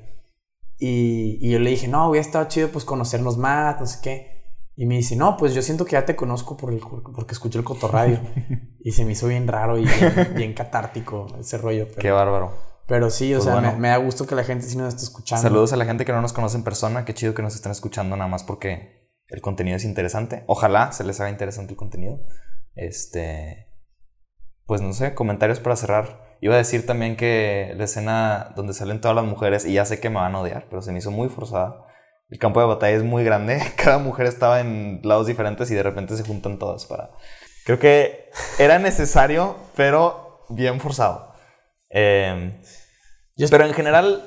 Y, 0.78 1.38
y 1.42 1.52
yo 1.52 1.60
le 1.60 1.70
dije, 1.72 1.88
no, 1.88 2.10
hubiera 2.10 2.26
estado 2.26 2.46
chido 2.48 2.70
pues 2.70 2.86
conocernos 2.86 3.38
más, 3.38 3.80
no 3.80 3.86
sé 3.88 4.00
qué. 4.02 4.36
Y 4.78 4.86
me 4.86 4.96
dice, 4.98 5.16
no, 5.16 5.38
pues 5.38 5.54
yo 5.54 5.62
siento 5.62 5.86
que 5.86 5.94
ya 5.94 6.06
te 6.06 6.16
conozco 6.18 6.58
por 6.58 6.72
el, 6.74 6.80
porque 6.80 7.34
escuché 7.34 7.58
el 7.58 7.64
cotorradio. 7.64 8.20
y 8.80 8.92
se 8.92 9.06
me 9.06 9.14
hizo 9.14 9.28
bien 9.28 9.48
raro 9.48 9.78
y 9.78 9.86
bien, 9.86 10.34
bien 10.36 10.54
catártico 10.54 11.28
ese 11.40 11.58
rollo. 11.58 11.88
Pero, 11.88 12.02
Qué 12.02 12.12
bárbaro. 12.12 12.52
pero 12.86 13.10
sí, 13.10 13.34
o 13.34 13.38
Pues 13.38 13.46
sea, 13.46 13.54
bueno. 13.54 13.72
me, 13.72 13.80
me 13.80 13.88
da 13.88 13.98
gusto 13.98 14.28
que 14.28 14.36
la 14.36 14.44
gente 14.44 14.66
sí 14.68 14.78
nos 14.78 14.90
esté 14.90 15.04
escuchando. 15.06 15.42
Saludos 15.42 15.72
a 15.72 15.78
la 15.78 15.86
gente 15.86 16.04
que 16.04 16.12
no 16.12 16.22
nos 16.22 16.34
conoce 16.34 16.58
en 16.58 16.64
persona. 16.64 17.06
Qué 17.06 17.14
chido 17.14 17.34
que 17.34 17.42
nos 17.42 17.56
estén 17.56 17.72
escuchando 17.72 18.18
nada 18.18 18.30
más 18.30 18.44
porque 18.44 19.10
el 19.30 19.40
contenido 19.42 19.78
es 19.78 19.86
interesante. 19.86 20.44
Ojalá 20.48 20.92
se 20.92 21.06
les 21.06 21.22
haga 21.22 21.30
interesante 21.30 21.72
el 21.72 21.78
contenido. 21.78 22.20
Este. 22.76 23.65
Pues 24.66 24.82
no 24.82 24.94
sé, 24.94 25.14
comentarios 25.14 25.60
para 25.60 25.76
cerrar. 25.76 26.36
Iba 26.42 26.56
a 26.56 26.58
decir 26.58 26.86
también 26.86 27.16
que 27.16 27.74
la 27.78 27.84
escena 27.86 28.52
donde 28.56 28.74
salen 28.74 29.00
todas 29.02 29.16
las 29.16 29.26
mujeres, 29.26 29.66
y 29.66 29.74
ya 29.74 29.86
sé 29.86 30.00
que 30.00 30.10
me 30.10 30.18
van 30.18 30.36
a 30.36 30.40
odiar, 30.42 30.66
pero 30.70 30.82
se 30.82 30.92
me 30.92 31.00
hizo 31.00 31.12
muy 31.12 31.30
forzada. 31.30 31.86
El 32.30 32.40
campo 32.40 32.60
de 32.60 32.66
batalla 32.66 32.96
es 32.98 33.04
muy 33.04 33.24
grande. 33.24 33.62
Cada 33.84 34.00
mujer 34.00 34.26
estaba 34.26 34.60
en 34.60 35.00
lados 35.04 35.28
diferentes 35.28 35.70
y 35.72 35.76
de 35.76 35.84
repente 35.84 36.18
se 36.18 36.24
juntan 36.24 36.58
todas 36.60 36.86
para. 36.86 37.12
Creo 37.66 37.80
que 37.80 38.30
era 38.60 38.80
necesario, 38.80 39.56
pero 39.76 40.42
bien 40.50 40.80
forzado. 40.80 41.34
Eh, 41.90 42.60
Yo- 43.38 43.48
pero 43.50 43.66
en 43.66 43.74
general, 43.74 44.24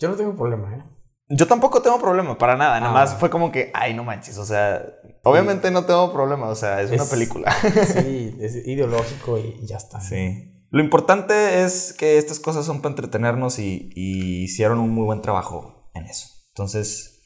Yo 0.00 0.08
no 0.08 0.16
tengo 0.16 0.34
problema, 0.36 0.74
¿eh? 0.76 0.82
yo 1.30 1.46
tampoco 1.46 1.82
tengo 1.82 1.98
problema, 2.00 2.36
para 2.38 2.56
nada. 2.56 2.78
Nada 2.80 2.90
Ah. 2.92 2.94
más 2.94 3.14
fue 3.14 3.28
como 3.30 3.50
que, 3.52 3.70
ay, 3.74 3.94
no 3.94 4.04
manches. 4.04 4.38
O 4.38 4.44
sea, 4.44 4.82
obviamente 5.28 5.70
no 5.70 5.84
tengo 5.84 6.12
problema. 6.12 6.48
O 6.48 6.54
sea, 6.54 6.82
es, 6.82 6.90
una 6.90 7.04
película. 7.04 7.52
Sí, 7.52 8.36
es 8.40 8.66
ideológico 8.66 9.38
y, 9.38 9.58
y 9.62 9.66
ya 9.66 9.76
está. 9.76 10.00
sí. 10.00 10.54
Lo 10.70 10.82
importante 10.82 11.64
es 11.64 11.94
que 11.94 12.18
estas 12.18 12.40
cosas 12.40 12.66
son 12.66 12.82
para 12.82 12.92
entretenernos 12.92 13.58
y, 13.58 13.90
y 13.94 14.42
hicieron 14.42 14.78
un 14.80 14.90
muy 14.90 15.04
buen 15.04 15.22
trabajo 15.22 15.90
en 15.94 16.04
eso. 16.04 16.28
Entonces, 16.48 17.22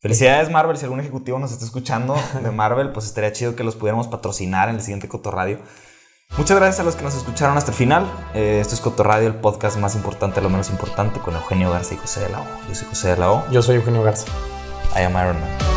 felicidades 0.00 0.50
Marvel. 0.50 0.76
Si 0.76 0.84
algún 0.84 1.00
ejecutivo 1.00 1.38
nos 1.38 1.52
está 1.52 1.64
escuchando 1.64 2.14
de 2.42 2.50
Marvel, 2.52 2.92
pues 2.92 3.06
estaría 3.06 3.32
chido 3.32 3.56
que 3.56 3.64
los 3.64 3.74
pudiéramos 3.74 4.08
patrocinar 4.08 4.68
en 4.68 4.74
el 4.74 4.82
siguiente 4.82 5.08
Cotorradio. 5.08 5.60
Muchas 6.36 6.58
gracias 6.58 6.80
a 6.80 6.84
los 6.84 6.96
que 6.96 7.04
nos 7.04 7.14
escucharon 7.14 7.56
hasta 7.56 7.70
el 7.70 7.76
final. 7.76 8.10
Eh, 8.34 8.58
esto 8.60 8.74
es 8.74 8.80
Cotorradio, 8.80 9.28
el 9.28 9.36
podcast 9.36 9.78
más 9.78 9.94
importante, 9.94 10.40
lo 10.40 10.50
menos 10.50 10.68
importante, 10.68 11.20
con 11.20 11.34
Eugenio 11.34 11.70
Garza 11.70 11.94
y 11.94 11.96
José 11.96 12.20
de 12.20 12.30
la 12.30 12.40
O. 12.40 12.44
Yo 12.68 12.74
soy 12.74 12.88
José 12.88 13.08
de 13.08 13.16
la 13.16 13.32
O. 13.32 13.50
Yo 13.50 13.62
soy 13.62 13.76
Eugenio 13.76 14.02
Garza. 14.02 14.26
I 14.96 15.02
am 15.02 15.12
Iron 15.12 15.40
Man. 15.40 15.73